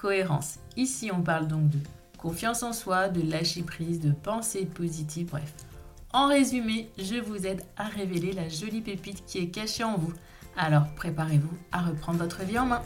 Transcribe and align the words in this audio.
cohérence. 0.00 0.58
Ici, 0.76 1.10
on 1.12 1.22
parle 1.22 1.46
donc 1.46 1.68
de 1.68 1.78
confiance 2.16 2.62
en 2.62 2.72
soi, 2.72 3.08
de 3.08 3.28
lâcher 3.28 3.62
prise, 3.62 4.00
de 4.00 4.12
pensée 4.12 4.66
positive, 4.66 5.28
bref. 5.30 5.54
En 6.12 6.26
résumé, 6.26 6.88
je 6.98 7.16
vous 7.16 7.46
aide 7.46 7.62
à 7.76 7.84
révéler 7.84 8.32
la 8.32 8.48
jolie 8.48 8.80
pépite 8.80 9.24
qui 9.26 9.38
est 9.38 9.48
cachée 9.48 9.84
en 9.84 9.96
vous. 9.96 10.12
Alors 10.56 10.86
préparez-vous 10.96 11.56
à 11.70 11.82
reprendre 11.82 12.18
votre 12.18 12.42
vie 12.44 12.58
en 12.58 12.66
main. 12.66 12.82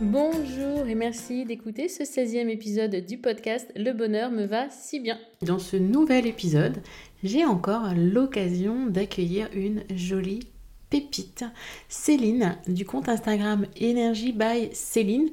Bonjour 0.00 0.86
et 0.86 0.94
merci 0.94 1.44
d'écouter 1.44 1.88
ce 1.88 2.02
16e 2.02 2.48
épisode 2.48 2.96
du 3.06 3.18
podcast 3.18 3.70
Le 3.76 3.92
bonheur 3.92 4.30
me 4.30 4.44
va 4.44 4.70
si 4.70 5.00
bien. 5.00 5.18
Dans 5.42 5.58
ce 5.58 5.76
nouvel 5.76 6.26
épisode, 6.26 6.82
j'ai 7.22 7.44
encore 7.44 7.94
l'occasion 7.94 8.86
d'accueillir 8.86 9.48
une 9.52 9.82
jolie 9.94 10.48
pépite, 10.90 11.44
Céline, 11.88 12.56
du 12.66 12.84
compte 12.84 13.08
Instagram 13.08 13.66
Energy 13.80 14.32
by 14.32 14.70
Céline, 14.72 15.28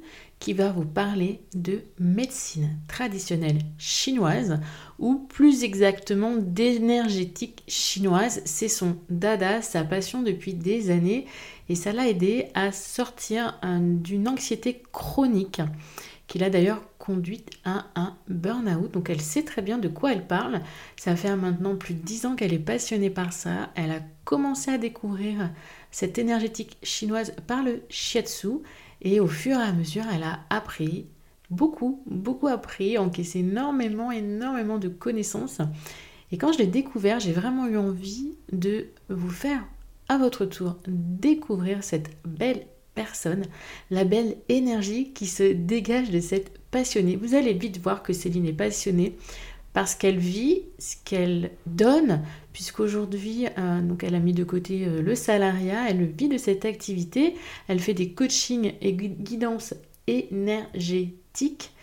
qui 0.45 0.53
va 0.53 0.69
vous 0.69 0.85
parler 0.85 1.41
de 1.55 1.81
médecine 1.97 2.77
traditionnelle 2.87 3.63
chinoise 3.79 4.59
ou 4.99 5.15
plus 5.15 5.63
exactement 5.63 6.35
d'énergétique 6.37 7.63
chinoise. 7.67 8.43
C'est 8.45 8.69
son 8.69 8.95
dada, 9.09 9.63
sa 9.63 9.83
passion 9.83 10.21
depuis 10.21 10.53
des 10.53 10.91
années 10.91 11.25
et 11.67 11.73
ça 11.73 11.93
l'a 11.93 12.07
aidé 12.07 12.45
à 12.53 12.71
sortir 12.71 13.59
d'une 13.63 14.27
anxiété 14.27 14.83
chronique 14.93 15.63
qui 16.27 16.37
l'a 16.37 16.51
d'ailleurs 16.51 16.83
conduite 16.99 17.49
à 17.63 17.85
un 17.95 18.15
burn-out. 18.27 18.91
Donc 18.91 19.09
elle 19.09 19.21
sait 19.21 19.43
très 19.43 19.63
bien 19.63 19.79
de 19.79 19.87
quoi 19.87 20.13
elle 20.13 20.27
parle. 20.27 20.61
Ça 20.95 21.15
fait 21.15 21.35
maintenant 21.35 21.75
plus 21.75 21.95
de 21.95 22.03
10 22.03 22.27
ans 22.27 22.35
qu'elle 22.35 22.53
est 22.53 22.59
passionnée 22.59 23.09
par 23.09 23.33
ça. 23.33 23.71
Elle 23.73 23.89
a 23.89 24.01
commencé 24.25 24.69
à 24.69 24.77
découvrir 24.77 25.49
cette 25.89 26.19
énergétique 26.19 26.77
chinoise 26.83 27.33
par 27.47 27.63
le 27.63 27.81
shiatsu 27.89 28.59
et 29.05 29.19
au 29.19 29.27
fur 29.27 29.57
et 29.57 29.63
à 29.63 29.71
mesure, 29.71 30.03
elle 30.13 30.23
a 30.23 30.39
appris 30.49 31.05
beaucoup, 31.49 32.01
beaucoup 32.07 32.47
appris, 32.47 32.97
encaissé 32.97 33.39
énormément, 33.39 34.11
énormément 34.11 34.79
de 34.79 34.89
connaissances. 34.89 35.61
Et 36.31 36.37
quand 36.37 36.51
je 36.51 36.57
l'ai 36.57 36.67
découvert, 36.67 37.19
j'ai 37.19 37.31
vraiment 37.31 37.67
eu 37.67 37.77
envie 37.77 38.33
de 38.51 38.87
vous 39.09 39.29
faire 39.29 39.63
à 40.09 40.17
votre 40.17 40.45
tour 40.45 40.77
découvrir 40.87 41.83
cette 41.83 42.09
belle 42.25 42.65
personne, 42.95 43.43
la 43.91 44.05
belle 44.05 44.37
énergie 44.49 45.13
qui 45.13 45.27
se 45.27 45.43
dégage 45.43 46.09
de 46.09 46.19
cette 46.19 46.57
passionnée. 46.71 47.15
Vous 47.15 47.35
allez 47.35 47.53
vite 47.53 47.79
voir 47.81 48.01
que 48.01 48.11
Céline 48.11 48.47
est 48.47 48.53
passionnée 48.53 49.17
parce 49.73 49.93
qu'elle 49.93 50.17
vit 50.17 50.63
ce 50.79 50.95
qu'elle 51.03 51.51
donne, 51.67 52.23
puisqu'aujourd'hui, 52.55 53.47
euh, 53.57 53.81
donc 53.81 54.05
elle 54.05 54.15
a 54.15 54.19
mis 54.19 54.31
de 54.31 54.45
côté 54.45 54.85
euh, 54.85 55.01
le 55.01 55.13
salariat, 55.13 55.89
elle 55.89 56.05
vit 56.05 56.29
de 56.29 56.37
cette 56.37 56.63
activité, 56.63 57.35
elle 57.67 57.81
fait 57.81 57.93
des 57.93 58.11
coachings 58.11 58.75
et 58.79 58.93
guidances 58.93 59.73
énergétiques, 60.07 61.73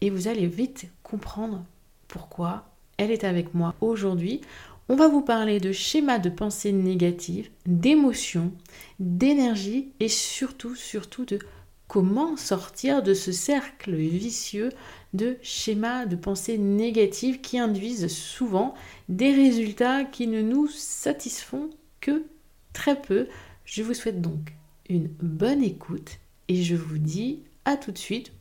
et 0.00 0.08
vous 0.08 0.28
allez 0.28 0.46
vite 0.46 0.86
comprendre 1.02 1.64
pourquoi 2.06 2.68
elle 2.96 3.10
est 3.10 3.24
avec 3.24 3.54
moi 3.54 3.74
aujourd'hui. 3.80 4.40
On 4.88 4.94
va 4.94 5.08
vous 5.08 5.20
parler 5.20 5.58
de 5.58 5.72
schémas 5.72 6.20
de 6.20 6.30
pensée 6.30 6.70
négative, 6.70 7.50
d'émotions, 7.66 8.52
d'énergie 9.00 9.88
et 9.98 10.06
surtout, 10.06 10.76
surtout 10.76 11.24
de 11.24 11.40
comment 11.88 12.36
sortir 12.36 13.02
de 13.02 13.14
ce 13.14 13.32
cercle 13.32 13.96
vicieux 13.96 14.68
de 15.12 15.36
schémas 15.42 16.06
de 16.06 16.16
pensée 16.16 16.58
négatives 16.58 17.40
qui 17.40 17.58
induisent 17.58 18.08
souvent 18.08 18.74
des 19.08 19.32
résultats 19.34 20.04
qui 20.04 20.26
ne 20.26 20.42
nous 20.42 20.68
satisfont 20.68 21.70
que 22.00 22.24
très 22.72 23.00
peu. 23.00 23.26
Je 23.64 23.82
vous 23.82 23.94
souhaite 23.94 24.20
donc 24.20 24.54
une 24.88 25.08
bonne 25.20 25.62
écoute 25.62 26.18
et 26.48 26.62
je 26.62 26.76
vous 26.76 26.98
dis 26.98 27.42
à 27.64 27.76
tout 27.76 27.92
de 27.92 27.98
suite. 27.98 28.32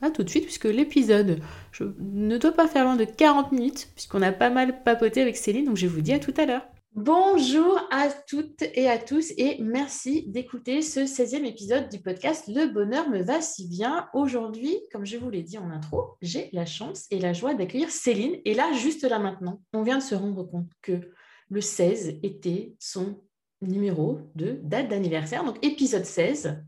Pas 0.00 0.10
tout 0.10 0.22
de 0.22 0.28
suite, 0.28 0.44
puisque 0.44 0.66
l'épisode 0.66 1.40
ne 1.80 2.36
doit 2.36 2.52
pas 2.52 2.68
faire 2.68 2.84
loin 2.84 2.96
de 2.96 3.06
40 3.06 3.52
minutes, 3.52 3.88
puisqu'on 3.94 4.20
a 4.20 4.30
pas 4.30 4.50
mal 4.50 4.82
papoté 4.82 5.22
avec 5.22 5.38
Céline, 5.38 5.64
donc 5.64 5.76
je 5.76 5.86
vous 5.86 6.02
dis 6.02 6.12
à 6.12 6.18
tout 6.18 6.34
à 6.36 6.44
l'heure. 6.44 6.66
Bonjour 6.96 7.78
à 7.90 8.08
toutes 8.08 8.62
et 8.72 8.88
à 8.88 8.96
tous 8.96 9.30
et 9.36 9.58
merci 9.60 10.24
d'écouter 10.28 10.80
ce 10.80 11.00
16e 11.00 11.44
épisode 11.44 11.90
du 11.90 12.00
podcast 12.00 12.44
Le 12.48 12.72
bonheur 12.72 13.10
me 13.10 13.22
va 13.22 13.42
si 13.42 13.68
bien. 13.68 14.08
Aujourd'hui, 14.14 14.74
comme 14.90 15.04
je 15.04 15.18
vous 15.18 15.28
l'ai 15.28 15.42
dit 15.42 15.58
en 15.58 15.68
intro, 15.70 16.16
j'ai 16.22 16.48
la 16.54 16.64
chance 16.64 17.04
et 17.10 17.18
la 17.18 17.34
joie 17.34 17.52
d'accueillir 17.52 17.90
Céline. 17.90 18.40
Et 18.46 18.54
là, 18.54 18.72
juste 18.72 19.04
là 19.04 19.18
maintenant, 19.18 19.60
on 19.74 19.82
vient 19.82 19.98
de 19.98 20.02
se 20.02 20.14
rendre 20.14 20.42
compte 20.44 20.70
que 20.80 21.12
le 21.50 21.60
16 21.60 22.20
était 22.22 22.74
son 22.78 23.20
numéro 23.60 24.20
de 24.34 24.58
date 24.62 24.88
d'anniversaire, 24.88 25.44
donc 25.44 25.62
épisode 25.62 26.06
16. 26.06 26.64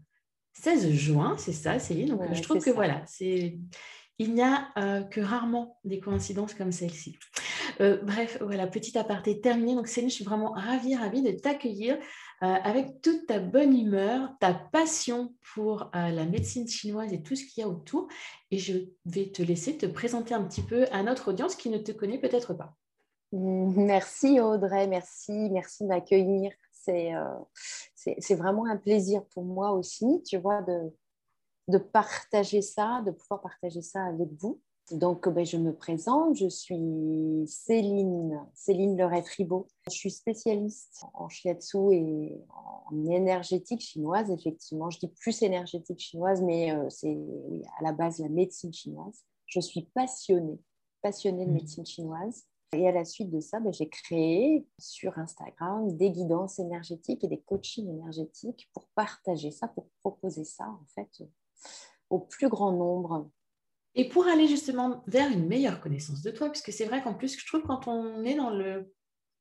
16 0.52 0.90
juin, 0.90 1.36
c'est 1.38 1.52
ça, 1.52 1.78
Céline? 1.78 2.10
Donc, 2.10 2.34
je 2.34 2.42
trouve 2.42 2.62
que 2.62 2.68
voilà, 2.68 3.02
c'est 3.06 3.56
il 4.18 4.34
n'y 4.34 4.42
a 4.42 4.68
euh, 4.76 5.02
que 5.02 5.20
rarement 5.20 5.78
des 5.84 6.00
coïncidences 6.00 6.52
comme 6.52 6.72
celle-ci. 6.72 7.16
Euh, 7.80 7.98
bref, 8.02 8.38
voilà, 8.40 8.66
petit 8.66 8.96
aparté 8.98 9.40
terminé. 9.40 9.74
Donc, 9.74 9.86
Céline, 9.88 10.10
je 10.10 10.14
suis 10.14 10.24
vraiment 10.24 10.50
ravie, 10.50 10.96
ravie 10.96 11.22
de 11.22 11.30
t'accueillir 11.30 11.96
euh, 12.42 12.46
avec 12.46 13.00
toute 13.02 13.26
ta 13.26 13.38
bonne 13.38 13.76
humeur, 13.76 14.30
ta 14.40 14.54
passion 14.54 15.34
pour 15.54 15.90
la 15.94 16.24
médecine 16.24 16.66
chinoise 16.68 17.12
et 17.12 17.22
tout 17.22 17.36
ce 17.36 17.44
qu'il 17.44 17.62
y 17.62 17.64
a 17.64 17.68
autour. 17.68 18.08
Et 18.50 18.58
je 18.58 18.78
vais 19.06 19.30
te 19.30 19.42
laisser 19.42 19.76
te 19.76 19.86
présenter 19.86 20.34
un 20.34 20.44
petit 20.44 20.62
peu 20.62 20.86
à 20.92 21.02
notre 21.02 21.28
audience 21.28 21.54
qui 21.54 21.70
ne 21.70 21.78
te 21.78 21.92
connaît 21.92 22.18
peut-être 22.18 22.54
pas. 22.54 22.74
Merci 23.32 24.40
Audrey, 24.40 24.86
merci, 24.86 25.50
merci 25.50 25.84
de 25.84 25.88
m'accueillir. 25.88 26.50
C'est, 26.72 27.12
c'est 27.94 28.34
vraiment 28.34 28.64
un 28.64 28.78
plaisir 28.78 29.22
pour 29.26 29.44
moi 29.44 29.72
aussi, 29.72 30.22
tu 30.24 30.38
vois, 30.38 30.62
de, 30.62 30.90
de 31.68 31.78
partager 31.78 32.62
ça, 32.62 33.02
de 33.04 33.10
pouvoir 33.12 33.42
partager 33.42 33.82
ça 33.82 34.04
avec 34.04 34.28
vous. 34.40 34.60
Donc, 34.90 35.28
ben, 35.28 35.44
je 35.44 35.56
me 35.56 35.74
présente, 35.74 36.36
je 36.36 36.48
suis 36.48 37.44
Céline, 37.46 38.40
Céline 38.54 38.96
Leray-Fribault. 38.96 39.66
Je 39.90 39.94
suis 39.94 40.10
spécialiste 40.10 41.04
en 41.14 41.28
shiatsu 41.28 41.92
et 41.92 42.40
en 42.48 43.10
énergétique 43.10 43.80
chinoise, 43.80 44.30
effectivement. 44.30 44.88
Je 44.90 44.98
dis 44.98 45.08
plus 45.08 45.42
énergétique 45.42 45.98
chinoise, 45.98 46.42
mais 46.42 46.72
euh, 46.72 46.88
c'est 46.88 47.18
à 47.78 47.82
la 47.82 47.92
base 47.92 48.18
la 48.18 48.28
médecine 48.28 48.72
chinoise. 48.72 49.24
Je 49.46 49.60
suis 49.60 49.82
passionnée, 49.94 50.58
passionnée 51.02 51.44
de 51.44 51.50
mmh. 51.50 51.54
médecine 51.54 51.86
chinoise. 51.86 52.44
Et 52.72 52.86
à 52.86 52.92
la 52.92 53.04
suite 53.04 53.30
de 53.30 53.40
ça, 53.40 53.60
ben, 53.60 53.72
j'ai 53.72 53.88
créé 53.88 54.66
sur 54.78 55.18
Instagram 55.18 55.96
des 55.96 56.10
guidances 56.10 56.58
énergétiques 56.58 57.24
et 57.24 57.28
des 57.28 57.40
coachings 57.40 57.88
énergétiques 57.88 58.68
pour 58.74 58.86
partager 58.94 59.50
ça, 59.50 59.68
pour 59.68 59.88
proposer 60.02 60.44
ça, 60.44 60.64
en 60.68 60.84
fait, 60.94 61.24
au 62.10 62.18
plus 62.18 62.48
grand 62.48 62.72
nombre. 62.72 63.30
Et 63.94 64.08
pour 64.08 64.26
aller 64.26 64.46
justement 64.46 65.02
vers 65.06 65.30
une 65.30 65.46
meilleure 65.46 65.80
connaissance 65.80 66.22
de 66.22 66.30
toi, 66.30 66.50
puisque 66.50 66.72
c'est 66.72 66.84
vrai 66.84 67.02
qu'en 67.02 67.14
plus, 67.14 67.38
je 67.38 67.46
trouve 67.46 67.62
quand 67.62 67.88
on 67.88 68.24
est 68.24 68.34
dans 68.34 68.50
le 68.50 68.92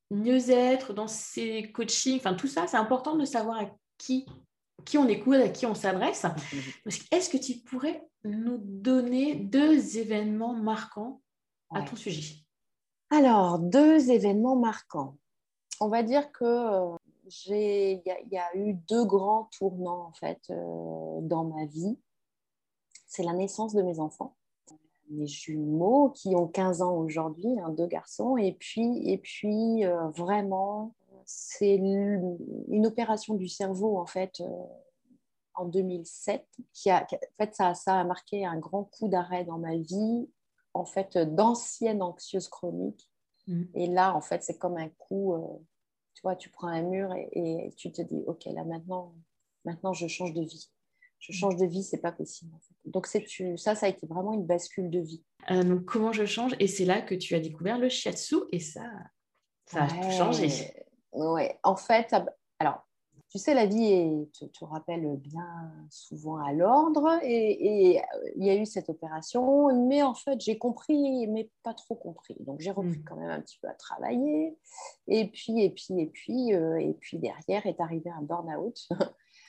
mieux-être, 0.10 0.94
dans 0.94 1.08
ces 1.08 1.72
coachings, 1.72 2.18
enfin 2.18 2.34
tout 2.34 2.48
ça, 2.48 2.66
c'est 2.68 2.78
important 2.78 3.16
de 3.16 3.26
savoir 3.26 3.60
à 3.60 3.66
qui, 3.98 4.26
qui 4.86 4.98
on 4.98 5.08
écoute, 5.08 5.36
à 5.36 5.50
qui 5.50 5.66
on 5.66 5.76
s'adresse. 5.76 6.26
Est-ce 7.12 7.30
que 7.30 7.38
tu 7.38 7.60
pourrais 7.60 8.08
nous 8.24 8.58
donner 8.58 9.36
deux 9.36 9.98
événements 9.98 10.54
marquants 10.54 11.22
à 11.70 11.82
ton 11.82 11.96
sujet? 11.96 12.36
Alors, 13.10 13.60
deux 13.60 14.12
événements 14.12 14.56
marquants. 14.56 15.18
On 15.80 15.90
va 15.90 16.04
dire 16.04 16.32
que 16.32 16.44
euh, 16.44 16.98
il 17.48 18.02
y, 18.06 18.38
a 18.38 18.56
eu 18.58 18.74
deux 18.74 19.06
grands 19.06 19.50
tournants 19.58 20.08
en 20.08 20.14
fait 20.14 20.42
euh, 20.50 21.20
dans 21.22 21.46
ma 21.46 21.66
vie. 21.66 21.98
C'est 23.06 23.24
la 23.24 23.34
naissance 23.34 23.74
de 23.74 23.82
mes 23.82 24.00
enfants, 24.00 24.36
mes 25.10 25.28
jumeaux 25.28 26.10
qui 26.10 26.36
ont 26.36 26.48
15 26.48 26.82
ans 26.82 26.98
aujourd'hui, 26.98 27.60
hein, 27.60 27.70
deux 27.70 27.88
garçons, 27.88 28.38
et 28.38 28.54
puis, 28.54 29.10
et 29.10 29.18
puis 29.18 29.86
euh, 29.86 30.08
vraiment, 30.10 30.94
c'est 31.26 31.76
une 31.76 32.86
opération 32.86 33.36
du 33.36 33.48
cerveau 33.48 33.98
en 33.98 34.06
fait 34.06 34.40
euh, 34.40 34.64
en 35.56 35.66
2007 35.66 36.46
qui 36.74 36.90
a, 36.90 37.04
en 37.04 37.44
fait 37.44 37.56
ça, 37.56 37.74
ça 37.74 38.00
a 38.00 38.04
marqué 38.04 38.46
un 38.46 38.58
grand 38.58 38.86
coup 38.86 39.08
d'arrêt 39.08 39.44
dans 39.44 39.58
ma 39.58 39.76
vie 39.76 40.30
en 40.74 40.86
fait 40.86 41.18
d'ancienne 41.18 42.02
anxieuse 42.02 42.48
chronique. 42.48 43.12
Mmh. 43.48 43.64
Et 43.74 43.88
là, 43.88 44.16
en 44.16 44.22
fait, 44.22 44.44
c'est 44.44 44.58
comme 44.58 44.78
un 44.78 44.90
coup 44.90 45.34
tu 46.18 46.22
vois, 46.24 46.36
tu 46.36 46.50
prends 46.50 46.70
un 46.70 46.82
mur 46.82 47.14
et, 47.14 47.72
tu 47.78 47.92
te 47.92 48.02
dis, 48.02 48.24
OK, 48.26 48.46
là 48.46 48.64
maintenant, 48.64 49.14
maintenant 49.66 49.94
je 49.94 50.08
change 50.08 50.34
de 50.34 50.42
vie. 50.42 50.68
Je 51.20 51.32
change 51.34 51.58
de 51.58 51.66
vie, 51.66 51.84
c'est 51.84 52.02
pas 52.02 52.12
possible. 52.12 52.52
Donc 52.86 53.08
ça, 53.08 53.76
ça 53.76 53.86
a 53.86 53.90
été 53.90 54.08
vraiment 54.08 54.34
une 54.34 54.46
bascule 54.46 54.90
de 54.90 55.00
vie. 55.00 55.24
Euh, 55.52 55.64
donc 55.64 55.86
comment 55.86 56.14
je 56.14 56.26
change? 56.26 56.56
Et 56.60 56.68
c'est 56.68 56.86
là 56.86 57.02
que 57.02 57.16
tu 57.16 57.36
as 57.36 57.40
découvert 57.40 57.78
le 57.78 57.90
shiatsu 57.90 58.36
et 58.52 58.60
ça, 58.60 58.84
ça 59.66 59.84
a 59.84 59.88
tout 59.88 60.12
changé. 60.12 60.50
Ouais, 61.12 61.60
en 61.64 61.76
fait, 61.76 62.16
alors 62.60 62.88
tu 63.30 63.40
sais, 63.40 63.54
la 63.54 63.66
vie 63.66 63.84
est, 63.84 64.32
te, 64.32 64.46
te 64.46 64.64
rappelle 64.64 65.18
bien 65.18 65.74
souvent 65.90 66.38
à 66.38 66.54
l'ordre 66.54 67.20
et, 67.24 68.02
il 68.36 68.46
y 68.46 68.50
a 68.50 68.56
eu 68.56 68.66
cette 68.66 68.90
opération, 68.90 69.86
mais 69.88 70.02
en 70.02 70.14
fait, 70.14 70.40
j'ai 70.40 70.58
compris, 70.58 71.28
mais 71.28 71.50
pas 71.64 71.74
trop 71.74 71.96
compris. 71.96 72.38
Donc, 72.40 72.62
j'ai 72.62 72.72
repris 72.72 73.00
mm. 73.00 73.04
quand 73.04 73.18
même 73.18 73.30
un 73.30 73.42
petit 73.42 73.60
peu 73.62 73.68
à 73.68 73.74
travailler. 73.74 74.58
Et 75.08 75.28
puis, 75.28 75.62
et 75.62 75.70
puis, 75.70 76.00
et 76.00 76.08
puis, 76.08 76.54
euh, 76.54 76.80
et 76.80 76.94
puis 76.94 77.20
derrière 77.20 77.66
est 77.66 77.82
arrivé 77.82 78.10
un 78.10 78.22
burn-out 78.22 78.88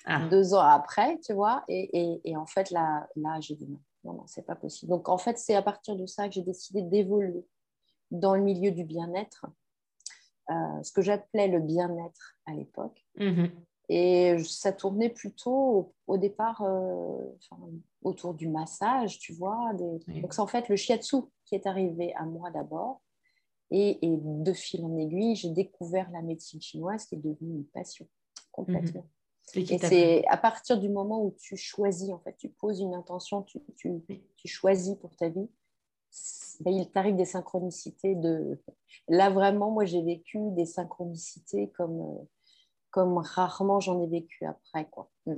ah. 0.08 0.28
deux 0.28 0.54
ans 0.54 0.60
après, 0.60 1.18
tu 1.20 1.32
vois. 1.32 1.64
Et, 1.68 2.20
et 2.24 2.36
en 2.36 2.46
fait, 2.46 2.70
là, 2.70 3.06
là 3.16 3.38
j'ai 3.40 3.54
dit 3.54 3.66
non, 3.66 3.80
non, 4.04 4.12
non, 4.14 4.26
c'est 4.26 4.46
pas 4.46 4.56
possible. 4.56 4.90
Donc, 4.90 5.08
en 5.08 5.18
fait, 5.18 5.38
c'est 5.38 5.54
à 5.54 5.62
partir 5.62 5.96
de 5.96 6.06
ça 6.06 6.28
que 6.28 6.34
j'ai 6.34 6.42
décidé 6.42 6.82
d'évoluer 6.82 7.46
dans 8.10 8.34
le 8.34 8.42
milieu 8.42 8.70
du 8.70 8.84
bien-être. 8.84 9.46
Euh, 10.50 10.82
ce 10.82 10.92
que 10.92 11.02
j'appelais 11.02 11.48
le 11.48 11.60
bien-être 11.60 12.36
à 12.46 12.54
l'époque. 12.54 13.04
Mm-hmm. 13.18 13.50
Et 13.90 14.38
ça 14.44 14.72
tournait 14.72 15.10
plutôt 15.10 15.92
au, 16.06 16.16
départ 16.16 16.62
euh, 16.62 17.18
autour 18.02 18.32
du 18.32 18.48
massage, 18.48 19.18
tu 19.18 19.34
vois. 19.34 19.72
Donc 19.74 20.02
c'est 20.32 20.40
en 20.40 20.46
fait 20.46 20.68
le 20.68 20.76
shiatsu 20.76 21.16
qui 21.44 21.54
est 21.54 21.66
arrivé 21.66 22.14
à 22.14 22.24
moi 22.24 22.50
d'abord. 22.50 23.02
Et, 23.70 23.98
de 24.02 24.52
fil 24.54 24.84
en 24.84 24.96
aiguille, 24.96 25.36
j'ai 25.36 25.50
découvert 25.50 26.10
la 26.10 26.22
médecine 26.22 26.60
chinoise 26.60 27.04
qui 27.04 27.16
est 27.16 27.18
devenue 27.18 27.56
une 27.56 27.66
passion 27.66 28.06
complètement. 28.50 29.02
Mhm. 29.02 29.17
Et, 29.54 29.78
c'est 29.78 30.26
à 30.26 30.36
partir 30.36 30.78
du 30.78 30.88
moment 30.88 31.22
où 31.22 31.34
tu 31.38 31.56
choisis, 31.56 32.10
en 32.10 32.18
fait, 32.18 32.36
tu 32.36 32.48
poses 32.48 32.80
une 32.80 32.94
intention, 32.94 33.42
tu, 33.42 33.60
tu, 33.76 34.02
tu 34.36 34.48
choisis 34.48 34.94
pour 34.96 35.14
ta 35.16 35.28
vie, 35.28 35.48
ben, 36.60 36.72
il 36.72 36.90
t'arrive 36.90 37.16
des 37.16 37.24
synchronicités. 37.24 38.14
De... 38.14 38.60
Là, 39.08 39.30
vraiment, 39.30 39.70
moi, 39.70 39.84
j'ai 39.84 40.02
vécu 40.02 40.38
des 40.52 40.66
synchronicités 40.66 41.70
comme 41.76 42.00
euh, 42.00 42.24
comme 42.90 43.18
rarement 43.18 43.80
j'en 43.80 44.02
ai 44.02 44.06
vécu 44.06 44.44
après. 44.46 44.88
Quoi. 44.90 45.10
Mm. 45.26 45.34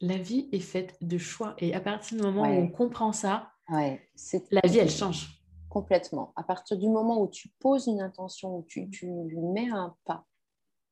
La 0.00 0.18
vie 0.18 0.48
est 0.52 0.60
faite 0.60 0.96
de 1.00 1.18
choix. 1.18 1.54
Et 1.58 1.74
à 1.74 1.80
partir 1.80 2.18
du 2.18 2.22
moment 2.22 2.42
où 2.42 2.52
on 2.52 2.68
comprend 2.68 3.12
ça, 3.12 3.50
la 3.68 4.60
vie, 4.64 4.78
elle 4.78 4.90
change. 4.90 5.42
Complètement. 5.68 6.32
À 6.36 6.42
partir 6.42 6.76
du 6.76 6.88
moment 6.88 7.20
où 7.20 7.28
tu 7.28 7.48
poses 7.60 7.86
une 7.86 8.00
intention, 8.00 8.56
où 8.56 8.62
tu, 8.68 8.88
tu 8.90 9.10
mets 9.10 9.70
un 9.70 9.94
pas 10.04 10.24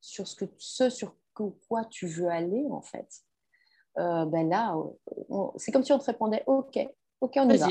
sur 0.00 0.26
ce, 0.26 0.36
que, 0.36 0.44
ce 0.58 0.90
sur 0.90 1.14
quoi 1.34 1.84
tu 1.90 2.06
veux 2.06 2.28
aller, 2.28 2.64
en 2.70 2.82
fait, 2.82 3.08
euh, 3.98 4.24
ben 4.26 4.48
là, 4.48 4.76
c'est 5.56 5.72
comme 5.72 5.84
si 5.84 5.92
on 5.92 5.98
te 5.98 6.06
répondait 6.06 6.42
OK, 6.46 6.78
OK, 7.20 7.32
on 7.36 7.48
y 7.50 7.56
va. 7.56 7.68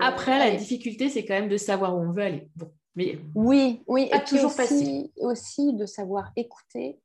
après, 0.00 0.38
la 0.38 0.56
difficulté, 0.56 1.08
c'est 1.08 1.24
quand 1.24 1.34
même 1.34 1.48
de 1.48 1.56
savoir 1.56 1.96
où 1.96 2.00
on 2.00 2.12
veut 2.12 2.22
aller. 2.22 2.50
Bon, 2.56 2.70
mais 2.94 3.18
oui, 3.34 3.82
oui, 3.86 4.10
et 4.12 4.24
toujours 4.24 4.46
aussi, 4.46 4.56
facile. 4.56 5.10
Aussi 5.16 5.72
de 5.74 5.86
savoir 5.86 6.32
écouter 6.36 7.00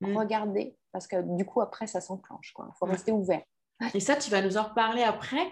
Mm. 0.00 0.16
regarder, 0.16 0.76
parce 0.92 1.06
que 1.06 1.36
du 1.36 1.44
coup, 1.44 1.60
après, 1.60 1.86
ça 1.86 2.00
s'enclenche. 2.00 2.54
Il 2.56 2.72
faut 2.78 2.86
rester 2.86 3.12
ouvert. 3.12 3.42
Et 3.94 4.00
ça, 4.00 4.16
tu 4.16 4.30
vas 4.30 4.42
nous 4.42 4.56
en 4.56 4.64
reparler 4.64 5.02
après. 5.02 5.48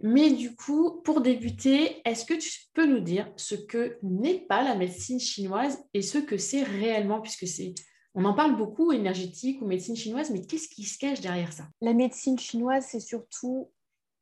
Mais 0.00 0.30
du 0.30 0.54
coup, 0.54 1.00
pour 1.02 1.20
débuter, 1.20 2.00
est-ce 2.04 2.24
que 2.24 2.34
tu 2.34 2.50
peux 2.72 2.86
nous 2.86 3.00
dire 3.00 3.32
ce 3.36 3.56
que 3.56 3.98
n'est 4.02 4.38
pas 4.40 4.62
la 4.62 4.76
médecine 4.76 5.18
chinoise 5.18 5.82
et 5.92 6.02
ce 6.02 6.18
que 6.18 6.36
c'est 6.36 6.62
réellement, 6.62 7.20
puisque 7.20 7.48
c'est, 7.48 7.74
on 8.18 8.24
en 8.24 8.34
parle 8.34 8.56
beaucoup, 8.56 8.92
énergétique 8.92 9.62
ou 9.62 9.66
médecine 9.66 9.96
chinoise, 9.96 10.30
mais 10.30 10.42
qu'est-ce 10.42 10.68
qui 10.68 10.82
se 10.82 10.98
cache 10.98 11.20
derrière 11.20 11.52
ça? 11.52 11.64
La 11.80 11.94
médecine 11.94 12.38
chinoise, 12.38 12.84
c'est 12.86 13.00
surtout, 13.00 13.70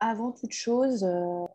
avant 0.00 0.32
toute 0.32 0.52
chose, 0.52 1.02
euh, 1.04 1.46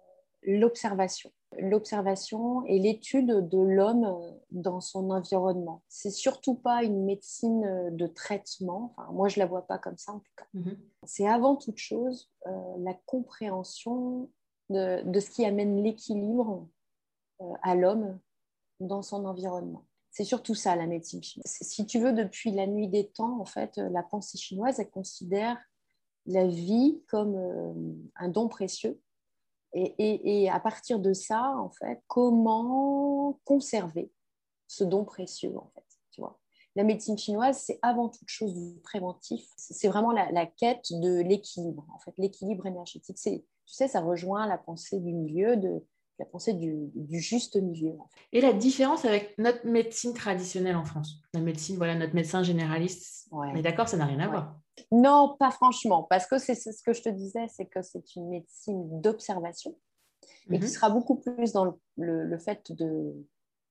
l'observation 0.44 1.32
l'observation 1.60 2.64
et 2.66 2.80
l'étude 2.80 3.28
de 3.50 3.58
l'homme 3.58 4.18
dans 4.52 4.80
son 4.80 5.10
environnement. 5.10 5.82
C'est 5.90 6.12
surtout 6.12 6.56
pas 6.56 6.84
une 6.84 7.04
médecine 7.04 7.96
de 7.96 8.08
traitement. 8.08 8.96
moi, 9.12 9.28
je 9.28 9.40
la 9.40 9.46
vois 9.46 9.68
pas 9.68 9.78
comme 9.78 9.98
ça 9.98 10.14
en 10.14 10.20
tout 10.20 10.32
cas. 10.38 10.46
Mhm. 10.54 10.78
C'est 11.04 11.28
avant 11.28 11.56
toute 11.56 11.78
chose 11.78 12.30
euh, 12.48 12.52
la 12.80 12.94
compréhension 13.06 14.30
de, 14.70 15.20
ce 15.20 15.30
qui 15.30 15.46
amène 15.46 15.84
l'équilibre 15.84 16.68
euh, 17.42 17.54
à 17.62 17.76
l'homme 17.76 18.18
dans 18.80 19.02
son 19.02 19.26
environnement. 19.26 19.86
C'est 20.12 20.26
surtout 20.26 20.56
ça 20.56 20.76
la 20.76 20.88
médecine 20.88 21.24
chinoise. 21.24 21.58
Si 21.62 21.86
tu 21.86 22.00
veux, 22.00 22.12
depuis 22.12 22.52
la 22.52 22.68
nuit 22.68 22.90
des 22.90 23.08
temps, 23.08 23.40
en 23.40 23.46
fait, 23.46 23.78
la 23.78 24.04
pensée 24.04 24.38
chinoise, 24.38 24.80
elle 24.80 24.90
considère 24.90 25.58
la 26.26 26.46
vie 26.46 27.02
comme 27.08 27.36
euh, 27.36 27.74
un 28.16 28.30
don 28.30 28.48
précieux 28.48 29.00
et, 29.74 30.50
à 30.50 30.60
partir 30.60 31.00
de 31.00 31.14
ça, 31.14 31.56
en 31.58 31.70
fait, 31.70 32.02
comment 32.08 33.40
conserver 33.46 34.12
ce 34.68 34.84
don 34.84 35.06
précieux, 35.06 35.58
en 35.58 35.70
fait, 35.74 35.86
tu 36.12 36.22
vois. 36.22 36.40
La 36.76 36.84
médecine 36.84 37.18
chinoise, 37.18 37.58
c'est 37.58 37.80
avant 37.82 38.10
toute 38.10 38.30
chose 38.30 38.54
du 38.54 38.80
préventif. 38.82 39.46
C'est 39.58 39.90
vraiment 39.90 40.12
la, 40.12 40.46
quête 40.46 40.92
de 40.92 41.22
l'équilibre, 41.22 41.86
en 41.94 42.00
fait, 42.00 42.14
l'équilibre 42.18 42.66
énergétique. 42.66 43.18
Tu 43.18 43.44
sais, 43.66 43.88
ça 43.88 44.02
rejoint 44.02 44.48
la 44.48 44.58
pensée 44.58 45.00
du 45.00 45.14
milieu, 45.14 45.58
de, 45.58 45.86
la 46.22 46.26
pensée 46.26 46.54
du, 46.54 46.92
juste 47.10 47.56
milieu. 47.56 47.94
Et 48.32 48.42
la 48.42 48.54
différence 48.54 49.06
avec 49.06 49.36
notre 49.40 49.66
médecine 49.66 50.14
traditionnelle 50.14 50.76
en 50.76 50.86
France 50.86 51.16
La 51.34 51.40
médecine, 51.40 51.78
voilà, 51.78 51.96
notre 51.96 52.14
médecin 52.14 52.44
généraliste, 52.44 53.28
mais 53.54 53.64
d'accord, 53.64 53.90
ça 53.90 53.98
n'a 53.98 54.06
rien 54.06 54.20
à 54.20 54.28
voir. 54.28 54.56
Non, 54.92 55.36
pas 55.40 55.50
franchement, 55.50 56.04
parce 56.04 56.28
que 56.28 56.38
c'est 56.38 56.56
ce 56.56 56.84
que 56.84 56.94
je 56.94 57.02
te 57.02 57.10
disais, 57.10 57.48
c'est 57.48 57.66
que 57.66 57.82
c'est 57.82 58.16
une 58.16 58.30
médecine 58.30 59.02
d'observation 59.02 59.76
et 60.52 60.60
qui 60.60 60.66
mhm. 60.66 60.72
sera 60.72 60.90
beaucoup 60.90 61.16
plus 61.16 61.54
dans 61.54 61.76
le, 61.98 62.38
fait 62.38 62.72
de, 62.72 63.14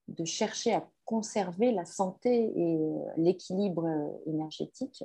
de, 0.08 0.24
chercher 0.24 0.74
à 0.74 0.88
conserver 1.04 1.70
la 1.72 1.84
santé 1.84 2.52
et 2.56 2.76
euh, 2.76 2.98
l'équilibre 3.16 3.86
euh, 3.86 4.30
énergétique 4.30 5.04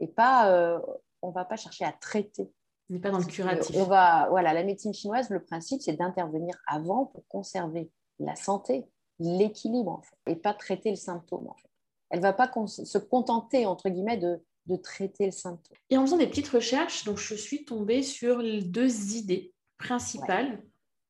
et 0.00 0.08
pas, 0.08 0.50
euh, 0.50 0.80
on 1.22 1.28
ne 1.28 1.34
va 1.34 1.44
pas 1.44 1.56
chercher 1.56 1.84
à 1.84 1.92
traiter. 1.92 2.50
On 2.92 2.96
n'est 2.96 3.00
pas 3.00 3.10
dans 3.10 3.18
le 3.18 3.24
curatif. 3.24 3.74
On 3.74 3.84
va, 3.84 4.28
voilà, 4.28 4.52
la 4.52 4.64
médecine 4.64 4.92
chinoise, 4.92 5.30
le 5.30 5.42
principe, 5.42 5.80
c'est 5.80 5.94
d'intervenir 5.94 6.54
avant 6.66 7.06
pour 7.06 7.26
conserver 7.26 7.90
la 8.18 8.36
santé, 8.36 8.84
l'équilibre, 9.18 9.92
en 9.92 10.02
fait, 10.02 10.32
et 10.32 10.36
pas 10.36 10.52
traiter 10.52 10.90
le 10.90 10.96
symptôme. 10.96 11.48
En 11.48 11.54
fait. 11.54 11.70
Elle 12.10 12.18
ne 12.18 12.24
va 12.24 12.34
pas 12.34 12.52
se 12.66 12.98
contenter, 12.98 13.64
entre 13.64 13.88
guillemets, 13.88 14.18
de 14.18 14.42
de 14.66 14.76
traiter 14.76 15.26
le 15.26 15.32
symptôme. 15.32 15.76
Et 15.90 15.96
en 15.96 16.06
faisant 16.06 16.18
des 16.18 16.26
petites 16.26 16.48
recherches, 16.48 17.04
donc 17.04 17.18
je 17.18 17.34
suis 17.34 17.64
tombée 17.64 18.02
sur 18.02 18.38
les 18.38 18.62
deux 18.62 19.16
idées 19.16 19.52
principales 19.78 20.62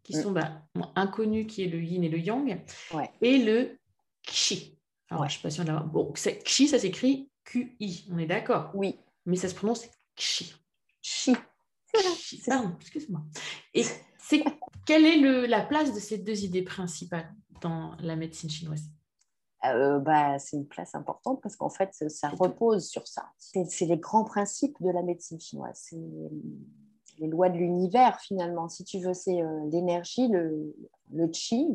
qui 0.02 0.16
mm. 0.16 0.23
sont 0.23 0.33
bah, 0.33 0.62
inconnues, 0.95 1.47
qui 1.47 1.62
est 1.64 1.68
le 1.68 1.83
yin 1.83 2.02
et 2.02 2.09
le 2.09 2.18
yang, 2.18 2.61
et 3.21 3.38
le 3.38 3.78
qi. 4.23 4.78
Alors, 5.11 5.25
je 5.25 5.26
ne 5.26 5.33
suis 5.33 5.42
pas 5.42 5.50
sûre 5.50 5.64
de 5.64 5.73
Bon, 5.73 6.12
qi, 6.12 6.68
ça 6.68 6.78
s'écrit 6.78 7.28
Q-I, 7.45 8.07
on 8.11 8.18
est 8.18 8.26
d'accord 8.26 8.71
Oui. 8.75 8.99
Mais 9.26 9.37
ça 9.37 9.49
se 9.49 9.54
prononce 9.54 9.87
qi. 10.16 10.54
Chi. 11.02 11.35
Pardon, 12.46 12.76
excuse-moi. 12.80 13.20
Et 13.75 13.84
c'est, 14.18 14.42
quelle 14.87 15.04
est 15.04 15.18
le, 15.18 15.46
la 15.46 15.62
place 15.62 15.92
de 15.94 16.00
ces 16.00 16.18
deux 16.18 16.44
idées 16.44 16.62
principales 16.62 17.34
dans 17.61 17.96
la 18.00 18.16
médecine 18.16 18.50
chinoise? 18.50 18.84
Euh, 19.64 20.00
bah, 20.00 20.38
c'est 20.40 20.56
une 20.56 20.66
place 20.66 20.94
importante 20.94 21.40
parce 21.40 21.54
qu'en 21.54 21.68
fait, 21.68 21.92
ça 22.08 22.28
repose 22.30 22.88
sur 22.88 23.06
ça. 23.06 23.30
C'est 23.38 23.87
les 23.87 23.99
grands 23.99 24.25
principes 24.25 24.76
de 24.80 24.90
la 24.90 25.02
médecine 25.02 25.38
chinoise. 25.38 25.78
C'est 25.88 26.00
les 27.18 27.28
lois 27.28 27.49
de 27.49 27.58
l'univers, 27.58 28.18
finalement. 28.20 28.68
Si 28.68 28.84
tu 28.84 28.99
veux, 28.99 29.14
c'est 29.14 29.40
euh, 29.40 29.68
l'énergie, 29.70 30.26
le, 30.28 30.75
le 31.12 31.28
qi, 31.28 31.66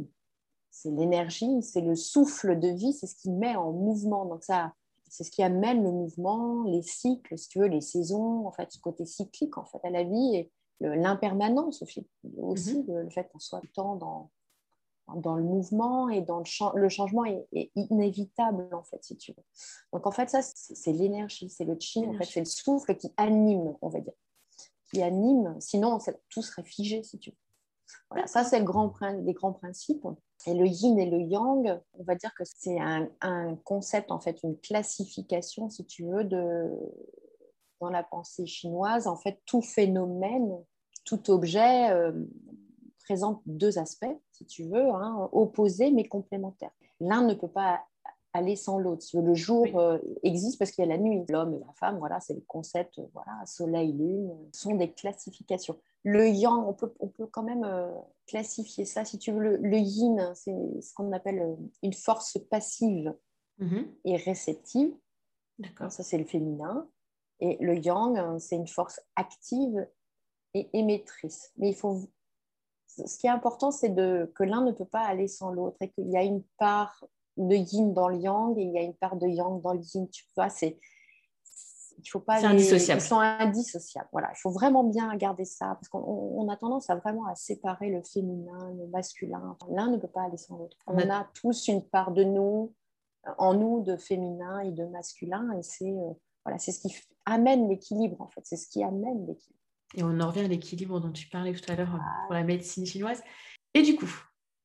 c'est 0.69 0.91
l'énergie, 0.91 1.61
c'est 1.61 1.81
le 1.81 1.95
souffle 1.95 2.59
de 2.59 2.67
vie, 2.67 2.91
c'est 2.91 3.07
ce 3.07 3.15
qui 3.15 3.29
met 3.29 3.55
en 3.55 3.71
mouvement. 3.71 4.25
Donc, 4.25 4.43
ça, 4.43 4.73
c'est 5.09 5.23
ce 5.23 5.31
qui 5.31 5.43
amène 5.43 5.83
le 5.83 5.91
mouvement, 5.91 6.63
les 6.63 6.81
cycles, 6.81 7.37
si 7.37 7.49
tu 7.49 7.59
veux, 7.59 7.67
les 7.67 7.81
saisons, 7.81 8.45
en 8.47 8.51
fait, 8.51 8.71
ce 8.71 8.79
côté 8.79 9.05
cyclique, 9.05 9.57
en 9.57 9.65
fait, 9.65 9.79
à 9.83 9.89
la 9.89 10.03
vie 10.03 10.35
et 10.35 10.51
l'impermanence 10.79 11.81
aussi. 11.81 12.07
Aussi, 12.37 12.83
mm-hmm. 12.83 13.03
le, 13.03 13.09
fait 13.09 13.29
qu'on 13.31 13.39
soit 13.39 13.61
dans 13.75 14.29
dans 15.15 15.35
le 15.35 15.43
mouvement 15.43 16.09
et 16.09 16.21
dans 16.21 16.39
le, 16.39 16.79
le 16.79 16.89
changement 16.89 17.23
est, 17.25 17.71
inévitable 17.75 18.67
en 18.73 18.83
fait 18.83 19.03
si 19.03 19.15
tu 19.17 19.31
veux. 19.31 19.43
Donc 19.93 20.05
en 20.05 20.11
fait 20.11 20.29
ça 20.29 20.41
c'est 20.41 20.91
l'énergie, 20.91 21.49
c'est 21.49 21.63
le 21.63 21.77
chi, 21.79 22.05
en 22.05 22.13
fait 22.13 22.25
c'est 22.25 22.41
le 22.41 22.45
souffle 22.45 22.95
qui 22.95 23.13
anime, 23.15 23.75
on 23.81 23.89
va 23.89 24.01
dire, 24.01 24.13
qui 24.91 25.01
anime. 25.01 25.55
Sinon 25.59 25.97
tout 26.29 26.41
serait 26.41 26.63
figé 26.63 27.03
si 27.03 27.17
tu 27.19 27.29
veux. 27.29 27.37
Voilà, 28.09 28.27
ça 28.27 28.43
c'est 28.43 28.59
les 28.59 28.65
grands 29.33 29.53
principes. 29.53 30.05
Et 30.45 30.53
le 30.53 30.65
yin 30.65 30.99
et 30.99 31.09
le 31.09 31.19
yang, 31.19 31.79
on 31.93 32.03
va 32.03 32.15
dire 32.15 32.33
que 32.35 32.43
c'est 32.45 32.79
un, 32.79 33.55
concept 33.63 34.11
en 34.11 34.19
fait, 34.19 34.43
une 34.43 34.57
classification 34.59 35.69
si 35.69 35.85
tu 35.85 36.05
veux 36.05 36.23
dans 36.23 37.89
la 37.89 38.03
pensée 38.03 38.45
chinoise. 38.45 39.07
En 39.07 39.17
fait, 39.17 39.41
tout 39.45 39.61
phénomène, 39.61 40.57
tout 41.05 41.31
objet 41.31 41.91
euh, 41.91 42.11
présente 43.05 43.41
deux 43.45 43.79
aspects, 43.79 44.05
si 44.31 44.45
tu 44.45 44.63
veux, 44.63 44.89
hein, 44.89 45.29
opposés 45.31 45.91
mais 45.91 46.05
complémentaires. 46.05 46.71
L'un 46.99 47.23
ne 47.23 47.33
peut 47.33 47.47
pas 47.47 47.83
aller 48.37 48.55
sans 48.55 48.77
l'autre. 48.77 49.05
Le 49.13 49.33
jour 49.33 49.65
euh, 49.79 49.99
existe 50.23 50.57
parce 50.57 50.71
qu'il 50.71 50.83
y 50.83 50.87
a 50.87 50.89
la 50.89 50.97
nuit. 50.97 51.23
L'homme 51.29 51.53
et 51.53 51.59
la 51.59 51.73
femme, 51.73 51.97
voilà, 51.99 52.19
c'est 52.19 52.33
le 52.33 52.43
concept, 52.47 53.01
voilà, 53.13 53.45
soleil, 53.45 53.93
lune, 53.93 54.31
sont 54.53 54.75
des 54.75 54.91
classifications. 54.91 55.77
Le 56.03 56.29
yang, 56.29 56.65
on 56.67 56.73
peut, 56.73 56.93
on 56.99 57.07
peut 57.07 57.27
quand 57.27 57.43
même 57.43 57.63
euh, 57.63 57.91
classifier 58.27 58.85
ça. 58.85 59.05
Si 59.05 59.17
tu 59.17 59.31
veux, 59.31 59.57
le, 59.57 59.77
yin, 59.77 60.31
c'est 60.35 60.55
ce 60.81 60.93
qu'on 60.93 61.11
appelle 61.11 61.39
euh, 61.39 61.55
une 61.83 61.93
force 61.93 62.37
passive 62.49 63.13
mm-hmm. 63.59 63.85
et 64.05 64.15
réceptive. 64.17 64.93
D'accord. 65.59 65.91
Ça, 65.91 66.03
c'est 66.03 66.17
le 66.17 66.25
féminin. 66.25 66.87
Et 67.39 67.57
le 67.59 67.75
yang, 67.77 68.39
c'est 68.39 68.55
une 68.55 68.67
force 68.67 68.99
active 69.15 69.87
et 70.53 70.69
émettrice. 70.73 71.51
Mais 71.57 71.69
il 71.69 71.75
faut 71.75 72.01
ce 72.87 73.17
qui 73.17 73.27
est 73.27 73.31
important, 73.31 73.71
c'est 73.71 73.93
que 73.93 74.43
l'un 74.43 74.61
ne 74.61 74.71
peut 74.71 74.85
pas 74.85 75.01
aller 75.01 75.27
sans 75.27 75.51
l'autre 75.51 75.77
et 75.81 75.89
qu'il 75.89 76.09
y 76.09 76.17
a 76.17 76.23
une 76.23 76.43
part 76.57 77.05
de 77.37 77.55
yin 77.55 77.93
dans 77.93 78.09
le 78.09 78.17
yang 78.17 78.57
et 78.57 78.63
il 78.63 78.71
y 78.71 78.77
a 78.77 78.81
une 78.81 78.95
part 78.95 79.15
de 79.15 79.27
yang 79.27 79.61
dans 79.61 79.73
le 79.73 79.81
yin. 79.81 80.07
Tu 80.09 80.25
vois, 80.35 80.49
c'est 80.49 80.77
il 81.99 82.07
faut 82.07 82.19
pas 82.19 82.45
indissociable. 82.45 83.01
Ils 83.01 83.05
sont 83.05 83.19
indissociables. 83.19 84.09
Voilà, 84.11 84.29
il 84.31 84.37
faut 84.39 84.51
vraiment 84.51 84.83
bien 84.83 85.15
garder 85.15 85.45
ça 85.45 85.75
parce 85.75 85.89
qu'on 85.89 86.47
a 86.49 86.55
tendance 86.55 86.89
à 86.89 86.95
vraiment 86.95 87.25
à 87.25 87.35
séparer 87.35 87.89
le 87.89 88.03
féminin, 88.03 88.71
le 88.77 88.87
masculin. 88.87 89.57
L'un 89.69 89.89
ne 89.89 89.97
peut 89.97 90.07
pas 90.07 90.23
aller 90.23 90.37
sans 90.37 90.57
l'autre. 90.57 90.77
On, 90.85 90.97
a... 91.09 91.27
tous 91.33 91.67
une 91.67 91.83
part 91.83 92.11
de 92.11 92.23
nous, 92.23 92.73
en 93.37 93.53
nous, 93.53 93.83
de 93.83 93.97
féminin 93.97 94.59
et 94.59 94.71
de 94.71 94.85
masculin, 94.85 95.51
et 95.57 95.63
c'est 95.63 95.91
euh, 95.91 96.13
voilà, 96.45 96.59
c'est 96.59 96.71
ce 96.71 96.79
qui 96.79 96.95
amène 97.25 97.67
l'équilibre 97.67 98.21
en 98.21 98.27
fait. 98.27 98.41
C'est 98.43 98.57
ce 98.57 98.69
qui 98.69 98.83
amène 98.83 99.25
l'équilibre. 99.25 99.57
Et 99.95 100.03
on 100.03 100.19
en 100.19 100.27
revient 100.27 100.41
à 100.41 100.47
l'équilibre 100.47 100.99
dont 100.99 101.11
tu 101.11 101.27
parlais 101.29 101.53
tout 101.53 101.71
à 101.71 101.75
l'heure 101.75 101.99
pour 102.25 102.33
la 102.33 102.43
médecine 102.43 102.85
chinoise. 102.85 103.23
Et 103.73 103.81
du 103.81 103.95
coup, 103.95 104.09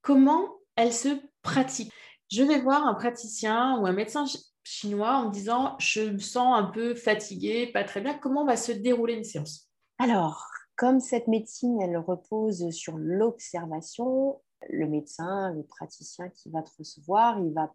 comment 0.00 0.49
elle 0.76 0.93
se 0.93 1.09
pratique? 1.43 1.93
Je 2.33 2.43
vais 2.43 2.59
voir 2.59 2.87
un 2.87 2.95
praticien 2.95 3.79
ou 3.79 3.87
un 3.87 3.93
médecin 3.93 4.25
chinois 4.65 5.19
en 5.19 5.27
me 5.27 5.33
disant 5.33 5.77
je 5.79 6.01
me 6.01 6.19
sens 6.19 6.59
un 6.59 6.65
peu 6.65 6.95
fatiguée, 6.95 7.67
pas 7.67 7.85
très 7.85 8.01
bien. 8.01 8.15
Comment 8.15 8.47
va 8.47 8.57
se 8.57 8.73
dérouler 8.73 9.12
une 9.12 9.25
séance? 9.25 9.69
Alors, 9.99 10.47
comme 10.77 10.99
cette 10.99 11.29
médecine, 11.29 11.79
elle 11.83 11.99
repose 11.99 12.71
sur 12.71 12.97
l'observation, 12.97 14.41
le 14.71 14.89
médecin, 14.89 15.53
le 15.53 15.62
praticien 15.62 16.31
qui 16.31 16.49
va 16.49 16.62
te 16.62 16.71
recevoir, 16.79 17.39
il 17.39 17.53
va 17.53 17.71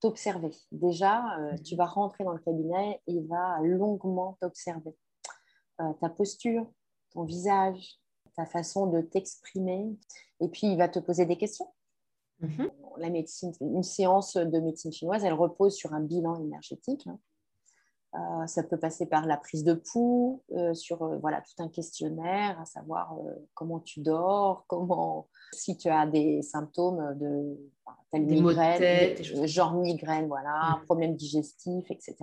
t'observer. 0.00 0.50
Déjà, 0.70 1.38
euh, 1.38 1.52
mhm. 1.52 1.62
tu 1.62 1.74
vas 1.74 1.86
rentrer 1.86 2.24
dans 2.24 2.34
le 2.34 2.40
cabinet, 2.40 3.00
il 3.06 3.26
va 3.26 3.58
longuement 3.62 4.36
t'observer. 4.42 4.94
Euh, 5.80 5.94
ta 5.94 6.10
posture, 6.10 6.70
ton 7.12 7.24
visage, 7.24 7.98
ta 8.36 8.44
façon 8.44 8.88
de 8.88 9.00
t'exprimer. 9.00 9.96
Et 10.42 10.48
puis, 10.48 10.66
il 10.66 10.76
va 10.76 10.90
te 10.90 10.98
poser 10.98 11.24
des 11.24 11.38
questions. 11.38 11.72
Mhm. 12.40 12.70
La 12.98 13.10
médecine, 13.10 13.52
une 13.60 13.82
séance 13.82 14.36
de 14.36 14.60
médecine 14.60 14.92
chinoise, 14.92 15.24
elle 15.24 15.34
repose 15.34 15.74
sur 15.74 15.92
un 15.92 16.00
bilan 16.00 16.40
énergétique. 16.40 17.06
Hein. 17.06 17.18
Euh, 18.14 18.46
ça 18.46 18.62
peut 18.62 18.78
passer 18.78 19.06
par 19.06 19.26
la 19.26 19.36
prise 19.36 19.64
de 19.64 19.74
pouls, 19.74 20.42
euh, 20.52 20.72
sur 20.72 21.18
voilà 21.20 21.42
tout 21.42 21.62
un 21.62 21.68
questionnaire, 21.68 22.58
à 22.58 22.64
savoir 22.64 23.14
comment 23.54 23.80
tu 23.80 24.00
dors, 24.00 24.64
comment 24.66 25.28
si 25.52 25.76
tu 25.76 25.88
as 25.88 26.06
des 26.06 26.40
symptômes 26.42 27.18
de 27.18 27.58
telle 28.10 28.24
migraine, 28.24 29.16
genre 29.46 29.74
migraine, 29.74 30.26
voilà, 30.26 30.76
mhm. 30.78 30.84
problème 30.86 31.16
digestif, 31.16 31.90
etc. 31.90 32.16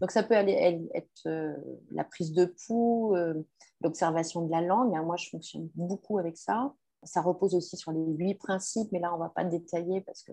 Donc, 0.00 0.10
ça 0.10 0.22
peut 0.22 0.36
aller 0.36 0.88
être 0.94 1.26
euh, 1.26 1.54
la 1.90 2.04
prise 2.04 2.32
de 2.32 2.44
pouls, 2.66 3.14
euh, 3.16 3.34
l'observation 3.80 4.42
de 4.42 4.50
la 4.50 4.60
langue. 4.60 4.94
Hein, 4.94 5.02
moi, 5.02 5.16
je 5.16 5.28
fonctionne 5.28 5.68
beaucoup 5.74 6.18
avec 6.18 6.36
ça. 6.36 6.74
Ça 7.06 7.22
repose 7.22 7.54
aussi 7.54 7.76
sur 7.76 7.92
les 7.92 8.04
huit 8.04 8.34
principes, 8.34 8.92
mais 8.92 8.98
là, 8.98 9.12
on 9.12 9.16
ne 9.16 9.22
va 9.22 9.30
pas 9.30 9.44
détailler 9.44 10.02
parce 10.02 10.22
que, 10.22 10.32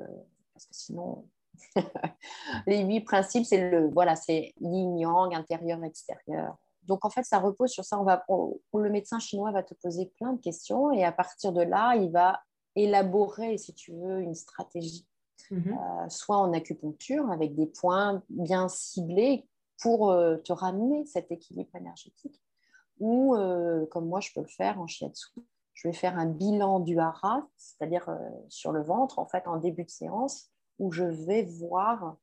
parce 0.53 0.65
que 0.65 0.73
sinon, 0.73 1.25
les 2.67 2.83
huit 2.83 3.01
principes, 3.01 3.45
c'est 3.45 3.69
le 3.69 3.89
voilà, 3.89 4.15
c'est 4.15 4.53
yin 4.59 4.97
yang, 4.97 5.33
intérieur, 5.33 5.83
extérieur. 5.83 6.57
Donc 6.87 7.05
en 7.05 7.09
fait, 7.09 7.23
ça 7.23 7.39
repose 7.39 7.71
sur 7.71 7.85
ça. 7.85 7.99
On 7.99 8.03
va, 8.03 8.25
le 8.73 8.89
médecin 8.89 9.19
chinois 9.19 9.51
va 9.51 9.63
te 9.63 9.73
poser 9.75 10.11
plein 10.17 10.33
de 10.33 10.41
questions 10.41 10.91
et 10.91 11.03
à 11.03 11.11
partir 11.11 11.53
de 11.53 11.61
là, 11.61 11.95
il 11.95 12.11
va 12.11 12.41
élaborer, 12.75 13.57
si 13.57 13.73
tu 13.73 13.93
veux, 13.93 14.21
une 14.21 14.35
stratégie, 14.35 15.07
mhm. 15.51 15.77
euh, 15.77 16.09
soit 16.09 16.37
en 16.37 16.51
acupuncture 16.53 17.29
avec 17.31 17.55
des 17.55 17.67
points 17.67 18.21
bien 18.29 18.67
ciblés 18.67 19.47
pour 19.81 20.11
euh, 20.11 20.37
te 20.37 20.53
ramener 20.53 21.05
cet 21.05 21.31
équilibre 21.31 21.75
énergétique. 21.75 22.41
Ou, 22.99 23.35
euh, 23.35 23.85
comme 23.87 24.07
moi, 24.07 24.19
je 24.19 24.31
peux 24.33 24.41
le 24.41 24.47
faire 24.47 24.79
en 24.79 24.87
shiatsu, 24.87 25.29
je 25.73 25.87
vais 25.87 25.93
faire 25.93 26.17
un 26.17 26.27
bilan 26.27 26.79
du 26.79 26.99
hara, 26.99 27.47
c'est-à-dire 27.57 28.07
euh, 28.09 28.17
sur 28.49 28.71
le 28.71 28.81
ventre, 28.83 29.19
en 29.19 29.25
fait, 29.25 29.47
en 29.47 29.57
début 29.57 29.83
de 29.83 29.89
séance, 29.89 30.51
où 30.79 30.91
je 30.91 31.03
vais 31.03 31.43
voir 31.43 32.17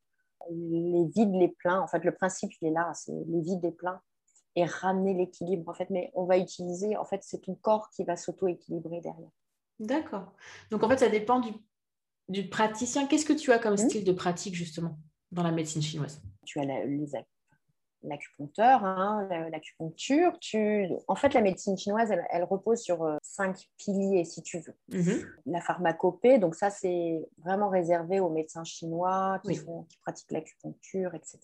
les 0.51 1.07
vides, 1.15 1.35
les 1.35 1.49
pleins. 1.49 1.81
En 1.81 1.87
fait, 1.87 2.05
le 2.05 2.15
principe, 2.15 2.53
il 2.61 2.69
est 2.69 2.73
là, 2.73 2.93
c'est 2.95 3.13
les 3.13 3.41
vides, 3.41 3.63
les 3.63 3.73
pleins, 3.73 4.01
et 4.57 4.65
ramener 4.65 5.15
l'équilibre. 5.15 5.69
En 5.71 5.75
fait, 5.75 5.91
mais 5.91 6.11
on 6.15 6.25
va 6.25 6.39
utiliser, 6.39 6.97
en 6.97 7.05
fait, 7.05 7.23
c'est 7.23 7.41
ton 7.41 7.55
corps 7.55 7.91
qui 7.91 8.05
va 8.05 8.17
s'auto-équilibrer 8.17 9.01
derrière. 9.01 9.31
D'accord. 9.79 10.33
Donc, 10.71 10.83
en 10.83 10.89
fait, 10.89 10.99
ça 10.99 11.09
dépend 11.09 11.41
du, 11.41 11.53
du 12.29 12.49
praticien. 12.49 13.07
Qu'est-ce 13.07 13.25
que 13.25 13.33
tu 13.33 13.53
as 13.53 13.59
comme 13.59 13.75
hmm? 13.75 13.89
style 13.89 14.05
de 14.05 14.13
pratique, 14.13 14.55
justement, 14.55 14.99
dans 15.33 15.43
la 15.43 15.53
médecine 15.53 15.83
chinoise? 15.83 16.23
Tu 16.45 16.61
as 16.61 16.65
les 16.65 17.15
l'acupuncteur, 18.03 18.85
hein, 18.85 19.29
l'acupuncture. 19.51 20.39
Tu... 20.41 20.89
En 21.09 21.15
fait, 21.15 21.35
la 21.35 21.41
médecine 21.41 21.77
chinoise, 21.77 22.11
elle, 22.31 22.45
repose 22.45 22.81
sur 22.81 23.03
euh, 23.05 23.17
cinq 23.23 23.69
piliers, 23.77 24.25
si 24.25 24.43
tu 24.43 24.59
veux. 24.59 24.75
Mhm. 24.89 25.27
La 25.47 25.61
pharmacopée, 25.61 26.39
donc 26.39 26.55
ça, 26.55 26.71
c'est 26.71 27.21
vraiment 27.39 27.69
réservé 27.69 28.21
aux 28.21 28.31
médecins 28.31 28.65
chinois 28.65 29.41
qui, 29.45 29.55
font, 29.57 29.85
qui 29.85 29.99
pratiquent 29.99 30.33
l'acupuncture, 30.33 31.15
etc. 31.15 31.39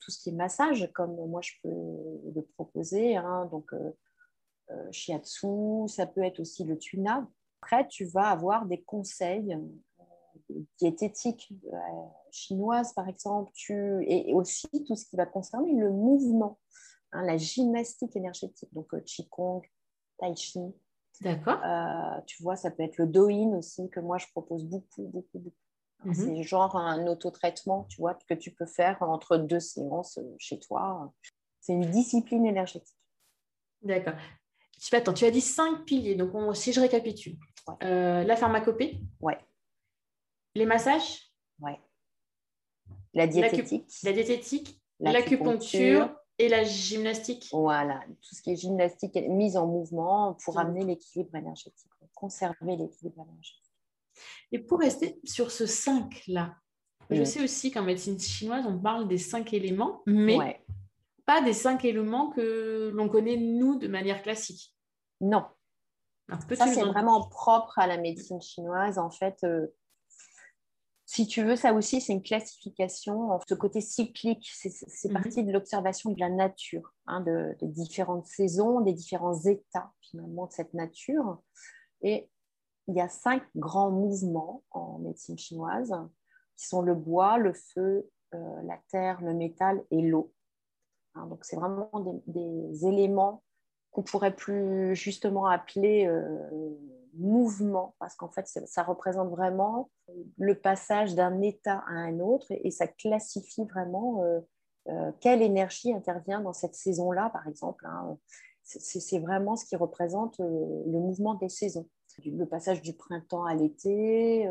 Tout 0.00 0.10
ce 0.10 0.22
qui 0.22 0.30
est 0.30 0.34
massage, 0.34 0.90
comme 0.92 1.14
moi, 1.28 1.40
je 1.42 1.52
peux 1.62 2.32
le 2.34 2.42
proposer, 2.54 3.16
hein, 3.16 3.48
donc 3.50 3.72
euh, 3.72 3.96
euh, 4.70 4.92
shiatsu, 4.92 5.88
ça 5.88 6.06
peut 6.06 6.22
être 6.22 6.40
aussi 6.40 6.64
le 6.64 6.78
tuna. 6.78 7.26
Après, 7.60 7.86
tu 7.86 8.04
vas 8.04 8.28
avoir 8.28 8.66
des 8.66 8.82
conseils 8.82 9.56
diététique 10.78 11.52
euh, 11.72 11.76
chinoise, 12.30 12.92
par 12.94 13.08
exemple, 13.08 13.50
tu... 13.54 14.04
et 14.06 14.32
aussi 14.34 14.68
tout 14.86 14.96
ce 14.96 15.06
qui 15.06 15.16
va 15.16 15.26
concerner 15.26 15.72
le 15.74 15.90
mouvement, 15.90 16.58
hein, 17.12 17.24
la 17.24 17.36
gymnastique 17.36 18.16
énergétique, 18.16 18.72
donc 18.72 18.92
euh, 18.94 19.00
Qigong, 19.00 19.62
Tai 20.18 20.34
Chi. 20.36 20.60
D'accord. 21.20 21.60
Euh, 21.64 22.20
tu 22.26 22.42
vois, 22.42 22.56
ça 22.56 22.70
peut 22.70 22.82
être 22.82 22.98
le 22.98 23.06
Douyin 23.06 23.56
aussi, 23.56 23.88
que 23.90 24.00
moi 24.00 24.18
je 24.18 24.26
propose 24.32 24.64
beaucoup, 24.64 25.08
beaucoup, 25.08 25.38
beaucoup. 25.38 25.56
Mhm. 26.04 26.14
C'est 26.14 26.42
genre 26.42 26.76
un 26.76 27.06
autotraitement, 27.06 27.84
tu 27.84 28.00
vois, 28.00 28.14
que 28.28 28.34
tu 28.34 28.50
peux 28.50 28.66
faire 28.66 29.00
entre 29.02 29.36
deux 29.36 29.60
séances 29.60 30.18
chez 30.38 30.58
toi. 30.58 31.12
C'est 31.60 31.74
une 31.74 31.88
discipline 31.90 32.44
énergétique. 32.44 32.96
D'accord. 33.82 34.14
Attends, 34.90 35.12
tu 35.12 35.24
as 35.24 35.30
dit 35.30 35.40
cinq 35.40 35.84
piliers. 35.84 36.16
Donc, 36.16 36.56
si 36.56 36.72
je 36.72 36.80
récapitule, 36.80 37.36
la 37.80 38.34
pharmacopée. 38.34 39.00
Ouais. 39.20 39.38
Les 40.54 40.66
massages 40.66 41.32
Ouais. 41.60 41.80
La 43.14 43.26
diététique. 43.26 43.86
La 44.02 44.12
diététique, 44.12 44.80
l'acupuncture 45.00 46.14
et 46.38 46.48
la 46.48 46.64
gymnastique. 46.64 47.48
Voilà, 47.52 48.02
tout 48.06 48.34
ce 48.34 48.42
qui 48.42 48.52
est 48.52 48.56
gymnastique 48.56 49.14
mise 49.28 49.56
en 49.56 49.66
mouvement 49.66 50.36
pour 50.44 50.58
amener 50.58 50.84
l'équilibre 50.84 51.34
énergétique, 51.36 51.90
conserver 52.14 52.76
l'équilibre 52.76 53.22
énergétique. 53.22 53.62
Et 54.50 54.58
pour 54.58 54.80
rester 54.80 55.20
sur 55.24 55.50
ce 55.50 55.64
5-là, 55.64 56.56
je 57.10 57.24
sais 57.24 57.42
aussi 57.42 57.70
qu'en 57.70 57.82
médecine 57.82 58.18
chinoise, 58.18 58.64
on 58.66 58.78
parle 58.78 59.08
des 59.08 59.18
cinq 59.18 59.52
éléments, 59.52 60.02
mais 60.06 60.62
pas 61.26 61.42
des 61.42 61.52
cinq 61.52 61.84
éléments 61.84 62.30
que 62.30 62.90
l'on 62.94 63.08
connaît, 63.08 63.36
nous, 63.36 63.78
de 63.78 63.88
manière 63.88 64.22
classique. 64.22 64.74
Non. 65.20 65.44
ça, 66.54 66.66
c'est 66.66 66.82
vraiment 66.82 67.28
propre 67.28 67.78
à 67.78 67.86
la 67.86 67.98
médecine 67.98 68.40
chinoise. 68.40 68.98
En 68.98 69.10
fait, 69.10 69.38
euh, 69.44 69.66
si 71.14 71.26
tu 71.26 71.44
veux, 71.44 71.56
ça 71.56 71.74
aussi, 71.74 72.00
c'est 72.00 72.14
une 72.14 72.22
classification. 72.22 73.38
Ce 73.46 73.52
côté 73.52 73.82
cyclique, 73.82 74.50
c'est 74.50 75.08
mhm. 75.08 75.12
partie 75.12 75.44
de 75.44 75.52
l'observation 75.52 76.10
de 76.10 76.18
la 76.18 76.30
nature, 76.30 76.94
hein, 77.06 77.20
de, 77.20 77.54
différentes 77.60 78.26
saisons, 78.26 78.80
des 78.80 78.94
différents 78.94 79.38
états 79.42 79.92
finalement 80.00 80.46
de 80.46 80.52
cette 80.52 80.72
nature. 80.72 81.42
Et 82.00 82.30
il 82.88 82.94
y 82.94 83.00
a 83.02 83.10
cinq 83.10 83.42
grands 83.54 83.90
mouvements 83.90 84.62
en 84.70 85.00
médecine 85.00 85.36
chinoise 85.36 85.92
qui 86.56 86.66
sont 86.66 86.80
le 86.80 86.94
bois, 86.94 87.36
le 87.36 87.52
feu, 87.52 88.08
euh, 88.34 88.62
la 88.62 88.80
terre, 88.90 89.20
le 89.20 89.34
métal 89.34 89.84
et 89.90 90.00
l'eau. 90.00 90.32
Hein, 91.14 91.26
donc, 91.26 91.44
c'est 91.44 91.56
vraiment 91.56 91.90
des, 92.26 92.86
éléments 92.86 93.42
qu'on 93.90 94.02
pourrait 94.02 94.34
plus 94.34 94.96
justement 94.96 95.44
appeler 95.44 96.06
euh, 96.06 96.48
mouvement, 97.14 97.94
parce 97.98 98.14
qu'en 98.14 98.28
fait, 98.28 98.46
ça 98.46 98.82
représente 98.82 99.30
vraiment 99.30 99.90
le 100.38 100.58
passage 100.58 101.14
d'un 101.14 101.40
état 101.40 101.82
à 101.86 101.92
un 101.92 102.20
autre 102.20 102.46
et, 102.50 102.70
ça 102.70 102.86
classifie 102.86 103.64
vraiment 103.64 104.22
euh, 104.22 104.40
euh, 104.88 105.12
quelle 105.20 105.42
énergie 105.42 105.92
intervient 105.92 106.40
dans 106.40 106.52
cette 106.52 106.74
saison-là, 106.74 107.30
par 107.30 107.46
exemple. 107.48 107.86
Hein. 107.86 108.18
C'est 108.62 109.18
vraiment 109.18 109.56
ce 109.56 109.64
qui 109.64 109.76
représente 109.76 110.40
euh, 110.40 110.82
le 110.86 110.98
mouvement 110.98 111.34
des 111.34 111.48
saisons. 111.48 111.88
Le 112.24 112.44
passage 112.44 112.82
du 112.82 112.94
printemps 112.94 113.44
à 113.44 113.54
l'été, 113.54 114.46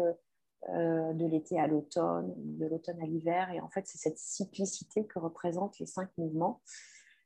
de 0.68 1.26
l'été 1.28 1.60
à 1.60 1.68
l'automne, 1.68 2.34
de 2.36 2.66
l'automne 2.66 3.00
à 3.02 3.06
l'hiver. 3.06 3.52
Et 3.52 3.62
en 3.62 3.70
fait, 3.70 3.86
c'est 3.86 4.00
cette 4.00 4.18
cyclicité 4.18 5.06
que 5.06 5.20
représentent 5.20 5.78
les 5.78 5.86
cinq 5.86 6.10
mouvements. 6.18 6.60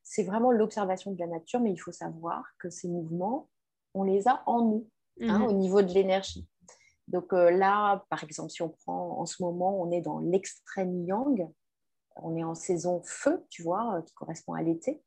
C'est 0.04 0.24
vraiment 0.24 0.52
l'observation 0.52 1.14
de 1.14 1.20
la 1.20 1.28
nature, 1.28 1.62
mais 1.62 1.72
il 1.72 1.78
faut 1.78 1.94
savoir 1.94 2.44
que 2.60 2.70
ces 2.70 2.90
mouvements, 2.90 3.48
on 3.94 4.04
les 4.04 4.28
a 4.28 4.44
en 4.46 4.66
nous, 4.66 4.90
hein, 5.22 5.40
mhm. 5.40 5.46
au 5.46 5.52
niveau 5.54 5.82
de 5.82 5.92
l'énergie. 5.94 6.48
Donc 7.08 7.34
euh, 7.34 7.52
là, 7.52 8.06
par 8.10 8.24
exemple, 8.24 8.52
si 8.52 8.62
on 8.62 8.70
prend 8.70 9.20
en 9.20 9.26
ce 9.26 9.44
moment, 9.44 9.80
on 9.80 9.92
est 9.92 10.02
dans 10.02 10.20
l'extrême 10.20 11.06
yang, 11.06 11.48
on 12.16 12.36
est 12.36 12.44
en 12.44 12.56
saison 12.56 13.02
feu, 13.04 13.46
tu 13.50 13.64
vois, 13.64 14.02
qui 14.06 14.14
correspond 14.14 14.54
à 14.54 14.64
l'été. 14.64 15.04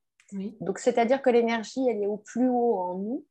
Donc, 0.61 0.79
c'est-à-dire 0.79 1.23
que 1.23 1.31
l'énergie, 1.31 1.89
elle 1.89 2.03
est 2.03 2.07
au 2.07 2.19
plus 2.19 2.51
haut 2.51 2.79
en 2.79 2.99
nous, 2.99 3.27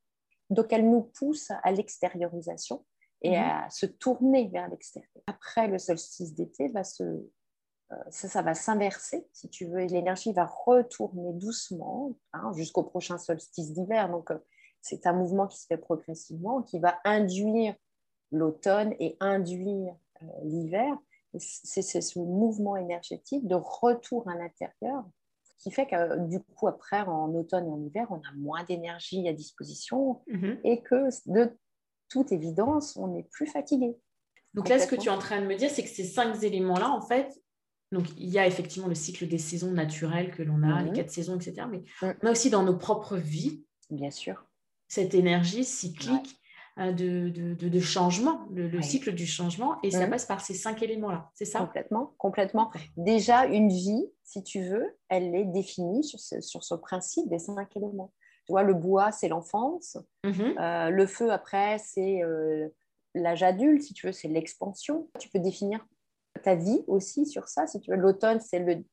donc 0.49 0.73
elle 0.73 0.89
nous 0.89 1.03
pousse 1.03 1.51
à 1.63 1.71
l'extériorisation 1.71 2.83
et 3.21 3.37
mhm. 3.37 3.43
à 3.43 3.69
se 3.69 3.85
tourner 3.85 4.47
vers 4.47 4.67
l'extérieur. 4.69 5.11
Après 5.27 5.67
le 5.67 5.77
solstice 5.77 6.33
d'été, 6.33 6.69
va 6.69 6.83
se, 6.83 7.03
euh, 7.03 7.95
ça, 8.09 8.41
va 8.41 8.53
s'inverser, 8.53 9.27
si 9.31 9.49
tu 9.49 9.65
veux, 9.65 9.81
et 9.81 9.87
l'énergie 9.87 10.33
va 10.33 10.45
retourner 10.45 11.33
doucement 11.33 12.17
hein, 12.33 12.51
jusqu'au 12.55 12.83
prochain 12.83 13.17
solstice 13.17 13.73
d'hiver. 13.73 14.09
Donc, 14.09 14.31
euh, 14.31 14.39
c'est 14.87 15.05
un 15.07 15.13
mouvement 15.13 15.47
qui 15.47 15.59
se 15.59 15.65
fait 15.65 15.77
progressivement, 15.77 16.61
qui 16.61 16.79
va 16.79 16.99
induire 17.03 17.75
l'automne 18.31 18.93
et 18.99 19.17
induire 19.19 19.95
euh, 20.21 20.25
l'hiver. 20.43 20.95
C'est 21.37 21.81
ce 21.81 22.19
mouvement 22.19 22.77
énergétique 22.77 23.47
de 23.47 23.55
retour 23.55 24.27
à 24.29 24.35
l'intérieur 24.35 25.03
qui 25.59 25.71
fait 25.71 25.87
que 25.87 26.27
du 26.27 26.39
coup, 26.39 26.67
après, 26.67 27.01
en 27.01 27.33
automne 27.33 27.65
et 27.67 27.69
en 27.69 27.81
hiver, 27.81 28.07
on 28.09 28.17
a 28.17 28.31
moins 28.35 28.63
d'énergie 28.63 29.27
à 29.27 29.33
disposition 29.33 30.21
mhm. 30.27 30.59
et 30.63 30.81
que 30.81 31.09
de 31.29 31.57
toute 32.09 32.31
évidence, 32.31 32.95
on 32.95 33.15
est 33.15 33.27
plus 33.31 33.47
fatigué. 33.47 33.97
Donc 34.53 34.69
là, 34.69 34.79
ce 34.79 34.87
que 34.87 34.95
tu 34.95 35.07
es 35.07 35.11
en 35.11 35.19
train 35.19 35.41
de 35.41 35.45
me 35.45 35.55
dire, 35.55 35.69
c'est 35.69 35.83
que 35.83 35.89
ces 35.89 36.03
cinq 36.03 36.41
éléments-là, 36.41 36.89
en 36.89 37.01
fait, 37.01 37.41
donc 37.91 38.05
il 38.17 38.29
y 38.29 38.39
a 38.39 38.47
effectivement 38.47 38.87
le 38.87 38.95
cycle 38.95 39.27
des 39.27 39.37
saisons 39.37 39.71
naturelles 39.71 40.31
que 40.31 40.43
l'on 40.43 40.63
a, 40.63 40.81
les 40.81 40.89
mhm. 40.89 40.95
quatre 40.95 41.11
saisons, 41.11 41.35
etc. 41.35 41.67
Mais 41.69 41.83
mm. 42.01 42.13
on 42.21 42.27
a 42.27 42.31
aussi 42.31 42.49
dans 42.49 42.63
nos 42.63 42.77
propres 42.77 43.17
vies, 43.17 43.63
bien 43.89 44.11
sûr, 44.11 44.45
cette 44.87 45.13
énergie 45.13 45.63
cyclique 45.63 46.39
euh, 46.79 46.91
de, 46.91 47.29
de, 47.29 47.69
de, 47.69 47.79
changement, 47.79 48.47
le, 48.53 48.81
cycle 48.81 49.11
du 49.13 49.25
changement, 49.25 49.77
et 49.81 49.89
ça 49.89 50.05
mhm. 50.05 50.11
passe 50.11 50.25
par 50.25 50.41
ces 50.41 50.53
cinq 50.53 50.83
éléments-là, 50.83 51.31
c'est 51.33 51.45
ça? 51.45 51.59
Complètement, 51.59 52.13
complètement. 52.17 52.71
Déjà, 52.97 53.45
une 53.47 53.69
vie, 53.69 54.05
si 54.23 54.43
tu 54.43 54.61
veux, 54.61 54.95
elle 55.09 55.33
est 55.33 55.45
définie 55.45 56.03
sur 56.03 56.19
ce, 56.19 56.39
sur 56.39 56.63
ce 56.63 56.75
principe 56.75 57.29
des 57.29 57.39
cinq 57.39 57.75
éléments. 57.75 58.13
Tu 58.45 58.53
vois, 58.53 58.63
le 58.63 58.75
bois, 58.75 59.11
c'est 59.11 59.27
l'enfance. 59.27 59.97
Mhm. 60.23 60.55
Euh, 60.59 60.89
le 60.91 61.07
feu, 61.07 61.31
après, 61.31 61.79
c'est 61.79 62.21
euh, 62.23 62.69
l'âge 63.15 63.43
adulte, 63.43 63.81
si 63.81 63.93
tu 63.93 64.05
veux, 64.05 64.13
c'est 64.13 64.27
l'expansion. 64.27 65.09
Tu 65.19 65.29
peux 65.29 65.39
définir 65.39 65.85
ta 66.43 66.53
vie 66.53 66.83
aussi 66.87 67.25
sur 67.25 67.47
ça. 67.47 67.65
Si 67.65 67.79
tu 67.79 67.89
veux, 67.89 67.97
l'automne, 67.97 68.39
c'est 68.39 68.59
le 68.59 68.83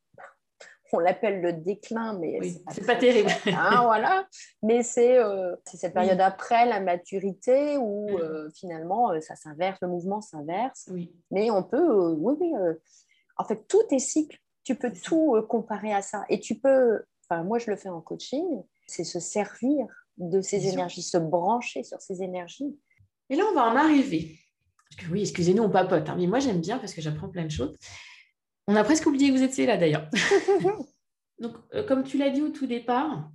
on 0.94 0.98
l'appelle 0.98 1.40
le 1.40 1.52
déclin, 1.52 2.18
mais 2.18 2.38
c'est 2.70 2.86
pas, 2.86 2.96
terrible. 2.96 3.30
Hein, 3.46 3.80
voilà. 3.84 4.26
Mais 4.62 4.80
euh, 4.98 5.56
c'est 5.64 5.76
cette 5.76 5.94
période 5.94 6.20
après 6.20 6.66
la 6.66 6.80
maturité 6.80 7.76
où 7.76 8.08
euh, 8.18 8.48
finalement 8.54 9.12
euh, 9.12 9.20
ça 9.20 9.36
s'inverse, 9.36 9.78
le 9.82 9.88
mouvement 9.88 10.20
s'inverse. 10.20 10.90
Mais 11.30 11.50
on 11.50 11.62
peut, 11.62 12.12
oui, 12.12 12.34
oui. 12.40 12.52
en 13.36 13.44
fait, 13.44 13.66
tout 13.68 13.82
est 13.90 13.98
cycle. 13.98 14.38
Tu 14.62 14.76
peux 14.76 14.92
tout 14.92 15.36
comparer 15.48 15.92
à 15.92 16.00
ça. 16.00 16.24
Et 16.30 16.40
tu 16.40 16.54
peux, 16.54 17.02
enfin, 17.28 17.42
moi 17.42 17.58
je 17.58 17.70
le 17.70 17.76
fais 17.76 17.90
en 17.90 18.00
coaching, 18.00 18.62
c'est 18.86 19.04
se 19.04 19.20
servir 19.20 19.86
de 20.16 20.40
ces 20.40 20.68
énergies, 20.68 21.02
se 21.02 21.18
brancher 21.18 21.82
sur 21.82 22.00
ces 22.00 22.22
énergies. 22.22 22.78
Et 23.30 23.36
là, 23.36 23.44
on 23.50 23.54
va 23.54 23.64
en 23.64 23.76
arriver. 23.76 24.38
Parce 24.88 25.06
que 25.06 25.12
oui, 25.12 25.22
excusez-nous, 25.22 25.62
on 25.62 25.70
papote, 25.70 26.08
hein, 26.08 26.16
mais 26.18 26.26
moi 26.26 26.38
j'aime 26.38 26.60
bien 26.60 26.78
parce 26.78 26.94
que 26.94 27.00
j'apprends 27.00 27.28
plein 27.28 27.44
de 27.44 27.50
choses. 27.50 27.76
On 28.66 28.76
a 28.76 28.84
presque 28.84 29.06
oublié 29.06 29.28
que 29.28 29.36
vous 29.36 29.42
étiez 29.42 29.66
là 29.66 29.76
d'ailleurs. 29.76 30.08
Donc, 31.38 31.56
euh, 31.74 31.84
comme 31.86 32.04
tu 32.04 32.16
l'as 32.16 32.30
dit 32.30 32.42
au 32.42 32.48
tout 32.48 32.66
départ, 32.66 33.30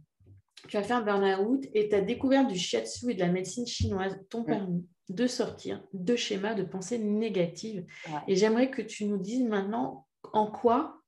tu 0.67 0.77
as 0.77 0.83
fait 0.83 0.93
un 0.93 1.01
burn-out 1.01 1.65
et 1.73 1.89
ta 1.89 2.01
découverte 2.01 2.47
du 2.47 2.57
shiatsu 2.57 3.11
et 3.11 3.13
de 3.13 3.19
la 3.19 3.27
médecine 3.27 3.67
chinoise 3.67 4.19
t'ont 4.29 4.43
permis 4.43 4.85
de 5.09 5.27
sortir 5.27 5.83
de 5.93 6.15
schémas 6.15 6.53
de 6.53 6.63
pensée 6.63 6.99
négative. 6.99 7.85
Et 8.27 8.35
j'aimerais 8.35 8.69
que 8.69 8.81
tu 8.81 9.05
nous 9.05 9.17
dises 9.17 9.43
maintenant 9.43 10.07
en 10.33 10.47
quoi 10.51 11.01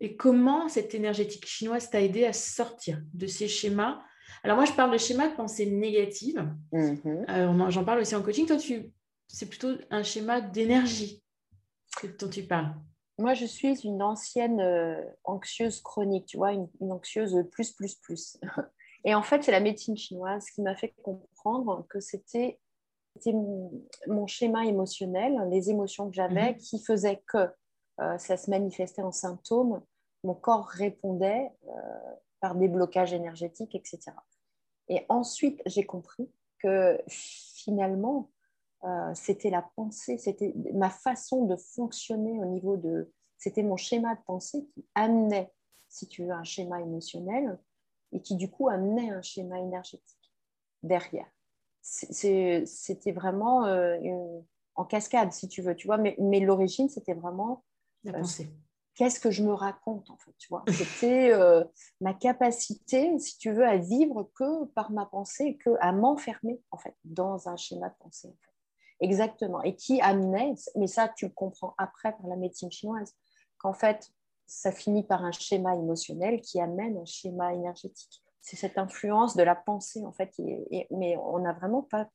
et 0.00 0.16
comment 0.16 0.68
cette 0.68 0.94
énergétique 0.94 1.46
chinoise 1.46 1.90
t'a 1.90 2.00
aidé 2.00 2.24
à 2.24 2.32
sortir 2.32 3.00
de 3.14 3.26
ces 3.26 3.48
schémas. 3.48 4.02
Alors 4.42 4.56
moi, 4.56 4.66
je 4.66 4.72
parle 4.72 4.92
de 4.92 4.98
schémas 4.98 5.28
de 5.28 5.36
pensée 5.36 5.66
négative. 5.66 6.48
Mm-hmm. 6.72 7.30
Euh, 7.30 7.70
j'en 7.70 7.84
parle 7.84 8.00
aussi 8.00 8.14
en 8.14 8.22
coaching. 8.22 8.46
Toi, 8.46 8.56
tu, 8.56 8.92
c'est 9.28 9.48
plutôt 9.48 9.72
un 9.90 10.02
schéma 10.02 10.40
d'énergie 10.40 11.22
dont 12.18 12.28
tu 12.28 12.42
parles. 12.42 12.74
Moi, 13.18 13.34
je 13.34 13.44
suis 13.44 13.80
une 13.82 14.02
ancienne 14.02 14.60
euh, 14.60 15.02
anxieuse 15.24 15.80
chronique, 15.80 16.26
tu 16.26 16.38
vois, 16.38 16.52
une, 16.52 16.68
anxieuse 16.92 17.44
plus, 17.50 17.72
plus, 17.72 17.94
plus. 17.96 18.38
Et 19.04 19.14
en 19.14 19.22
fait, 19.22 19.42
c'est 19.42 19.52
la 19.52 19.60
médecine 19.60 19.96
chinoise 19.96 20.46
qui 20.50 20.62
m'a 20.62 20.74
fait 20.74 20.94
comprendre 21.02 21.86
que 21.88 22.00
c'était 22.00 22.58
mon, 23.26 24.26
schéma 24.26 24.64
émotionnel, 24.66 25.38
les 25.50 25.70
émotions 25.70 26.08
que 26.08 26.14
j'avais, 26.14 26.52
mhm. 26.52 26.56
qui 26.58 26.82
faisaient 26.82 27.22
que 27.26 27.48
euh, 28.00 28.18
ça 28.18 28.36
se 28.36 28.48
manifestait 28.48 29.02
en 29.02 29.12
symptômes. 29.12 29.82
Mon 30.24 30.34
corps 30.34 30.66
répondait 30.66 31.50
euh, 31.68 32.14
par 32.40 32.54
des 32.54 32.68
blocages 32.68 33.12
énergétiques, 33.12 33.74
etc. 33.74 34.00
Et 34.88 35.04
ensuite, 35.08 35.60
j'ai 35.66 35.84
compris 35.84 36.30
que 36.58 36.98
finalement, 37.08 38.30
euh, 38.84 39.14
c'était 39.14 39.50
la 39.50 39.62
pensée, 39.76 40.18
c'était 40.18 40.54
ma 40.74 40.90
façon 40.90 41.44
de 41.46 41.56
fonctionner 41.56 42.38
au 42.40 42.46
niveau 42.46 42.76
de... 42.76 43.12
C'était 43.38 43.62
mon 43.62 43.76
schéma 43.76 44.14
de 44.14 44.20
pensée 44.22 44.66
qui 44.74 44.86
amenait, 44.94 45.52
si 45.88 46.08
tu 46.08 46.24
veux, 46.24 46.32
un 46.32 46.44
schéma 46.44 46.80
émotionnel 46.80 47.58
et 48.12 48.20
qui 48.20 48.36
du 48.36 48.50
coup 48.50 48.68
amenait 48.68 49.10
un 49.10 49.22
schéma 49.22 49.58
énergétique 49.58 50.32
derrière. 50.82 51.28
C'était 51.80 53.12
vraiment 53.12 53.66
euh, 53.66 53.98
en 54.74 54.84
cascade, 54.84 55.32
si 55.32 55.48
tu 55.48 55.62
veux, 55.62 55.74
tu 55.74 55.86
vois, 55.86 55.98
mais, 55.98 56.14
mais 56.18 56.40
l'origine, 56.40 56.88
c'était 56.88 57.14
vraiment... 57.14 57.64
La 58.04 58.14
pensée. 58.14 58.48
Qu'est-ce 58.94 59.20
que 59.20 59.30
je 59.30 59.42
me 59.42 59.54
raconte, 59.54 60.10
en 60.10 60.18
fait, 60.18 60.32
tu 60.38 60.48
vois? 60.48 60.64
C'était 60.68 61.32
ma 62.00 62.14
capacité, 62.14 63.18
si 63.18 63.38
tu 63.38 63.50
veux, 63.52 63.66
à 63.66 63.78
vivre 63.78 64.30
que 64.34 64.66
par 64.66 64.90
ma 64.90 65.06
pensée, 65.06 65.56
que 65.56 65.70
à 65.80 65.92
m'enfermer, 65.92 66.60
en 66.70 66.76
fait, 66.76 66.94
dans 67.04 67.48
un 67.48 67.56
schéma 67.56 67.88
de 67.88 67.94
pensée. 67.98 68.28
En 68.28 68.32
fait. 68.32 68.51
Exactement. 69.02 69.62
Et 69.62 69.74
qui 69.74 70.00
amenait, 70.00 70.54
mais 70.76 70.86
ça, 70.86 71.08
tu 71.08 71.26
le 71.26 71.32
comprends 71.32 71.74
après 71.76 72.12
par 72.12 72.26
la 72.28 72.36
médecine 72.36 72.70
chinoise, 72.70 73.14
qu'en 73.58 73.74
fait, 73.74 74.10
ça 74.46 74.70
finit 74.72 75.02
par 75.02 75.24
un 75.24 75.32
schéma 75.32 75.74
émotionnel 75.74 76.40
qui 76.40 76.60
amène 76.60 76.96
un 76.98 77.04
schéma 77.04 77.52
énergétique. 77.52 78.22
C'est 78.40 78.56
cette 78.56 78.78
influence 78.78 79.36
de 79.36 79.42
la 79.42 79.54
pensée, 79.54 80.04
en 80.04 80.12
fait, 80.12 80.30
qui 80.30 80.42
mais 80.90 81.16
on 81.16 81.40
n'a 81.40 81.52
vraiment 81.52 81.82
pas 81.82 82.08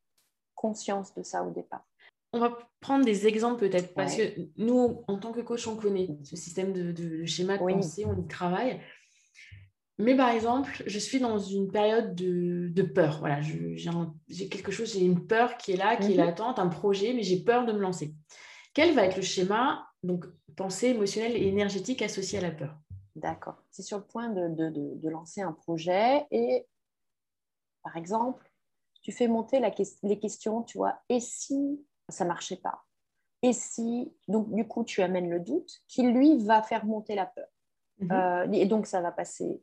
conscience 0.56 1.14
de 1.14 1.24
ça 1.24 1.44
au 1.44 1.52
départ. 1.52 1.86
On 2.34 2.40
va 2.40 2.58
prendre 2.82 3.06
des 3.06 3.28
exemples 3.28 3.70
peut-être, 3.70 3.94
parce 3.94 4.16
que 4.16 4.22
nous, 4.58 5.04
en 5.08 5.18
tant 5.18 5.32
que 5.32 5.42
coach, 5.42 5.68
on 5.68 5.78
connaît 5.78 6.10
ce 6.24 6.36
système 6.36 6.74
de, 6.74 7.26
schéma 7.26 7.58
de 7.58 7.64
pensée, 7.64 8.06
on 8.06 8.18
y 8.18 8.28
travaille. 8.28 8.82
Mais 10.00 10.16
par 10.16 10.30
exemple, 10.30 10.84
je 10.86 11.00
suis 11.00 11.20
dans 11.20 11.40
une 11.40 11.72
période 11.72 12.14
de, 12.14 12.82
peur. 12.84 13.18
Voilà, 13.20 13.42
j'ai 13.42 14.50
quelque 14.50 14.72
chose, 14.72 14.94
j'ai 14.94 15.04
une 15.04 15.26
peur 15.26 15.58
qui 15.58 15.72
est 15.72 15.78
là, 15.78 15.98
qui 15.98 16.12
est 16.14 16.18
mhm. 16.18 16.26
latente, 16.26 16.60
un 16.60 16.68
projet, 16.68 17.14
mais 17.14 17.24
j'ai 17.24 17.44
peur 17.44 17.66
de 17.66 17.72
me 17.72 17.80
lancer. 17.80 18.14
Quel 18.74 18.94
va 18.94 19.06
être 19.06 19.16
le 19.16 19.24
schéma, 19.24 19.88
donc 20.04 20.26
pensée 20.56 20.90
émotionnelle 20.90 21.36
et 21.36 21.48
énergétique 21.48 22.02
associé 22.04 22.38
à 22.38 22.42
la 22.42 22.52
peur? 22.52 22.78
D'accord. 23.16 23.56
C'est 23.72 23.82
sur 23.82 23.98
le 23.98 24.04
point 24.04 24.30
de, 24.30 25.10
lancer 25.10 25.42
un 25.42 25.52
projet 25.52 26.28
et, 26.30 26.68
par 27.82 27.98
exemple, 27.98 28.52
tu 29.02 29.12
fais 29.12 29.28
monter 29.28 29.60
les 30.04 30.20
questions, 30.20 30.62
tu 30.62 30.78
vois, 30.78 31.00
et 31.10 31.20
si 31.20 31.84
ça 32.10 32.24
ne 32.24 32.30
marchait 32.30 32.58
pas? 32.58 32.84
Et 33.42 33.54
si, 33.54 34.12
donc 34.28 34.54
du 34.54 34.68
coup, 34.68 34.84
tu 34.84 35.02
amènes 35.02 35.30
le 35.30 35.40
doute 35.40 35.82
qui, 35.88 36.04
lui, 36.04 36.44
va 36.44 36.62
faire 36.62 36.86
monter 36.86 37.16
la 37.16 37.26
peur. 37.26 37.48
Mhm. 38.00 38.12
Euh, 38.12 38.52
et 38.52 38.66
donc, 38.66 38.86
ça 38.86 39.02
va 39.02 39.12
passer 39.12 39.62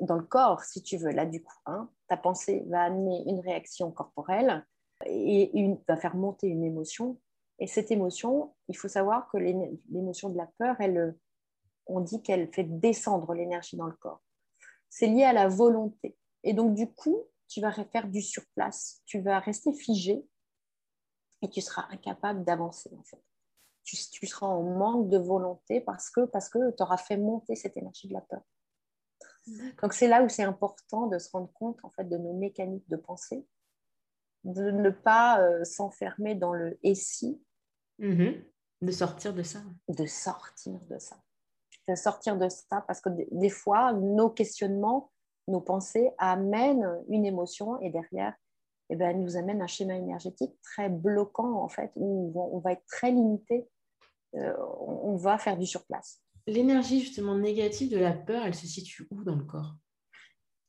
dans 0.00 0.16
le 0.16 0.24
corps, 0.24 0.62
si 0.64 0.82
tu 0.82 0.96
veux, 0.96 1.10
là 1.10 1.26
du 1.26 1.42
coup. 1.42 1.58
Hein. 1.66 1.88
ta 2.08 2.16
pensée 2.16 2.64
va 2.68 2.84
amener 2.84 3.22
une 3.26 3.40
réaction 3.40 3.90
corporelle 3.90 4.66
et 5.06 5.50
va 5.88 5.96
faire 5.96 6.16
monter 6.16 6.46
une 6.48 6.64
émotion. 6.64 7.20
Et 7.58 7.66
cette 7.66 7.90
émotion, 7.90 8.54
il 8.68 8.76
faut 8.76 8.88
savoir 8.88 9.30
que 9.30 9.38
l'émotion 9.38 10.30
de 10.30 10.36
la 10.36 10.48
peur, 10.58 10.76
on 11.86 12.00
dit 12.00 12.22
qu'elle 12.22 12.52
fait 12.52 12.64
descendre 12.64 13.34
l'énergie 13.34 13.76
dans 13.76 13.86
le 13.86 13.96
corps. 13.96 14.22
C'est 14.88 15.06
lié 15.06 15.24
à 15.24 15.32
la 15.32 15.48
volonté. 15.48 16.16
Et 16.44 16.54
donc, 16.54 16.74
du 16.74 16.92
coup, 16.92 17.24
tu 17.48 17.60
vas 17.60 17.72
faire 17.72 18.08
du 18.08 18.22
surplace, 18.22 19.02
tu 19.06 19.20
vas 19.20 19.38
rester 19.38 19.72
figé 19.72 20.26
et 21.42 21.48
tu 21.48 21.60
seras 21.60 21.86
incapable 21.90 22.44
d'avancer 22.44 22.90
en 22.98 23.02
fait. 23.04 23.22
Tu, 23.84 23.96
tu, 24.10 24.26
seras 24.26 24.46
en 24.46 24.62
manque 24.62 25.08
de 25.08 25.18
volonté 25.18 25.80
parce 25.80 26.08
que, 26.08 26.24
parce 26.26 26.48
que 26.48 26.70
tu 26.70 26.82
auras 26.82 26.96
fait 26.96 27.16
monter 27.16 27.56
cette 27.56 27.76
énergie 27.76 28.08
de 28.08 28.14
la 28.14 28.20
peur. 28.20 28.42
Donc 29.82 29.92
c'est 29.92 30.08
là 30.08 30.22
où 30.22 30.28
c'est 30.28 30.44
important 30.44 31.06
de 31.06 31.18
se 31.18 31.30
rendre 31.30 31.52
compte 31.52 31.78
en 31.82 31.90
fait 31.90 32.04
de 32.04 32.16
nos 32.16 32.32
mécaniques 32.32 32.88
de 32.88 32.96
pensée, 32.96 33.46
de 34.44 34.70
ne 34.70 34.90
pas 34.90 35.40
euh, 35.40 35.64
s'enfermer 35.64 36.34
dans 36.34 36.52
le 36.52 36.78
et 36.82 36.94
si 36.94 37.40
Mhm. 37.98 38.44
De 38.82 38.90
sortir 38.90 39.32
de 39.32 39.42
ça. 39.42 39.60
De 39.88 40.06
sortir 40.06 40.80
de 40.90 40.98
ça. 40.98 41.16
De 41.88 41.94
sortir 41.94 42.36
de 42.36 42.48
ça 42.48 42.82
parce 42.86 43.00
que 43.00 43.10
des 43.30 43.50
fois, 43.50 43.92
nos 43.92 44.30
questionnements, 44.30 45.10
nos 45.48 45.60
pensées 45.60 46.10
amènent 46.18 47.00
une 47.08 47.24
émotion 47.24 47.80
et 47.80 47.90
derrière, 47.90 48.34
eh 48.90 48.96
ben, 48.96 49.18
nous 49.20 49.36
amène 49.36 49.62
un 49.62 49.66
schéma 49.66 49.94
énergétique 49.94 50.54
très 50.62 50.88
bloquant 50.88 51.62
en 51.62 51.68
fait, 51.68 51.92
où 51.96 52.32
on 52.36 52.58
va 52.58 52.72
être 52.72 52.84
très 52.86 53.10
limité, 53.10 53.68
euh, 54.34 54.54
on 54.80 55.16
va 55.16 55.38
faire 55.38 55.56
du 55.56 55.66
surplace. 55.66 56.20
L'énergie 56.46 57.00
justement 57.00 57.36
négative 57.36 57.90
de 57.90 57.98
la 57.98 58.12
peur, 58.12 58.44
elle 58.44 58.54
se 58.54 58.66
situe 58.66 59.06
où 59.10 59.22
dans 59.22 59.36
le 59.36 59.44
corps? 59.44 59.76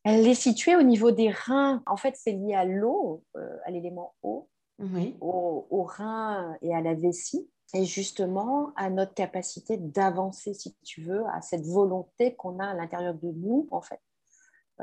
Elle 0.03 0.27
est 0.27 0.35
située 0.35 0.75
au 0.75 0.83
niveau 0.83 1.11
des 1.11 1.31
reins. 1.31 1.81
En 1.85 1.97
fait, 1.97 2.15
c'est 2.17 2.33
lié 2.33 2.53
à 2.53 2.65
l'eau, 2.65 3.23
euh, 3.37 3.57
à 3.65 3.71
l'élément 3.71 4.15
eau, 4.21 4.49
oui. 4.79 5.15
aux 5.21 5.65
au 5.69 5.83
reins 5.83 6.57
et 6.61 6.75
à 6.75 6.81
la 6.81 6.93
vessie 6.93 7.49
et 7.73 7.85
justement 7.85 8.71
à 8.75 8.89
notre 8.89 9.13
capacité 9.13 9.77
d'avancer, 9.77 10.53
si 10.53 10.75
tu 10.83 11.01
veux, 11.01 11.25
à 11.27 11.41
cette 11.41 11.65
volonté 11.65 12.35
qu'on 12.35 12.59
a 12.59 12.67
à 12.67 12.73
l'intérieur 12.73 13.15
de 13.15 13.31
nous, 13.31 13.67
en 13.71 13.81
fait. 13.81 13.99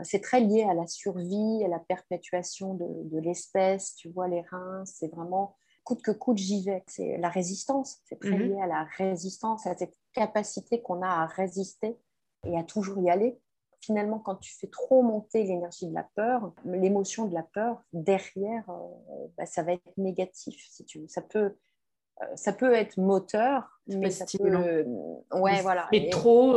C'est 0.03 0.21
très 0.21 0.41
lié 0.41 0.63
à 0.63 0.75
la 0.75 0.87
survie, 0.87 1.63
à 1.65 1.69
la 1.69 1.79
perpétuation 1.79 2.75
de, 2.75 2.87
de 3.05 3.19
l'espèce, 3.19 3.95
tu 3.97 4.09
vois, 4.09 4.29
les 4.29 4.41
reins, 4.43 4.83
c'est 4.87 5.09
vraiment 5.09 5.57
coûte 5.85 6.03
que 6.03 6.11
coûte, 6.11 6.39
j'y 6.39 6.63
vais. 6.65 6.83
C'est 6.87 7.19
la 7.19 7.29
résistance, 7.29 7.99
c'est 8.05 8.19
très 8.19 8.37
mhm. 8.37 8.53
lié 8.53 8.61
à 8.61 8.67
la 8.67 8.85
résistance, 8.97 9.67
à 9.67 9.77
cette 9.77 9.99
capacité 10.13 10.83
qu'on 10.83 11.03
a 11.03 11.09
à 11.09 11.27
résister 11.27 11.99
et 12.47 12.59
à 12.59 12.65
toujours 12.65 13.03
y 13.03 13.11
aller. 13.11 13.39
Finalement, 13.81 14.19
quand 14.19 14.37
tu 14.37 14.55
fais 14.55 14.67
trop 14.67 15.03
monter 15.03 15.45
l'énergie 15.45 15.89
de 15.89 15.95
la 15.95 16.07
peur, 16.15 16.53
l'émotion 16.65 17.27
de 17.27 17.35
la 17.35 17.43
peur, 17.43 17.83
derrière, 17.93 18.69
euh, 18.69 19.27
bah, 19.39 19.47
ça 19.47 19.63
va 19.63 19.73
être 19.73 19.97
négatif, 19.97 20.63
si 20.69 20.85
tu 20.85 21.01
veux. 21.01 21.09
Ça 21.09 21.23
peut, 21.23 21.57
euh, 22.23 22.27
ça 22.35 22.53
peut 22.53 22.75
être 22.75 22.99
moteur, 22.99 23.81
mais 23.87 24.11
ça 24.11 24.27
peut... 24.27 24.45
Euh, 24.45 24.85
ouais, 25.33 25.63
voilà. 25.63 25.89
Et, 25.93 26.11
trop... 26.11 26.57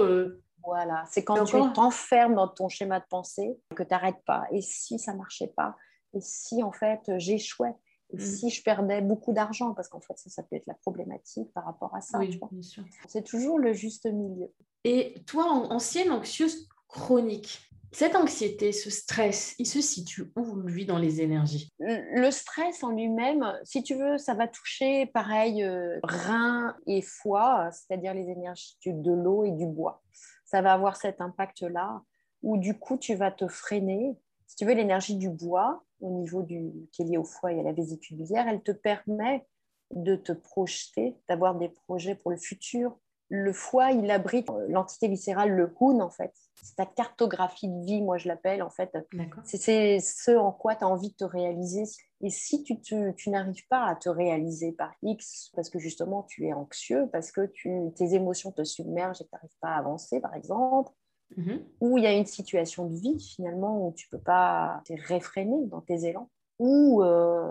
Voilà, 0.65 1.03
c'est 1.09 1.25
quand 1.25 1.43
tu 1.43 1.57
t'enfermes 1.73 2.35
dans 2.35 2.47
ton 2.47 2.69
schéma 2.69 3.01
de 3.01 3.05
pensée 3.09 3.57
que 3.75 3.83
tu 3.83 3.89
n'arrêtes 3.89 4.23
pas. 4.25 4.45
Et 4.51 4.61
si 4.61 4.97
ça 4.97 5.13
marchait 5.13 5.51
pas? 5.55 5.75
Et 6.13 6.21
si 6.21 6.63
en 6.63 6.71
fait 6.71 7.01
j'échouais? 7.17 7.75
Et 8.13 8.17
mm. 8.17 8.19
si 8.19 8.49
je 8.49 8.63
perdais 8.63 9.01
beaucoup 9.01 9.33
d'argent 9.33 9.73
Parce 9.73 9.89
qu'en 9.89 9.99
fait, 9.99 10.17
ça, 10.17 10.29
ça 10.29 10.43
peut 10.43 10.55
être 10.55 10.67
la 10.67 10.75
problématique 10.75 11.51
par 11.53 11.65
rapport 11.65 11.95
à 11.95 12.01
ça. 12.01 12.19
Oui, 12.19 12.39
bien 12.51 12.61
sûr. 12.61 12.83
C'est 13.07 13.23
toujours 13.23 13.59
le 13.59 13.73
juste 13.73 14.05
milieu. 14.05 14.51
Et 14.83 15.15
toi, 15.25 15.45
ancienne 15.45 16.11
anxieuse 16.11 16.67
chronique, 16.87 17.59
cette 17.93 18.15
anxiété, 18.15 18.71
ce 18.71 18.89
stress, 18.89 19.53
il 19.59 19.67
se 19.67 19.79
situe 19.79 20.31
où, 20.35 20.55
lui, 20.61 20.87
dans 20.87 20.97
les 20.97 21.21
énergies? 21.21 21.71
Le 21.79 22.31
stress 22.31 22.83
en 22.83 22.89
lui-même, 22.89 23.45
si 23.63 23.83
tu 23.83 23.93
veux, 23.93 24.17
ça 24.17 24.33
va 24.33 24.47
toucher, 24.47 25.05
pareil, 25.05 25.63
euh, 25.63 25.99
rein 26.01 26.75
et 26.87 27.03
foie, 27.03 27.69
c'est-à-dire 27.71 28.15
les 28.15 28.29
énergies 28.29 28.75
de 28.85 29.11
l'eau 29.11 29.45
et 29.45 29.51
du 29.51 29.67
bois. 29.67 30.01
Ça 30.43 30.63
va 30.63 30.73
avoir 30.73 30.97
cet 30.97 31.21
impact-là, 31.21 32.01
où 32.41 32.57
du 32.57 32.77
coup, 32.77 32.97
tu 32.97 33.13
vas 33.13 33.31
te 33.31 33.47
freiner. 33.47 34.17
Si 34.47 34.55
tu 34.55 34.65
veux, 34.65 34.73
l'énergie 34.73 35.15
du 35.15 35.29
bois, 35.29 35.83
au 36.03 36.11
niveau 36.11 36.43
du, 36.43 36.71
qui 36.91 37.01
est 37.01 37.05
liée 37.05 37.17
au 37.17 37.23
foie 37.23 37.53
et 37.53 37.59
à 37.59 37.63
la 37.63 37.71
vésicule 37.71 38.17
biliaire, 38.17 38.47
elle 38.47 38.61
te 38.61 38.71
permet 38.71 39.45
de 39.91 40.15
te 40.15 40.31
projeter, 40.31 41.15
d'avoir 41.29 41.55
des 41.55 41.69
projets 41.69 42.15
pour 42.15 42.31
le 42.31 42.37
futur, 42.37 42.97
le 43.29 43.51
foie, 43.51 43.91
il 43.91 44.11
abrite 44.11 44.47
l'entité 44.67 45.07
viscérale, 45.07 45.51
le 45.51 45.73
Hoon, 45.79 46.01
en 46.01 46.09
fait. 46.11 46.31
C'est 46.61 46.75
ta 46.75 46.85
cartographie 46.85 47.67
de 47.67 47.83
vie, 47.83 48.01
moi 48.01 48.17
je 48.19 48.27
l'appelle, 48.27 48.61
en 48.61 48.69
fait. 48.69 48.95
C'est 49.43 49.99
ce 49.99 50.37
en 50.37 50.51
quoi 50.51 50.75
tu 50.75 50.83
as 50.83 50.87
envie 50.87 51.09
de 51.09 51.15
te 51.15 51.23
réaliser. 51.23 51.83
Et 52.21 52.29
si 52.29 52.63
tu, 52.63 52.79
tu 52.79 53.29
n'arrives 53.29 53.67
pas 53.69 53.85
à 53.85 53.95
te 53.95 54.07
réaliser 54.07 54.71
par 54.71 54.93
X, 55.01 55.51
parce 55.55 55.69
que 55.69 55.79
justement 55.79 56.23
tu 56.23 56.45
es 56.45 56.53
anxieux, 56.53 57.09
parce 57.11 57.31
que 57.31 57.47
tu, 57.47 57.91
tes 57.95 58.13
émotions 58.13 58.51
te 58.51 58.63
submergent 58.63 59.21
et 59.21 59.25
que 59.25 59.29
tu 59.29 59.35
n'arrives 59.35 59.57
pas 59.59 59.69
à 59.69 59.79
avancer, 59.79 60.21
par 60.21 60.35
exemple, 60.35 60.91
mm-hmm. 61.37 61.61
ou 61.81 61.97
il 61.97 62.03
y 62.03 62.07
a 62.07 62.13
une 62.13 62.25
situation 62.25 62.87
de 62.87 62.95
vie 62.95 63.19
finalement 63.19 63.87
où 63.87 63.93
tu 63.93 64.07
peux 64.09 64.19
pas, 64.19 64.81
tu 64.85 64.93
es 64.93 64.95
réfréné 64.95 65.65
dans 65.67 65.81
tes 65.81 66.05
élans, 66.05 66.29
ou 66.59 67.03
euh, 67.03 67.49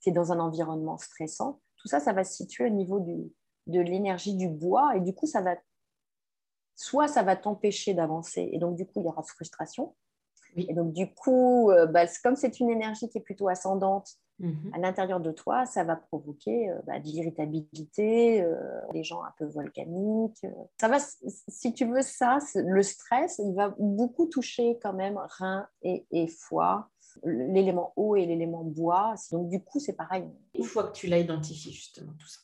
tu 0.00 0.10
es 0.10 0.12
dans 0.12 0.32
un 0.32 0.40
environnement 0.40 0.98
stressant, 0.98 1.60
tout 1.76 1.88
ça, 1.88 2.00
ça 2.00 2.12
va 2.12 2.24
se 2.24 2.34
situer 2.34 2.66
au 2.66 2.70
niveau 2.70 3.00
du, 3.00 3.32
de 3.66 3.80
l'énergie 3.80 4.34
du 4.34 4.48
bois. 4.48 4.96
Et 4.96 5.00
du 5.00 5.14
coup 5.14 5.26
ça 5.26 5.40
va 5.40 5.56
soit 6.74 7.08
ça 7.08 7.22
va 7.22 7.36
t'empêcher 7.36 7.94
d'avancer 7.94 8.48
et 8.52 8.58
donc 8.58 8.76
du 8.76 8.86
coup 8.86 9.00
il 9.00 9.04
y 9.04 9.08
aura 9.08 9.22
frustration. 9.22 9.94
Et 10.56 10.74
donc 10.74 10.92
du 10.92 11.12
coup 11.12 11.70
euh, 11.70 11.86
bah, 11.86 12.06
comme 12.22 12.36
c'est 12.36 12.60
une 12.60 12.70
énergie 12.70 13.08
qui 13.08 13.18
est 13.18 13.22
plutôt 13.22 13.48
ascendante 13.48 14.08
mhm. 14.38 14.72
à 14.74 14.78
l'intérieur 14.78 15.20
de 15.20 15.32
toi 15.32 15.66
ça 15.66 15.84
va 15.84 15.96
provoquer 15.96 16.70
euh, 16.70 16.78
bah, 16.86 16.98
de 16.98 17.06
l'irritabilité 17.06 18.42
euh, 18.42 18.80
des 18.92 19.04
gens 19.04 19.22
un 19.22 19.32
peu 19.38 19.44
volcaniques 19.44 20.46
ça 20.80 20.88
va 20.88 20.98
si 21.48 21.72
tu 21.72 21.86
veux 21.86 22.02
ça 22.02 22.38
le 22.54 22.82
stress 22.82 23.40
il 23.44 23.54
va 23.54 23.74
beaucoup 23.78 24.26
toucher 24.26 24.78
quand 24.82 24.92
même 24.92 25.18
rein 25.38 25.66
et, 25.82 26.06
et 26.10 26.26
foie 26.26 26.90
l'élément 27.24 27.92
eau 27.96 28.16
et 28.16 28.26
l'élément 28.26 28.64
bois. 28.64 29.14
Donc 29.30 29.48
du 29.48 29.60
coup 29.60 29.80
c'est 29.80 29.94
pareil. 29.94 30.24
Une 30.54 30.64
fois 30.64 30.84
que 30.84 30.96
tu 30.96 31.06
l'as 31.06 31.18
identifié 31.18 31.72
justement 31.72 32.12
tout 32.18 32.26
ça. 32.26 32.40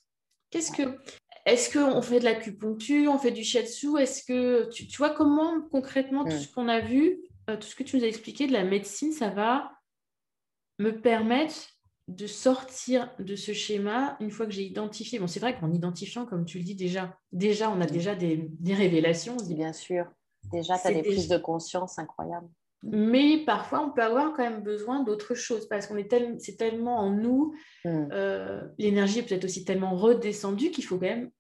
Qu'est-ce 0.50 0.72
que 0.72 0.98
est-ce 1.44 1.72
qu'on 1.72 2.02
fait 2.02 2.20
de 2.20 2.24
l'acupuncture, 2.24 3.10
on 3.12 3.18
fait 3.18 3.30
du 3.30 3.42
shiatsu? 3.42 3.98
Est-ce 3.98 4.24
que 4.24 4.68
tu, 4.70 4.84
vois 4.98 5.10
comment 5.10 5.62
concrètement 5.70 6.24
tout 6.24 6.36
mm. 6.36 6.40
ce 6.40 6.52
qu'on 6.52 6.68
a 6.68 6.80
vu, 6.80 7.20
euh, 7.48 7.56
tout 7.56 7.66
ce 7.66 7.74
que 7.74 7.82
tu 7.82 7.96
nous 7.96 8.04
as 8.04 8.08
expliqué 8.08 8.46
de 8.46 8.52
la 8.52 8.64
médecine, 8.64 9.12
ça 9.12 9.30
va 9.30 9.72
me 10.78 10.90
permettre 10.90 11.54
de 12.08 12.26
sortir 12.26 13.14
de 13.18 13.36
ce 13.36 13.52
schéma 13.52 14.16
une 14.20 14.30
fois 14.30 14.46
que 14.46 14.52
j'ai 14.52 14.64
identifié. 14.64 15.18
Bon, 15.18 15.26
c'est 15.26 15.40
vrai 15.40 15.58
qu'en 15.58 15.70
identifiant, 15.72 16.24
comme 16.24 16.46
tu 16.46 16.58
le 16.58 16.64
dis 16.64 16.74
déjà, 16.74 17.14
déjà 17.32 17.70
on 17.70 17.80
a 17.82 17.86
déjà 17.86 18.14
des, 18.14 18.50
révélations. 18.66 19.36
Bien 19.36 19.74
sûr. 19.74 20.06
Déjà, 20.50 20.78
tu 20.78 20.88
as 20.88 20.92
des 20.92 21.02
prises 21.02 21.28
de 21.28 21.36
conscience 21.36 21.98
incroyables. 21.98 22.48
Mais 22.82 23.44
parfois, 23.44 23.84
on 23.84 23.90
peut 23.90 24.02
avoir 24.02 24.32
quand 24.32 24.42
même 24.42 24.62
besoin 24.62 25.02
d'autre 25.02 25.34
chose 25.34 25.68
parce 25.68 25.86
qu'on 25.86 25.96
est 25.96 26.38
c'est 26.38 26.56
tellement 26.56 26.98
en 26.98 27.10
nous, 27.10 27.54
mm. 27.84 28.08
euh, 28.12 28.62
l'énergie 28.78 29.18
est 29.18 29.22
peut-être 29.24 29.44
aussi 29.44 29.64
tellement 29.64 29.94
redescendue 29.94 30.70
qu'il 30.70 30.84
faut 30.84 30.96
quand 30.96 31.06
même, 31.06 31.30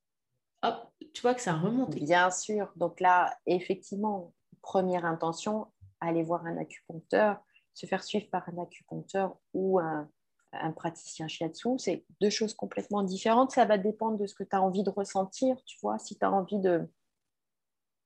hop, 0.62 0.92
tu 1.14 1.22
vois 1.22 1.34
que 1.34 1.40
ça 1.40 1.54
remonte. 1.54 1.94
Bien 1.94 2.30
sûr. 2.30 2.70
Donc 2.76 3.00
là, 3.00 3.34
effectivement, 3.46 4.34
première 4.60 5.06
intention, 5.06 5.68
aller 6.00 6.24
voir 6.24 6.44
un 6.44 6.58
acupuncteur, 6.58 7.38
se 7.72 7.86
faire 7.86 8.02
suivre 8.02 8.28
par 8.30 8.46
un 8.48 8.60
acupuncteur 8.60 9.36
ou 9.54 9.78
un, 9.78 10.10
un 10.52 10.72
praticien 10.72 11.28
shiatsu, 11.28 11.78
c'est 11.78 12.04
deux 12.20 12.30
choses 12.30 12.54
complètement 12.54 13.02
différentes. 13.02 13.52
Ça 13.52 13.64
va 13.64 13.78
dépendre 13.78 14.18
de 14.18 14.26
ce 14.26 14.34
que 14.34 14.44
tu 14.44 14.56
as 14.56 14.62
envie 14.62 14.82
de 14.82 14.90
ressentir, 14.90 15.56
tu 15.64 15.78
vois. 15.82 15.98
Si 15.98 16.16
tu 16.16 16.24
as 16.24 16.32
envie 16.32 16.58
de... 16.58 16.88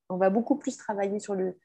On 0.08 0.16
va 0.16 0.30
beaucoup 0.30 0.56
plus 0.56 0.76
travailler 0.76 1.20
sur 1.20 1.34
le 1.34 1.58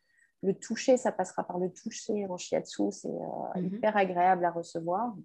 le 0.43 0.53
toucher, 0.53 0.97
ça 0.97 1.11
passera 1.11 1.43
par 1.43 1.57
le 1.57 1.71
toucher 1.71 2.25
en 2.27 2.37
shiatsu, 2.37 2.91
c'est 2.91 3.09
euh, 3.09 3.61
mhm. 3.61 3.75
hyper 3.75 3.97
agréable 3.97 4.45
à 4.45 4.51
recevoir. 4.51 5.15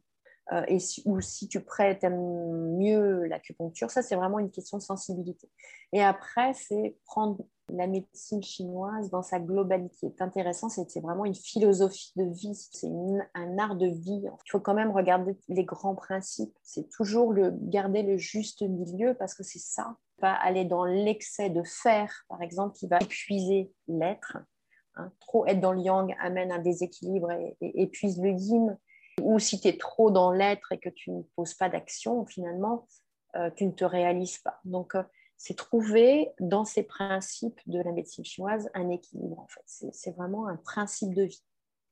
Euh, 0.51 0.65
et 0.67 0.79
ou 1.05 1.21
si 1.21 1.47
tu 1.47 1.61
prêtes 1.61 2.05
mieux 2.05 3.27
l'acupuncture, 3.27 3.91
ça 3.91 4.03
c'est 4.03 4.17
vraiment 4.17 4.41
une 4.41 4.51
question 4.51 4.77
de 4.77 4.83
sensibilité. 4.83 5.49
Et 5.93 6.03
après, 6.03 6.53
c'est 6.55 6.97
prendre 7.05 7.45
la 7.69 7.87
médecine 7.87 8.43
chinoise 8.43 9.09
dans 9.11 9.23
sa 9.23 9.39
globalité. 9.39 10.13
C'est 10.17 10.23
intéressant, 10.23 10.69
c'est 10.69 11.01
vraiment 11.01 11.25
une 11.25 11.35
philosophie 11.35 12.13
de 12.17 12.25
vie, 12.25 12.55
c'est 12.55 12.91
un 13.35 13.59
art 13.59 13.77
de 13.77 13.87
vie. 13.87 14.23
Il 14.25 14.51
faut 14.51 14.61
quand 14.61 14.75
même 14.75 14.91
regarder 14.91 15.39
les 15.49 15.65
grands 15.65 15.95
principes. 15.95 16.57
C'est 16.63 16.91
toujours 16.91 17.35
garder 17.35 18.03
le 18.03 18.19
juste 18.19 18.63
milieu 18.63 19.15
parce 19.15 19.35
que 19.35 19.45
c'est 19.45 19.61
ça. 19.61 19.97
Pas 20.21 20.33
aller 20.33 20.65
dans 20.65 20.85
l'excès 20.85 21.51
de 21.51 21.63
faire, 21.63 22.25
par 22.29 22.43
exemple, 22.43 22.77
qui 22.77 22.89
va 22.89 22.99
épuiser 22.99 23.73
l'être 23.87 24.39
Hein, 24.97 25.11
trop 25.21 25.47
être 25.47 25.61
dans 25.61 25.73
le 25.73 25.81
yang 25.81 26.15
amène 26.21 26.53
un 26.53 26.59
déséquilibre 26.59 27.31
et, 27.31 27.57
épuise 27.61 28.21
le 28.21 28.31
yin. 28.31 28.79
Ou 29.21 29.39
si 29.39 29.61
tu 29.61 29.69
es 29.69 29.77
trop 29.77 30.11
dans 30.11 30.33
l'être 30.33 30.73
et 30.73 30.79
que 30.79 30.89
tu 30.89 31.11
ne 31.11 31.23
poses 31.37 31.55
pas 31.55 31.69
d'action, 31.69 32.25
finalement, 32.27 32.87
euh, 33.37 33.51
tu 33.55 33.67
ne 33.67 33.73
te 33.73 33.85
réalises 33.85 34.39
pas. 34.39 34.61
Donc, 34.65 34.95
euh, 34.95 35.03
c'est 35.37 35.55
trouver 35.55 36.29
dans 36.39 36.65
ces 36.65 36.83
principes 36.83 37.61
de 37.67 37.81
la 37.81 37.93
médecine 37.93 38.25
chinoise 38.25 38.71
un 38.75 38.91
équilibre, 38.91 39.41
en 39.41 39.49
fait. 39.49 39.91
C'est 39.93 40.15
vraiment 40.15 40.47
un 40.47 40.57
principe 40.57 41.15
de 41.15 41.25
vie. 41.25 41.43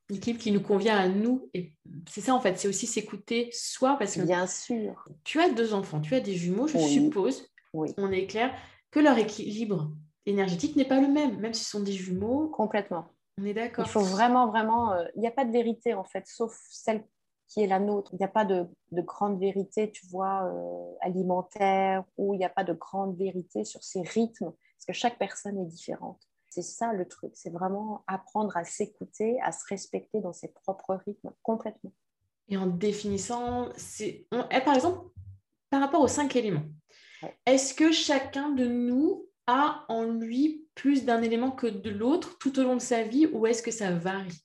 L'équilibre 0.09 0.43
qui 0.43 0.53
nous 0.53 0.63
convient 0.63 0.97
à 0.97 1.09
nous. 1.09 1.49
Et 1.55 1.73
c'est 2.09 2.21
ça, 2.21 2.35
en 2.35 2.41
fait, 2.41 2.59
c'est 2.59 2.69
aussi 2.69 2.87
s'écouter 2.87 3.49
soi. 3.53 3.97
Parce 3.99 4.17
que 4.17 4.23
Bien 4.23 4.47
sûr. 4.47 5.05
Tu 5.25 5.41
as 5.41 5.51
deux 5.51 5.75
enfants, 5.75 6.01
tu 6.01 6.15
as 6.15 6.21
des 6.21 6.35
jumeaux, 6.35 6.69
je 6.69 6.79
suppose, 6.79 7.49
oui. 7.73 7.93
on 7.97 8.11
est 8.13 8.27
clair, 8.27 8.55
que 8.91 9.01
leur 9.01 9.19
équilibre 9.19 9.93
énergétique 10.27 10.77
n'est 10.77 10.85
pas 10.85 11.01
le 11.01 11.09
même, 11.09 11.39
même 11.39 11.55
si 11.55 11.65
ce 11.65 11.71
sont 11.71 11.83
des 11.83 11.93
jumeaux. 11.93 12.49
Complètement. 12.49 13.07
On 13.39 13.45
est 13.45 13.55
d'accord. 13.55 13.87
Il 13.87 13.91
faut 13.91 14.01
vraiment, 14.01 14.49
vraiment. 14.49 14.93
Euh, 14.93 15.05
il 15.15 15.21
n'y 15.21 15.27
a 15.27 15.33
pas 15.33 15.45
de 15.45 15.53
vérité, 15.53 15.95
en 15.95 16.05
fait, 16.05 16.27
sauf 16.27 16.57
celle 16.69 17.05
qui 17.51 17.63
est 17.63 17.67
la 17.67 17.81
nôtre. 17.81 18.13
Il 18.15 18.19
n'y 18.19 18.25
a 18.25 18.29
pas 18.29 18.45
de, 18.45 18.67
grande 18.93 19.39
vérité, 19.41 19.91
tu 19.91 20.07
vois, 20.07 20.45
euh, 20.45 20.95
alimentaire, 21.01 22.05
ou 22.17 22.35
il 22.35 22.39
n'y 22.39 22.45
a 22.45 22.51
pas 22.51 22.65
de 22.65 22.73
grande 22.73 23.17
vérité 23.17 23.65
sur 23.65 23.83
ces 23.83 24.03
rythmes, 24.03 24.53
parce 24.53 24.87
que 24.87 24.93
chaque 24.93 25.19
personne 25.19 25.59
est 25.59 25.67
différente. 25.67 26.21
C'est 26.49 26.63
ça 26.63 26.93
le 26.93 27.07
truc, 27.07 27.33
c'est 27.35 27.51
vraiment 27.51 28.03
apprendre 28.09 28.57
à 28.57 28.65
s'écouter, 28.65 29.41
à 29.43 29.53
se 29.53 29.65
respecter 29.69 30.21
dans 30.21 30.33
ses 30.33 30.49
propres 30.49 30.99
rythmes 31.07 31.31
complètement. 31.43 31.93
Et 32.49 32.57
en 32.57 32.67
définissant, 32.67 33.69
c'est... 33.77 34.27
Eh, 34.51 34.61
par 34.61 34.75
exemple, 34.75 35.09
par 35.71 35.81
rapport 35.81 36.01
aux 36.01 36.09
cinq 36.09 36.35
éléments, 36.35 36.67
est-ce 37.47 37.75
que 37.75 37.93
chacun 37.93 38.51
de 38.51 38.67
nous 38.67 39.30
a 39.51 39.85
en 39.89 40.05
lui 40.05 40.69
plus 40.75 41.05
d'un 41.05 41.21
élément 41.23 41.51
que 41.51 41.67
de 41.67 41.91
l'autre 41.91 42.39
tout 42.39 42.59
au 42.59 42.63
long 42.63 42.77
de 42.77 42.81
sa 42.81 43.03
vie 43.03 43.27
ou 43.27 43.47
est-ce 43.47 43.63
que 43.63 43.71
ça 43.71 43.91
varie? 43.93 44.43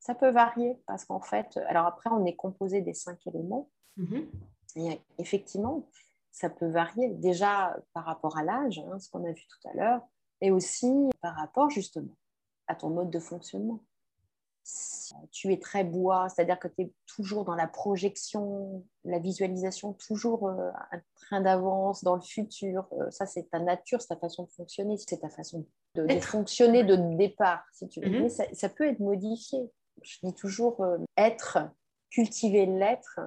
Ça 0.00 0.14
peut 0.14 0.30
varier 0.30 0.76
parce 0.86 1.04
qu'en 1.04 1.20
fait, 1.20 1.58
alors 1.68 1.86
après, 1.86 2.10
on 2.10 2.24
est 2.24 2.34
composé 2.34 2.80
des 2.80 2.94
cinq 2.94 3.18
éléments. 3.26 3.70
Mhm. 3.96 4.26
Et 4.76 5.00
effectivement, 5.18 5.88
ça 6.30 6.48
peut 6.48 6.68
varier 6.68 7.10
déjà 7.10 7.76
par 7.92 8.04
rapport 8.04 8.38
à 8.38 8.42
l'âge, 8.42 8.78
hein, 8.78 8.98
ce 8.98 9.10
qu'on 9.10 9.24
a 9.24 9.32
vu 9.32 9.42
tout 9.46 9.68
à 9.68 9.74
l'heure, 9.74 10.00
et 10.40 10.50
aussi 10.50 10.90
par 11.20 11.36
rapport 11.36 11.70
justement 11.70 12.16
à 12.66 12.74
ton 12.74 12.90
mode 12.90 13.10
de 13.10 13.18
fonctionnement. 13.18 13.84
Tu 15.32 15.52
es 15.52 15.58
très 15.58 15.84
bois, 15.84 16.28
c'est-à-dire 16.28 16.58
que 16.58 16.68
tu 16.68 16.82
es 16.82 16.92
toujours 17.06 17.44
dans 17.44 17.54
la 17.54 17.66
projection, 17.66 18.84
la 19.04 19.18
visualisation, 19.18 19.94
toujours 19.94 20.48
euh, 20.48 20.70
un 20.92 21.00
train 21.16 21.40
d'avance 21.40 22.04
dans 22.04 22.14
le 22.14 22.20
futur, 22.20 22.86
euh, 22.92 23.10
ça 23.10 23.26
c'est 23.26 23.50
ta 23.50 23.58
nature, 23.58 24.00
c'est 24.00 24.08
ta 24.08 24.16
façon 24.16 24.44
de 24.44 24.50
fonctionner, 24.50 24.96
c'est 24.98 25.18
ta 25.18 25.28
façon 25.28 25.66
de, 25.94 26.20
fonctionner 26.20 26.84
de 26.84 26.96
départ, 27.16 27.64
si 27.72 27.88
tu 27.88 28.00
veux. 28.00 28.10
Mhm. 28.10 28.22
Mais 28.22 28.28
ça, 28.28 28.68
peut 28.68 28.86
être 28.86 29.00
modifié. 29.00 29.70
Je 30.02 30.18
dis 30.22 30.34
toujours 30.34 30.80
euh, 30.82 30.98
être 31.16 31.58
cultiver 32.10 32.66
l'être 32.66 33.20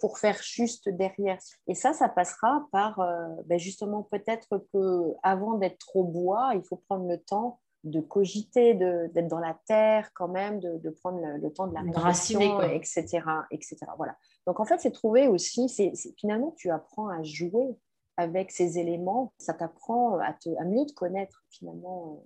pour 0.00 0.18
faire 0.18 0.38
juste 0.42 0.88
derrière. 0.88 1.36
Et 1.66 1.74
ça, 1.74 1.92
ça 1.92 2.08
passera 2.08 2.66
par 2.72 2.98
ben 3.44 3.58
justement 3.58 4.02
peut-être 4.02 4.64
que 4.72 5.14
avant 5.22 5.58
d'être 5.58 5.76
trop 5.76 6.04
bois, 6.04 6.52
il 6.54 6.62
faut 6.62 6.76
prendre 6.88 7.06
le 7.06 7.18
temps 7.18 7.60
de 7.84 8.00
cogiter, 8.00 8.74
d'être 8.74 9.28
dans 9.28 9.38
la 9.38 9.58
terre 9.66 10.10
quand 10.14 10.28
même, 10.28 10.58
de, 10.58 10.90
prendre 10.90 11.20
le, 11.20 11.52
temps 11.52 11.66
de 11.66 11.74
la 11.74 11.82
respiration, 11.82 12.62
etc., 12.62 13.22
etc. 13.50 13.76
Voilà. 13.96 14.16
Donc 14.46 14.58
en 14.58 14.64
fait, 14.64 14.78
c'est 14.78 14.90
trouver 14.90 15.28
aussi, 15.28 15.68
c'est, 15.68 15.92
finalement, 16.18 16.52
tu 16.56 16.70
apprends 16.70 17.08
à 17.08 17.22
jouer 17.22 17.76
avec 18.16 18.50
ces 18.50 18.78
éléments, 18.78 19.34
ça 19.38 19.52
t'apprend 19.52 20.18
à, 20.18 20.34
à 20.58 20.64
mieux 20.64 20.86
te 20.86 20.94
connaître 20.94 21.44
finalement, 21.50 22.24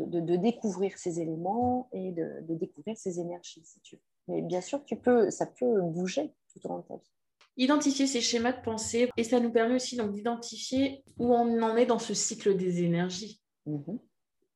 euh, 0.00 0.04
de, 0.06 0.36
découvrir 0.36 0.98
ces 0.98 1.20
éléments 1.20 1.88
et 1.92 2.12
de, 2.12 2.42
découvrir 2.48 2.96
ces 2.98 3.20
énergies, 3.20 3.62
si 3.64 3.80
tu 3.80 3.96
veux. 3.96 4.02
Mais 4.28 4.42
bien 4.42 4.60
sûr, 4.60 4.84
tu 4.84 4.96
peux, 4.96 5.30
ça 5.30 5.46
peut 5.46 5.80
bouger 5.80 6.34
tout 6.52 6.66
au 6.66 6.68
long 6.68 6.78
de 6.78 6.84
ta 6.86 6.96
vie 6.96 7.10
identifier 7.56 8.08
ces 8.08 8.20
schémas 8.20 8.50
de 8.50 8.60
pensée 8.62 9.08
et 9.16 9.22
ça 9.22 9.38
nous 9.38 9.52
permet 9.52 9.76
aussi 9.76 9.96
donc 9.96 10.10
d'identifier 10.10 11.04
où 11.20 11.32
on 11.32 11.62
en 11.62 11.76
est 11.76 11.86
dans 11.86 12.00
ce 12.00 12.12
cycle 12.12 12.56
des 12.56 12.82
énergies. 12.82 13.40
Mm-hmm 13.68 14.00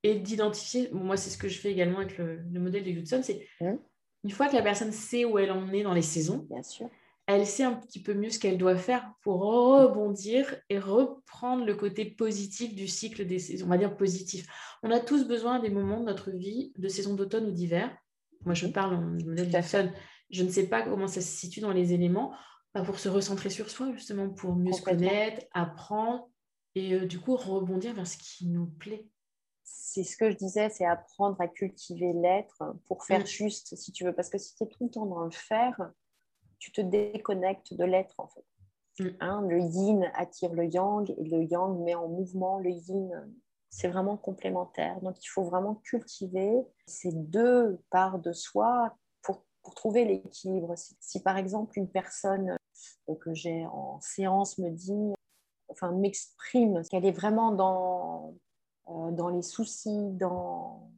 et 0.02 0.14
d'identifier, 0.16 0.90
moi 0.92 1.16
c'est 1.16 1.30
ce 1.30 1.38
que 1.38 1.48
je 1.48 1.58
fais 1.58 1.72
également 1.72 1.98
avec 1.98 2.18
le, 2.18 2.42
modèle 2.52 2.84
de 2.84 2.90
Hudson, 2.90 3.20
c'est 3.22 3.46
mmh. 3.60 3.74
une 4.24 4.30
fois 4.30 4.48
que 4.48 4.54
la 4.54 4.62
personne 4.62 4.92
sait 4.92 5.24
où 5.24 5.38
elle 5.38 5.50
en 5.50 5.72
est 5.72 5.82
dans 5.82 5.94
les 5.94 6.02
saisons, 6.02 6.46
Bien 6.50 6.62
sûr. 6.62 6.88
elle 7.26 7.46
sait 7.46 7.64
un 7.64 7.74
petit 7.74 8.02
peu 8.02 8.14
mieux 8.14 8.30
ce 8.30 8.38
qu'elle 8.38 8.58
doit 8.58 8.76
faire 8.76 9.12
pour 9.22 9.40
rebondir 9.40 10.56
et 10.68 10.78
reprendre 10.78 11.64
le 11.64 11.74
côté 11.74 12.04
positif 12.04 12.74
du 12.74 12.86
cycle 12.86 13.26
des 13.26 13.38
saisons, 13.38 13.66
on 13.66 13.70
va 13.70 13.78
dire 13.78 13.96
positif. 13.96 14.46
On 14.82 14.90
a 14.90 15.00
tous 15.00 15.26
besoin 15.26 15.58
des 15.58 15.70
moments 15.70 16.00
de 16.00 16.06
notre 16.06 16.30
vie, 16.30 16.72
de 16.78 16.88
saison 16.88 17.14
d'automne 17.14 17.46
ou 17.46 17.52
d'hiver. 17.52 17.90
Moi 18.44 18.54
je 18.54 18.66
mmh. 18.68 18.72
parle 18.72 19.16
du 19.16 19.24
modèle 19.24 19.48
Hudson, 19.48 19.90
je 20.30 20.44
ne 20.44 20.48
sais 20.48 20.68
pas 20.68 20.82
comment 20.82 21.08
ça 21.08 21.20
se 21.20 21.36
situe 21.36 21.60
dans 21.60 21.72
les 21.72 21.92
éléments, 21.92 22.32
bah, 22.72 22.82
pour 22.82 23.00
se 23.00 23.08
recentrer 23.08 23.50
sur 23.50 23.68
soi 23.68 23.90
justement, 23.92 24.28
pour 24.28 24.54
mieux 24.54 24.72
se 24.72 24.82
connaître, 24.82 25.44
apprendre 25.52 26.28
et 26.76 26.94
euh, 26.94 27.06
du 27.06 27.18
coup 27.18 27.34
rebondir 27.34 27.94
vers 27.94 28.06
ce 28.06 28.16
qui 28.18 28.46
nous 28.46 28.66
plaît 28.66 29.08
c'est 29.70 30.04
ce 30.04 30.16
que 30.16 30.30
je 30.30 30.36
disais, 30.36 30.68
c'est 30.70 30.84
apprendre 30.84 31.40
à 31.40 31.48
cultiver 31.48 32.12
l'être 32.12 32.62
pour 32.86 33.04
faire 33.04 33.22
mm. 33.22 33.26
juste, 33.26 33.76
si 33.76 33.92
tu 33.92 34.04
veux. 34.04 34.12
Parce 34.12 34.28
que 34.28 34.38
si 34.38 34.54
tu 34.54 34.64
es 34.64 34.66
tout 34.66 34.84
le 34.84 34.90
temps 34.90 35.06
dans 35.06 35.24
le 35.24 35.30
faire, 35.30 35.92
tu 36.58 36.72
te 36.72 36.80
déconnectes 36.80 37.74
de 37.74 37.84
l'être, 37.84 38.14
en 38.18 38.28
fait. 38.28 38.44
Mm. 39.00 39.16
Hein, 39.20 39.46
le 39.48 39.60
yin 39.60 40.10
attire 40.14 40.52
le 40.52 40.66
yang 40.66 41.10
et 41.10 41.24
le 41.24 41.44
yang 41.44 41.78
met 41.82 41.94
en 41.94 42.08
mouvement 42.08 42.58
le 42.58 42.70
yin. 42.70 43.34
C'est 43.70 43.88
vraiment 43.88 44.16
complémentaire. 44.16 45.00
Donc, 45.00 45.22
il 45.22 45.28
faut 45.28 45.44
vraiment 45.44 45.76
cultiver 45.76 46.52
ces 46.86 47.12
deux 47.12 47.80
parts 47.90 48.18
de 48.18 48.32
soi 48.32 48.96
pour, 49.22 49.44
pour 49.62 49.74
trouver 49.74 50.04
l'équilibre. 50.04 50.76
Si, 50.76 50.96
si, 51.00 51.22
par 51.22 51.36
exemple, 51.36 51.78
une 51.78 51.88
personne 51.88 52.56
euh, 53.08 53.14
que 53.16 53.34
j'ai 53.34 53.66
en 53.66 54.00
séance 54.00 54.58
me 54.58 54.70
dit, 54.70 55.12
enfin, 55.68 55.92
m'exprime 55.92 56.82
qu'elle 56.90 57.04
est 57.04 57.12
vraiment 57.12 57.52
dans 57.52 58.34
dans 58.88 59.28
les 59.28 59.42
soucis, 59.42 60.10
dans 60.12 60.90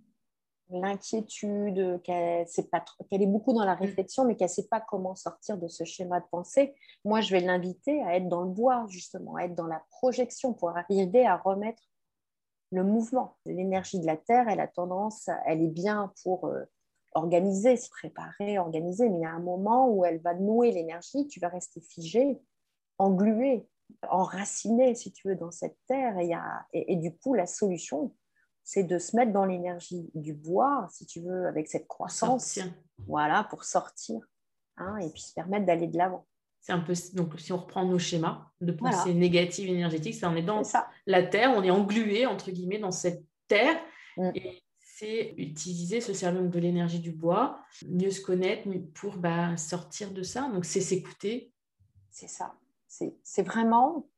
l'inquiétude, 0.71 2.01
qu'elle 2.03 2.47
est, 2.47 3.27
beaucoup 3.27 3.53
dans 3.53 3.65
la 3.65 3.75
mm. 3.75 3.81
réflexion, 3.81 4.25
mais 4.25 4.37
qu'elle 4.37 4.47
ne 4.47 4.53
sait 4.53 4.69
pas 4.69 4.81
comment 4.81 5.15
sortir 5.15 5.59
de 5.59 5.69
ce 5.69 5.85
schéma 5.85 6.21
de 6.21 6.27
pensée, 6.31 6.75
moi, 7.05 7.21
je 7.21 7.31
vais 7.33 7.41
l'inviter 7.41 8.03
à 8.03 8.17
être 8.17 8.29
dans 8.29 8.43
le 8.43 8.51
bois, 8.51 8.87
justement, 8.89 9.37
à 9.37 9.43
être 9.45 9.55
dans 9.55 9.67
la 9.67 9.83
projection 9.91 10.53
pour 10.53 10.77
arriver 10.77 11.27
à 11.27 11.37
remettre 11.37 11.83
le 12.73 12.85
mouvement. 12.85 13.37
L'énergie 13.47 13.99
de 13.99 14.07
la 14.07 14.17
Terre, 14.17 14.49
elle 14.49 14.61
a 14.61 14.69
tendance, 14.69 15.29
elle 15.47 15.63
est 15.63 15.69
bien 15.69 16.13
pour 16.23 16.47
euh, 16.47 16.63
organiser, 17.15 17.77
se 17.77 17.91
préparer, 17.91 18.59
organiser, 18.59 19.09
mais 19.09 19.19
il 19.19 19.23
y 19.23 19.27
a 19.27 19.33
un 19.33 19.41
moment 19.41 19.89
où 19.89 20.05
elle 20.05 20.21
va 20.21 20.35
nouer 20.35 20.71
l'énergie, 20.71 21.27
tu 21.27 21.41
vas 21.41 21.49
rester 21.49 21.81
figé, 21.81 22.41
englué 22.99 23.67
enraciné, 24.09 24.95
si 24.95 25.13
tu 25.13 25.29
veux, 25.29 25.37
dans 25.37 25.51
cette 25.51 25.77
terre. 25.87 26.19
Et, 26.19 26.93
et, 26.93 26.97
du 26.97 27.15
coup, 27.17 27.35
la 27.35 27.47
solution, 27.47 28.15
c'est 28.63 28.85
de 28.85 28.99
se 28.99 29.17
mettre 29.17 29.33
dans 29.33 29.45
l'énergie 29.45 30.11
du 30.15 30.33
bois, 30.33 30.89
si 30.91 31.07
tu 31.07 31.21
veux, 31.21 31.47
avec 31.47 31.69
cette 31.69 31.89
croissance. 31.89 32.59
Voilà, 33.07 33.45
pour 33.45 33.65
sortir 33.65 34.21
hein, 34.77 34.97
et 34.99 35.11
puis 35.11 35.23
se 35.23 35.33
permettre 35.33 35.67
d'aller 35.67 35.87
de 35.87 35.97
l'avant. 35.97 36.27
C'est 36.61 36.73
un 36.73 36.81
peu 36.81 36.93
donc 37.15 37.41
si 37.41 37.53
on 37.55 37.57
reprend 37.57 37.87
nos 37.87 37.99
schémas 37.99 38.51
de 38.61 38.73
pensée 38.73 39.15
négative 39.15 39.71
énergétique, 39.71 40.15
ça 40.15 40.29
on 40.29 40.37
est 40.37 40.43
dans 40.43 40.61
la 41.07 41.23
terre, 41.23 41.55
on 41.57 41.63
est 41.63 41.71
englué 41.71 42.27
entre 42.27 42.51
guillemets 42.51 42.79
dans 42.79 42.91
cette 42.91 43.25
terre 43.49 43.81
mm. 44.19 44.31
et 44.35 44.63
c'est 45.01 45.35
utiliser 45.39 46.03
se 46.03 46.13
servir 46.13 46.43
de 46.43 46.59
l'énergie 46.59 47.01
du 47.01 47.13
bois, 47.13 47.59
mieux 47.89 48.11
se 48.11 48.21
connaître 48.21 48.69
pour 48.93 49.17
bah, 49.17 49.57
sortir 49.57 50.11
de 50.11 50.23
ça. 50.23 50.51
Donc 50.53 50.67
c'est 50.67 50.83
s'écouter. 50.83 51.51
C'est 52.11 52.29
ça. 52.29 52.55
C'est 52.91 53.43
vraiment, 53.43 54.09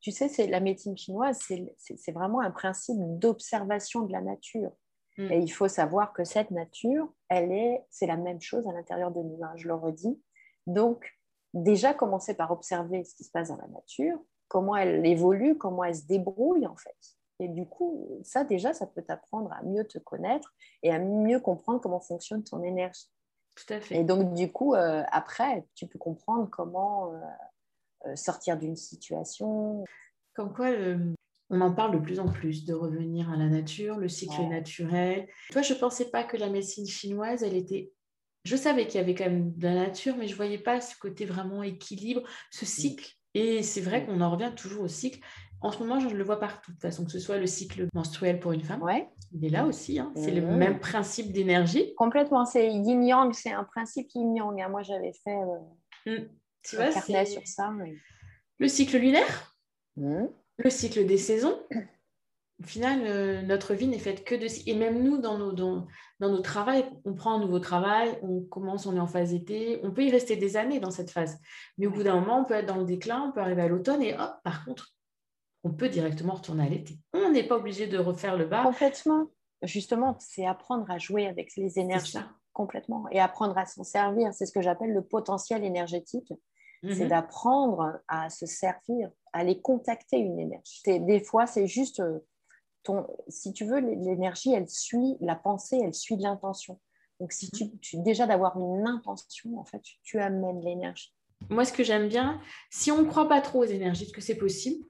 tu 0.00 0.10
sais, 0.10 0.28
c'est 0.28 0.46
la 0.46 0.60
médecine 0.60 0.96
chinoise, 0.96 1.38
c'est 1.76 2.12
vraiment 2.12 2.40
un 2.40 2.50
principe 2.50 2.98
d'observation 3.18 4.02
de 4.02 4.12
la 4.12 4.20
nature. 4.20 4.72
Mm. 5.18 5.32
Et 5.32 5.38
il 5.38 5.48
faut 5.48 5.68
savoir 5.68 6.12
que 6.12 6.24
cette 6.24 6.50
nature, 6.50 7.12
elle 7.28 7.52
est, 7.52 7.84
c'est 7.90 8.06
la 8.06 8.16
même 8.16 8.40
chose 8.40 8.66
à 8.66 8.72
l'intérieur 8.72 9.10
de 9.10 9.20
nous, 9.20 9.38
hein, 9.42 9.52
je 9.56 9.68
le 9.68 9.74
redis. 9.74 10.20
Donc, 10.66 11.18
déjà 11.54 11.92
commencer 11.92 12.34
par 12.34 12.50
observer 12.50 13.04
ce 13.04 13.14
qui 13.14 13.24
se 13.24 13.30
passe 13.30 13.48
dans 13.48 13.56
la 13.56 13.68
nature, 13.68 14.18
comment 14.48 14.76
elle 14.76 15.04
évolue, 15.06 15.58
comment 15.58 15.84
elle 15.84 15.96
se 15.96 16.06
débrouille 16.06 16.66
en 16.66 16.76
fait. 16.76 16.96
Et 17.38 17.48
du 17.48 17.66
coup, 17.66 18.20
ça 18.22 18.44
déjà, 18.44 18.72
ça 18.72 18.86
peut 18.86 19.02
t'apprendre 19.02 19.52
à 19.52 19.62
mieux 19.62 19.84
te 19.84 19.98
connaître 19.98 20.54
et 20.82 20.92
à 20.92 20.98
mieux 20.98 21.40
comprendre 21.40 21.80
comment 21.80 22.00
fonctionne 22.00 22.44
ton 22.44 22.62
énergie. 22.62 23.10
Tout 23.54 23.74
à 23.74 23.80
fait. 23.80 23.96
Et 23.96 24.04
donc, 24.04 24.32
du 24.34 24.50
coup, 24.50 24.74
euh, 24.74 25.02
après, 25.10 25.66
tu 25.74 25.86
peux 25.86 25.98
comprendre 25.98 26.48
comment 26.50 27.12
euh, 27.12 27.18
sortir 28.14 28.58
d'une 28.58 28.76
situation. 28.76 29.84
Comme 30.34 30.52
quoi, 30.52 30.70
on 31.50 31.60
en 31.60 31.72
parle 31.72 31.92
de 31.92 31.98
plus 31.98 32.18
en 32.18 32.26
plus 32.26 32.64
de 32.64 32.72
revenir 32.72 33.30
à 33.30 33.36
la 33.36 33.46
nature, 33.46 33.98
le 33.98 34.08
cycle 34.08 34.42
naturel. 34.48 35.28
Toi, 35.50 35.62
je 35.62 35.74
ne 35.74 35.78
pensais 35.78 36.10
pas 36.10 36.24
que 36.24 36.36
la 36.38 36.48
médecine 36.48 36.86
chinoise, 36.86 37.42
elle 37.42 37.56
était. 37.56 37.92
Je 38.44 38.56
savais 38.56 38.86
qu'il 38.86 39.00
y 39.00 39.04
avait 39.04 39.14
quand 39.14 39.26
même 39.26 39.52
de 39.52 39.64
la 39.64 39.74
nature, 39.74 40.16
mais 40.16 40.26
je 40.26 40.32
ne 40.32 40.36
voyais 40.36 40.58
pas 40.58 40.80
ce 40.80 40.98
côté 40.98 41.26
vraiment 41.26 41.62
équilibre, 41.62 42.22
ce 42.50 42.64
cycle. 42.64 43.12
Et 43.34 43.62
c'est 43.62 43.80
vrai 43.80 44.04
qu'on 44.04 44.20
en 44.20 44.30
revient 44.30 44.52
toujours 44.56 44.84
au 44.84 44.88
cycle. 44.88 45.20
En 45.60 45.70
ce 45.70 45.78
moment, 45.78 46.00
je 46.00 46.08
le 46.08 46.24
vois 46.24 46.40
partout, 46.40 46.72
de 46.72 46.76
toute 46.76 46.82
façon, 46.82 47.04
que 47.04 47.12
ce 47.12 47.20
soit 47.20 47.38
le 47.38 47.46
cycle 47.46 47.86
menstruel 47.94 48.40
pour 48.40 48.52
une 48.52 48.64
femme. 48.64 48.82
Ouais. 48.82 49.08
Il 49.32 49.44
est 49.44 49.50
là 49.50 49.64
aussi. 49.64 49.98
Hein. 49.98 50.10
C'est 50.16 50.32
le 50.32 50.44
même 50.44 50.80
principe 50.80 51.32
d'énergie. 51.32 51.94
Complètement. 51.94 52.44
C'est 52.44 52.68
yin-yang, 52.68 53.32
c'est 53.32 53.52
un 53.52 53.64
principe 53.64 54.08
yin-yang. 54.14 54.60
Hein. 54.60 54.68
Moi, 54.70 54.82
j'avais 54.82 55.12
fait. 55.12 55.38
Euh, 56.08 56.18
mmh. 56.18 56.28
Tu 56.62 56.76
vois, 56.76 56.90
c'est 56.90 57.24
sur 57.24 57.46
ça. 57.46 57.72
Le 58.58 58.68
cycle 58.68 58.98
lunaire, 58.98 59.56
mmh. 59.96 60.24
le 60.58 60.70
cycle 60.70 61.04
des 61.06 61.18
saisons. 61.18 61.58
Au 62.60 62.64
final, 62.64 63.00
euh, 63.04 63.42
notre 63.42 63.74
vie 63.74 63.88
n'est 63.88 63.98
faite 63.98 64.24
que 64.24 64.36
de... 64.36 64.46
Et 64.68 64.74
même 64.76 65.02
nous, 65.02 65.18
dans 65.18 65.36
nos, 65.36 65.50
dans, 65.50 65.88
dans 66.20 66.28
nos 66.28 66.40
travails, 66.40 66.84
on 67.04 67.12
prend 67.12 67.34
un 67.34 67.40
nouveau 67.40 67.58
travail, 67.58 68.16
on 68.22 68.40
commence, 68.42 68.86
on 68.86 68.94
est 68.94 69.00
en 69.00 69.08
phase 69.08 69.34
été, 69.34 69.80
on 69.82 69.90
peut 69.90 70.04
y 70.04 70.10
rester 70.12 70.36
des 70.36 70.56
années 70.56 70.78
dans 70.78 70.92
cette 70.92 71.10
phase. 71.10 71.40
Mais 71.76 71.86
au 71.86 71.90
bout 71.90 72.04
d'un 72.04 72.20
moment, 72.20 72.40
on 72.40 72.44
peut 72.44 72.54
être 72.54 72.66
dans 72.66 72.76
le 72.76 72.84
déclin, 72.84 73.20
on 73.22 73.32
peut 73.32 73.40
arriver 73.40 73.62
à 73.62 73.68
l'automne 73.68 74.00
et 74.02 74.14
hop, 74.14 74.34
par 74.44 74.64
contre, 74.64 74.94
on 75.64 75.72
peut 75.72 75.88
directement 75.88 76.34
retourner 76.34 76.64
à 76.64 76.68
l'été. 76.68 76.98
On 77.12 77.30
n'est 77.30 77.46
pas 77.46 77.56
obligé 77.56 77.88
de 77.88 77.98
refaire 77.98 78.36
le 78.36 78.46
bas. 78.46 78.62
Complètement. 78.62 79.26
Justement, 79.62 80.16
c'est 80.20 80.46
apprendre 80.46 80.88
à 80.88 80.98
jouer 80.98 81.26
avec 81.26 81.56
les 81.56 81.80
énergies. 81.80 82.18
Complètement. 82.52 83.06
Et 83.10 83.18
apprendre 83.18 83.56
à 83.58 83.66
s'en 83.66 83.82
servir. 83.82 84.32
C'est 84.34 84.46
ce 84.46 84.52
que 84.52 84.60
j'appelle 84.60 84.92
le 84.92 85.02
potentiel 85.02 85.64
énergétique 85.64 86.32
c'est 86.82 87.04
mhm. 87.04 87.08
d'apprendre 87.08 88.00
à 88.08 88.28
se 88.28 88.46
servir, 88.46 89.10
à 89.32 89.40
aller 89.40 89.60
contacter 89.60 90.18
une 90.18 90.38
énergie. 90.38 90.82
Des 90.86 91.22
fois, 91.22 91.46
c'est 91.46 91.68
juste 91.68 92.00
euh, 92.00 92.18
ton, 92.82 93.06
si 93.28 93.52
tu 93.52 93.64
veux, 93.64 93.78
l'énergie, 93.78 94.52
elle 94.52 94.68
suit 94.68 95.16
la 95.20 95.36
pensée, 95.36 95.78
elle 95.82 95.94
suit 95.94 96.16
l'intention. 96.16 96.80
Donc, 97.20 97.32
si 97.32 97.50
mhm. 97.52 97.78
tu, 97.78 97.98
déjà 97.98 98.26
d'avoir 98.26 98.58
une 98.58 98.86
intention, 98.86 99.58
en 99.58 99.64
fait, 99.64 99.80
tu, 100.02 100.18
amènes 100.18 100.60
l'énergie. 100.60 101.14
moi, 101.48 101.64
ce 101.64 101.72
que 101.72 101.84
j'aime 101.84 102.08
bien, 102.08 102.40
si 102.70 102.90
on 102.90 103.02
ne 103.02 103.08
croit 103.08 103.28
pas 103.28 103.40
trop 103.40 103.60
aux 103.60 103.68
énergies, 103.68 104.06
ce 104.06 104.12
que 104.12 104.20
c'est 104.20 104.34
possible, 104.34 104.84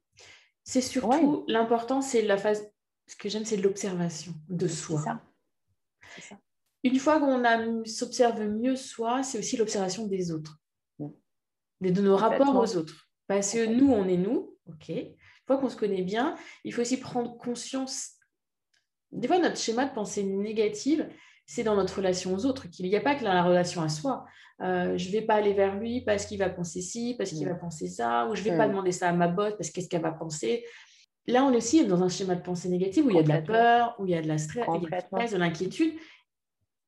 c'est 0.64 0.80
surtout 0.80 1.44
l'important, 1.48 2.00
c'est 2.00 2.22
la 2.22 2.38
phase. 2.38 2.70
Ce 3.06 3.16
que 3.16 3.28
j'aime, 3.28 3.44
c'est 3.44 3.56
l'observation 3.56 4.32
de 4.48 4.68
soi. 4.68 5.02
Ça. 5.02 5.20
Ça. 6.20 6.38
Une 6.84 6.98
fois 6.98 7.20
qu'on 7.20 7.84
s'observe 7.84 8.40
mieux 8.42 8.76
soi, 8.76 9.22
c'est 9.22 9.38
aussi 9.38 9.56
l'observation 9.56 10.06
des 10.06 10.32
autres. 10.32 10.61
De 11.90 12.02
nos 12.02 12.16
rapports 12.16 12.56
aux 12.56 12.76
autres. 12.76 13.08
Parce 13.26 13.52
que 13.52 13.66
nous, 13.66 13.90
on 13.90 14.06
est 14.08 14.16
nous, 14.16 14.56
ok? 14.66 14.90
Une 14.90 15.14
fois 15.46 15.58
qu'on 15.58 15.68
se 15.68 15.76
connaît 15.76 16.02
bien, 16.02 16.36
il 16.64 16.72
faut 16.72 16.82
aussi 16.82 16.98
prendre 16.98 17.36
conscience. 17.36 18.12
Des 19.10 19.26
fois, 19.26 19.38
notre 19.38 19.56
schéma 19.56 19.86
de 19.86 19.94
pensée 19.94 20.22
négative, 20.22 21.08
c'est 21.46 21.64
dans 21.64 21.76
notre 21.76 21.96
relation 21.96 22.34
aux 22.34 22.46
autres, 22.46 22.68
qu'il 22.70 22.86
n'y 22.86 22.96
a 22.96 23.00
pas 23.00 23.14
que 23.14 23.24
la 23.24 23.42
relation 23.42 23.82
à 23.82 23.88
soi. 23.88 24.24
Euh, 24.60 24.96
je 24.96 25.08
ne 25.08 25.12
vais 25.12 25.22
pas 25.22 25.34
aller 25.34 25.54
vers 25.54 25.76
lui 25.76 26.02
parce 26.02 26.26
qu'il 26.26 26.38
va 26.38 26.48
penser 26.48 26.80
ci, 26.80 27.14
parce 27.18 27.30
qu'il 27.30 27.46
va 27.46 27.54
mm. 27.54 27.58
penser 27.58 27.88
ça, 27.88 28.28
ou 28.28 28.34
je 28.34 28.42
ne 28.42 28.50
vais 28.50 28.56
pas 28.56 28.66
mm. 28.66 28.70
demander 28.70 28.92
ça 28.92 29.08
à 29.08 29.12
ma 29.12 29.28
botte 29.28 29.56
parce 29.56 29.70
qu'est-ce 29.70 29.88
qu'elle 29.88 30.02
va 30.02 30.12
penser. 30.12 30.64
Là, 31.26 31.44
on 31.44 31.52
est 31.52 31.56
aussi 31.56 31.84
dans 31.86 32.02
un 32.02 32.08
schéma 32.08 32.34
de 32.34 32.42
pensée 32.42 32.68
négative 32.68 33.06
où 33.06 33.10
il 33.10 33.16
y 33.16 33.18
a 33.18 33.22
de 33.22 33.28
la 33.28 33.42
peur, 33.42 33.94
où 33.98 34.06
il 34.06 34.12
y 34.12 34.14
a 34.14 34.22
de 34.22 34.28
la 34.28 34.38
stress, 34.38 34.66
de 35.32 35.36
l'inquiétude. 35.36 35.94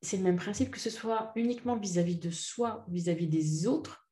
C'est 0.03 0.17
le 0.17 0.23
même 0.23 0.37
principe 0.37 0.71
que 0.71 0.81
ce 0.81 0.91
soit 0.91 1.33
uniquement 1.37 1.77
vis-à-vis 1.77 2.17
de 2.17 2.31
soi, 2.31 2.85
vis-à-vis 2.89 3.29
des 3.29 3.67
autres. 3.67 4.04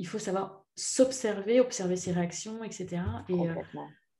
Il 0.00 0.06
faut 0.06 0.18
savoir 0.18 0.64
s'observer, 0.76 1.60
observer 1.60 1.96
ses 1.96 2.12
réactions, 2.12 2.64
etc. 2.64 3.02
Et, 3.28 3.34
euh, 3.34 3.54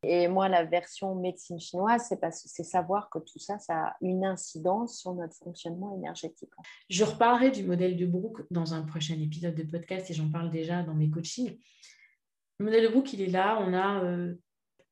et 0.03 0.29
moi, 0.29 0.49
la 0.49 0.65
version 0.65 1.15
médecine 1.15 1.59
chinoise, 1.59 2.11
c'est 2.33 2.63
savoir 2.65 3.09
que 3.09 3.19
tout 3.19 3.39
ça, 3.39 3.59
ça 3.59 3.75
a 3.75 3.97
une 4.03 4.25
incidence 4.25 4.99
sur 4.99 5.15
notre 5.15 5.35
fonctionnement 5.37 5.95
énergétique. 5.97 6.51
Je 6.91 7.05
reparlerai 7.05 7.51
du 7.51 7.65
modèle 7.65 7.97
de 7.97 8.05
Brooke 8.05 8.43
dans 8.51 8.75
un 8.75 8.83
prochain 8.83 9.15
épisode 9.21 9.55
de 9.55 9.63
podcast 9.63 10.11
et 10.11 10.15
j'en 10.15 10.31
parle 10.31 10.51
déjà 10.51 10.83
dans 10.83 10.95
mes 10.95 11.11
coachings. 11.11 11.59
Le 12.59 12.67
modèle 12.67 12.85
de 12.85 12.89
Brooke, 12.89 13.13
il 13.15 13.23
est 13.23 13.31
là. 13.31 13.59
On 13.61 13.73
a, 13.73 14.05
euh, 14.05 14.35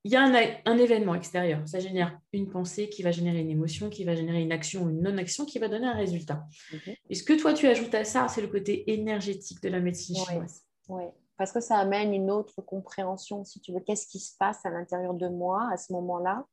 il 0.05 0.13
y 0.13 0.17
a 0.17 0.23
un, 0.23 0.79
événement 0.79 1.15
extérieur. 1.15 1.67
Ça 1.67 1.81
génère 1.81 2.19
une 2.35 2.49
pensée 2.49 2.89
qui 2.89 3.03
va 3.03 3.11
générer 3.11 3.41
une 3.41 3.51
émotion, 3.51 3.91
qui 3.91 4.05
va 4.05 4.15
générer 4.15 4.43
une 4.43 4.53
action 4.53 4.85
ou 4.85 4.91
une 4.91 5.03
non-action 5.03 5.45
qui 5.45 5.59
va 5.59 5.69
donner 5.69 5.87
un 5.87 5.97
résultat. 5.97 6.47
Mhm. 6.73 6.95
Et 7.11 7.15
ce 7.15 7.23
que 7.23 7.33
toi, 7.33 7.55
tu 7.55 7.67
ajoutes 7.67 7.95
à 7.95 8.05
ça, 8.05 8.29
c'est 8.29 8.41
le 8.43 8.49
côté 8.49 8.91
énergétique 8.91 9.63
de 9.63 9.69
la 9.69 9.81
médecine 9.81 10.17
chinoise? 10.17 10.63
Oui 10.63 10.68
parce 11.37 11.53
que 11.53 11.61
ça 11.61 11.77
amène 11.79 12.13
une 12.13 12.31
autre 12.31 12.61
compréhension, 12.63 13.45
si 13.45 13.61
tu 13.61 13.73
veux, 13.73 13.81
qu'est-ce 13.81 14.07
qui 14.07 14.19
se 14.19 14.37
passe 14.37 14.65
à 14.67 14.71
l'intérieur 14.71 15.15
de 15.15 15.29
moi 15.29 15.69
à 15.73 15.77
ce 15.77 15.93
moment-là, 15.93 16.47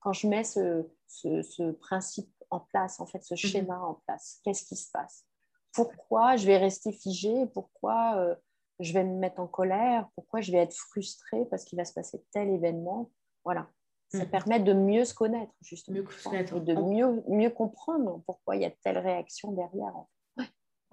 quand 0.00 0.12
je 0.12 0.26
mets 0.26 0.44
ce, 0.44 0.86
ce, 1.06 1.70
principe 1.72 2.28
en 2.50 2.60
place, 2.60 3.00
en 3.00 3.06
fait, 3.06 3.22
ce 3.22 3.34
mhm. 3.34 3.38
schéma 3.38 3.78
en 3.80 3.94
place, 4.06 4.40
qu'est-ce 4.44 4.64
qui 4.64 4.76
se 4.76 4.90
passe? 4.90 5.24
Pourquoi 5.72 6.36
je 6.36 6.46
vais 6.46 6.58
rester 6.58 6.92
figée? 6.92 7.46
Pourquoi 7.46 8.16
euh, 8.16 8.34
je 8.80 8.92
vais 8.92 9.04
me 9.04 9.18
mettre 9.18 9.40
en 9.40 9.46
colère? 9.46 10.08
Pourquoi 10.14 10.40
je 10.40 10.52
vais 10.52 10.58
être 10.58 10.74
frustrée 10.74 11.46
parce 11.46 11.64
qu'il 11.64 11.76
va 11.76 11.84
se 11.84 11.92
passer 11.92 12.22
tel 12.32 12.48
événement? 12.50 13.10
Voilà. 13.44 13.68
Ça 14.08 14.24
mhm. 14.24 14.30
permet 14.30 14.60
de 14.60 14.72
mieux 14.72 15.04
se 15.04 15.14
connaître, 15.14 15.52
justement. 15.60 15.98
Mieux 15.98 16.46
Et 16.56 16.60
de 16.60 16.74
mieux, 16.74 17.24
mieux 17.28 17.50
comprendre 17.50 18.22
pourquoi 18.26 18.56
il 18.56 18.62
y 18.62 18.66
a 18.66 18.70
telle 18.70 18.98
réaction 18.98 19.52
derrière. 19.52 19.96
En 19.96 20.08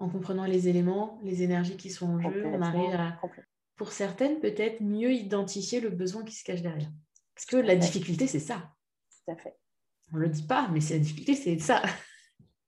en 0.02 0.08
comprenant 0.08 0.44
les 0.44 0.68
éléments, 0.68 1.20
les 1.22 1.42
énergies 1.42 1.76
qui 1.76 1.90
sont 1.90 2.06
en 2.06 2.20
jeu, 2.20 2.44
on 2.46 2.60
arrive 2.60 2.94
à, 2.94 3.20
pour 3.76 3.92
certaines, 3.92 4.40
peut-être 4.40 4.80
mieux 4.80 5.12
identifier 5.12 5.80
le 5.80 5.90
besoin 5.90 6.24
qui 6.24 6.34
se 6.34 6.44
cache 6.44 6.60
derrière. 6.60 6.90
Parce 7.34 7.46
que 7.46 7.56
la 7.56 7.76
difficulté, 7.76 8.26
c'est 8.26 8.40
ça. 8.40 8.74
Tout 9.10 9.32
à 9.32 9.36
fait. 9.36 9.56
On 10.12 10.16
ne 10.16 10.22
le 10.22 10.28
dit 10.28 10.42
pas, 10.42 10.68
mais 10.68 10.80
c'est 10.80 10.94
la 10.94 11.00
difficulté, 11.00 11.34
c'est 11.34 11.58
ça. 11.58 11.82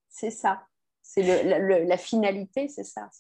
C'est 0.09 0.31
ça. 0.31 0.67
C'est 1.03 1.45
la 1.85 1.97
finalité, 1.99 2.69
c'est 2.69 2.85
ça. 2.85 3.11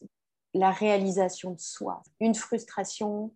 La 0.54 0.70
réalisation 0.70 1.50
de 1.50 1.60
soi. 1.60 2.02
Une 2.20 2.36
frustration, 2.36 3.34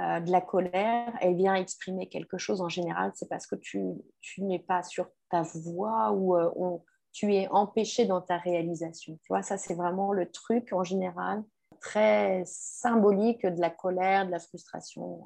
euh, 0.00 0.20
de 0.20 0.30
la 0.32 0.40
colère, 0.40 1.16
elle 1.20 1.36
vient 1.36 1.54
exprimer 1.54 2.08
quelque 2.08 2.36
chose 2.36 2.60
en 2.60 2.68
général, 2.68 3.12
c'est 3.14 3.28
parce 3.28 3.46
que 3.46 3.54
tu, 3.54 3.80
tu 4.20 4.42
n'es 4.42 4.58
pas 4.58 4.82
sur 4.82 5.08
ta 5.30 5.42
voie 5.42 6.10
ou 6.10 6.36
euh, 6.36 6.50
on, 6.56 6.82
tu 7.16 7.34
es 7.34 7.48
empêché 7.48 8.04
dans 8.04 8.20
ta 8.20 8.36
réalisation. 8.36 9.18
Tu 9.22 9.28
vois, 9.30 9.40
ça, 9.40 9.56
c'est 9.56 9.74
vraiment 9.74 10.12
le 10.12 10.30
truc 10.30 10.74
en 10.74 10.84
général 10.84 11.42
très 11.80 12.42
symbolique 12.44 13.46
de 13.46 13.58
la 13.58 13.70
colère, 13.70 14.26
de 14.26 14.30
la 14.30 14.38
frustration. 14.38 15.24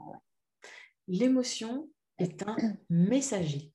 L'émotion 1.08 1.90
est 2.18 2.44
un 2.46 2.56
messager. 2.90 3.72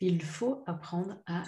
Il 0.00 0.22
faut 0.22 0.64
apprendre 0.66 1.22
à, 1.26 1.42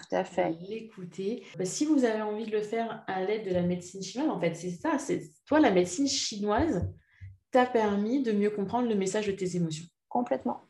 l'écouter. 0.69 1.43
Bah, 1.57 1.65
si 1.65 1.87
vous 1.87 2.05
avez 2.05 2.21
envie 2.21 2.45
de 2.45 2.53
le 2.53 2.61
faire 2.61 3.03
à 3.07 3.25
l'aide 3.25 3.49
de 3.49 3.55
la 3.55 3.63
médecine 3.63 4.03
chinoise, 4.03 4.29
en 4.29 4.39
fait, 4.39 4.55
c'est 4.55 4.73
ça. 4.73 4.99
C'est 4.99 5.23
toi, 5.47 5.59
la 5.59 5.71
médecine 5.71 6.07
chinoise 6.07 6.87
t'a 7.51 7.65
permis 7.65 8.23
de 8.23 8.33
mieux 8.33 8.51
comprendre 8.51 8.91
le 8.91 8.95
message 8.95 9.27
de 9.27 9.33
tes 9.33 9.57
émotions. 9.57 9.87
Complètement. 10.11 10.61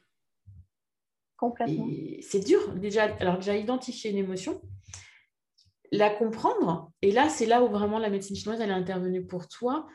Complètement. 1.37 1.89
C'est 2.21 2.45
dur 2.45 2.73
déjà. 2.77 3.13
Alors 3.17 3.39
déjà 3.39 3.57
identifier 3.57 4.13
une 4.13 4.19
émotion, 4.19 4.63
la 5.97 6.11
comprendre. 6.11 6.91
Et 7.03 7.13
là, 7.13 7.29
c'est 7.29 7.47
là 7.47 7.63
où 7.63 7.69
vraiment 7.69 7.99
la 7.99 8.11
médecine 8.11 8.37
chinoise, 8.37 8.61
elle 8.61 8.71
est 8.71 8.75
intervenue 8.75 9.25
pour 9.25 9.49
toi 9.49 9.87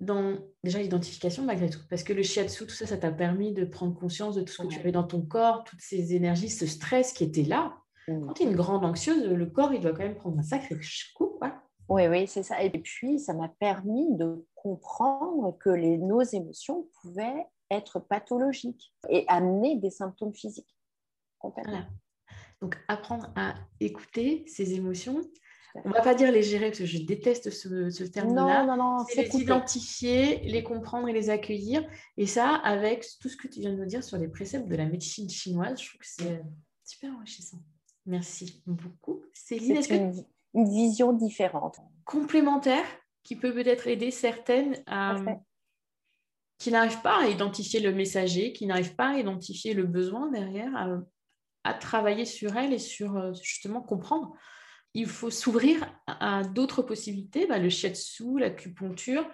dans 0.00 0.36
déjà 0.62 0.80
l'identification 0.80 1.44
malgré 1.44 1.70
tout. 1.70 1.80
Parce 1.88 2.02
que 2.02 2.12
le 2.12 2.22
shiatsu, 2.22 2.66
tout 2.66 2.74
ça, 2.74 2.86
ça 2.86 2.96
t'a 2.96 3.10
permis 3.10 3.52
de 3.52 3.64
prendre 3.64 3.94
conscience 3.98 4.34
de 4.34 4.42
tout 4.42 4.52
ce 4.52 4.62
que 4.62 4.68
tu 4.68 4.78
avais 4.78 4.92
dans 4.92 5.04
ton 5.04 5.22
corps, 5.22 5.64
toutes 5.64 5.80
ces 5.80 6.14
énergies, 6.14 6.50
ce 6.50 6.66
stress 6.66 7.12
qui 7.12 7.24
était 7.24 7.44
là. 7.44 7.76
Quand 8.06 8.34
tu 8.34 8.42
es 8.44 8.46
une 8.46 8.54
grande 8.54 8.84
anxieuse, 8.84 9.24
le 9.24 9.46
corps, 9.46 9.72
il 9.72 9.80
doit 9.80 9.90
quand 9.90 10.04
même 10.04 10.14
prendre 10.14 10.38
un 10.38 10.42
sacré 10.42 10.76
coup. 11.16 11.38
Oui, 11.88 12.06
oui, 12.08 12.26
c'est 12.26 12.42
ça. 12.42 12.62
Et 12.62 12.70
puis, 12.70 13.18
ça 13.18 13.32
m'a 13.32 13.48
permis 13.48 14.06
de 14.16 14.44
comprendre 14.54 15.56
que 15.58 15.70
les, 15.70 15.98
nos 15.98 16.22
émotions 16.22 16.88
pouvaient 17.00 17.46
être 17.70 18.00
pathologiques 18.00 18.92
et 19.08 19.24
amener 19.28 19.76
des 19.76 19.90
symptômes 19.90 20.34
physiques. 20.34 20.76
Complètement. 21.38 21.84
Donc, 22.62 22.76
apprendre 22.88 23.32
à 23.36 23.54
écouter 23.80 24.44
ses 24.46 24.74
émotions. 24.74 25.20
On 25.84 25.90
ne 25.90 25.94
va 25.94 26.00
pas 26.00 26.14
dire 26.14 26.32
les 26.32 26.42
gérer 26.42 26.68
parce 26.68 26.78
que 26.78 26.86
je 26.86 26.98
déteste 27.02 27.50
ce, 27.50 28.04
terme-là. 28.04 28.64
Non, 28.64 28.76
non, 28.76 28.98
non. 28.98 29.04
C'est 29.08 29.24
les 29.24 29.40
identifier, 29.42 30.40
les 30.44 30.62
comprendre 30.62 31.08
et 31.08 31.12
les 31.12 31.28
accueillir. 31.28 31.86
Et 32.16 32.26
ça, 32.26 32.54
avec 32.54 33.04
tout 33.20 33.28
ce 33.28 33.36
que 33.36 33.46
tu 33.46 33.60
viens 33.60 33.72
de 33.72 33.76
nous 33.76 33.84
dire 33.84 34.02
sur 34.02 34.16
les 34.16 34.28
préceptes 34.28 34.68
de 34.68 34.76
la 34.76 34.86
médecine 34.86 35.28
chinoise, 35.28 35.80
je 35.80 35.88
trouve 35.88 36.00
que 36.00 36.06
c'est 36.06 36.42
super 36.82 37.12
enrichissant. 37.14 37.58
Merci 38.06 38.62
beaucoup. 38.66 39.22
Céline, 39.34 39.76
est-ce 39.76 39.92
une, 39.92 40.24
une 40.54 40.68
vision 40.68 41.12
différente. 41.12 41.78
Complémentaire 42.04 42.84
qui 43.22 43.36
peut 43.36 43.52
peut-être 43.52 43.86
aider 43.86 44.10
certaines 44.10 44.82
à, 44.86 45.16
qui 46.58 46.70
n'arrivent 46.70 47.02
pas 47.02 47.24
à 47.24 47.28
identifier 47.28 47.80
le 47.80 47.92
messager, 47.92 48.52
qui 48.52 48.66
n'arrivent 48.66 48.94
pas 48.94 49.10
à 49.10 49.18
identifier 49.18 49.74
le 49.74 49.84
besoin 49.84 50.30
derrière, 50.30 50.74
à 50.74 50.88
à 51.66 51.74
travailler 51.74 52.24
sur 52.24 52.56
elle 52.56 52.72
et 52.72 52.78
sur 52.78 53.16
euh, 53.16 53.32
justement 53.42 53.80
comprendre. 53.80 54.32
Il 54.94 55.06
faut 55.06 55.30
s'ouvrir 55.30 55.92
à, 56.06 56.42
d'autres 56.42 56.80
possibilités, 56.80 57.46
bah, 57.46 57.58
le 57.58 57.68
shiatsu, 57.68 58.38
l'acupuncture. 58.38 59.28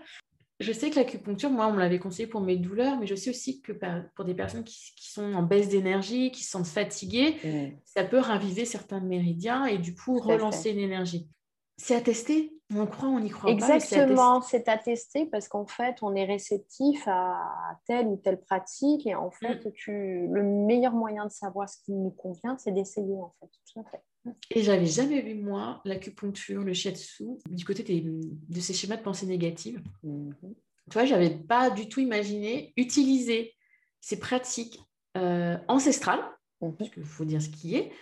Je 0.58 0.72
sais 0.72 0.90
que 0.90 0.96
l'acupuncture, 0.96 1.50
moi, 1.50 1.68
on 1.68 1.72
me 1.72 1.78
l'avait 1.78 1.98
conseillé 1.98 2.26
pour 2.26 2.40
mes 2.40 2.56
douleurs, 2.56 2.98
mais 2.98 3.06
je 3.06 3.14
sais 3.14 3.30
aussi 3.30 3.60
que 3.60 3.72
pour 4.14 4.24
des 4.24 4.34
personnes 4.34 4.64
qui, 4.64 4.92
sont 4.96 5.34
en 5.34 5.42
baisse 5.42 5.68
d'énergie, 5.68 6.30
qui 6.32 6.42
se 6.42 6.50
sentent 6.50 6.66
fatiguées, 6.66 7.36
mmh. 7.44 7.76
ça 7.84 8.04
peut 8.04 8.18
raviver 8.18 8.64
certains 8.64 9.00
méridiens 9.00 9.66
et 9.66 9.78
du 9.78 9.94
coup 9.94 10.18
relancer 10.18 10.72
l'énergie. 10.72 11.28
C'est 11.76 11.94
à 11.94 12.00
tester. 12.00 12.52
On 12.74 12.86
croit, 12.86 13.08
on 13.08 13.18
y 13.18 13.28
croit 13.28 13.50
Exactement, 13.50 14.40
c'est 14.40 14.64
tester 14.82 15.26
parce 15.26 15.48
qu'en 15.48 15.66
fait, 15.66 15.96
on 16.02 16.14
est 16.14 16.24
réceptif 16.24 17.02
à 17.06 17.78
telle 17.86 18.06
ou 18.06 18.16
telle 18.16 18.40
pratique 18.40 19.06
et 19.06 19.14
en 19.14 19.28
mm. 19.28 19.32
fait, 19.32 19.72
tu, 19.72 20.26
le 20.30 20.42
meilleur 20.42 20.92
moyen 20.92 21.26
de 21.26 21.30
savoir 21.30 21.68
ce 21.68 21.76
qui 21.84 21.92
nous 21.92 22.10
convient, 22.10 22.56
c'est 22.58 22.72
d'essayer 22.72 23.16
en 23.16 23.34
fait. 23.40 23.50
Tout 23.72 23.80
à 23.80 23.84
fait. 23.90 24.02
Et 24.50 24.62
j'avais 24.62 24.86
jamais 24.86 25.20
vu, 25.20 25.34
moi, 25.34 25.80
l'acupuncture, 25.84 26.62
le 26.62 26.72
shiatsu, 26.72 27.24
du 27.48 27.64
côté 27.64 27.82
de 27.82 28.60
ces 28.60 28.72
schémas 28.72 28.96
de 28.96 29.02
pensée 29.02 29.26
négative. 29.26 29.82
Mm-hmm. 30.04 30.54
Tu 30.90 30.92
vois, 30.92 31.04
j'avais 31.04 31.30
pas 31.30 31.70
du 31.70 31.88
tout 31.88 32.00
imaginé 32.00 32.72
utiliser 32.76 33.54
ces 34.00 34.18
pratiques 34.18 34.80
euh, 35.16 35.58
ancestrales, 35.68 36.22
mm-hmm. 36.60 36.76
parce 36.76 36.90
qu'il 36.90 37.04
faut 37.04 37.24
dire 37.24 37.42
ce 37.42 37.48
qui 37.48 37.74
est, 37.74 37.92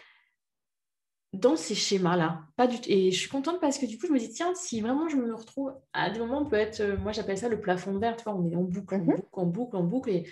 dans 1.33 1.57
ces 1.57 1.75
schémas-là. 1.75 2.43
Pas 2.57 2.67
du 2.67 2.77
Et 2.87 3.11
je 3.11 3.19
suis 3.19 3.29
contente 3.29 3.61
parce 3.61 3.79
que 3.79 3.87
du 3.87 3.99
coup, 3.99 4.07
je 4.07 4.13
me 4.13 4.19
dis, 4.19 4.31
tiens, 4.31 4.53
si 4.55 4.81
vraiment 4.81 5.09
je 5.09 5.17
me 5.17 5.35
retrouve, 5.35 5.73
à 5.93 6.11
des 6.11 6.19
moments, 6.19 6.43
on 6.43 6.47
peut 6.47 6.57
être, 6.57 6.81
euh, 6.81 6.97
moi 6.99 7.13
j'appelle 7.13 7.39
ça 7.39 7.49
le 7.49 7.61
plafond 7.61 7.99
verre, 7.99 8.17
tu 8.17 8.25
vois, 8.25 8.35
on 8.35 8.49
est 8.51 8.57
en 8.57 8.63
boucle, 8.63 8.97
mhm. 8.97 9.07
boucle, 9.07 9.23
on 9.33 9.47
boucle, 9.47 9.77
on 9.77 9.85
boucle, 9.85 10.11
et 10.11 10.31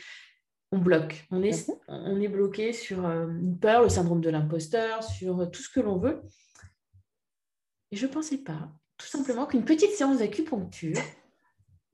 on 0.73 0.79
bloque. 0.79 1.27
On 1.31 1.43
est, 1.43 1.71
on 1.89 2.21
est 2.21 2.29
bloqué 2.29 2.73
sur 2.73 3.07
euh, 3.07 3.29
une 3.29 3.59
peur, 3.59 3.83
le 3.83 3.89
syndrome 3.89 4.21
de 4.21 4.31
l'imposteur, 4.31 5.03
sur 5.05 5.41
euh, 5.41 5.47
tout 5.47 5.63
ce 5.63 5.71
que 5.71 5.81
l'on 5.81 5.99
veut. 5.99 6.21
Et 7.91 7.97
je 7.97 8.07
ne 8.07 8.13
pensais 8.13 8.39
pas, 8.39 8.69
tout 8.97 9.07
simplement, 9.07 9.47
qu'une 9.47 9.65
petite 9.65 9.93
séance 9.93 10.19
d'acupuncture, 10.19 10.99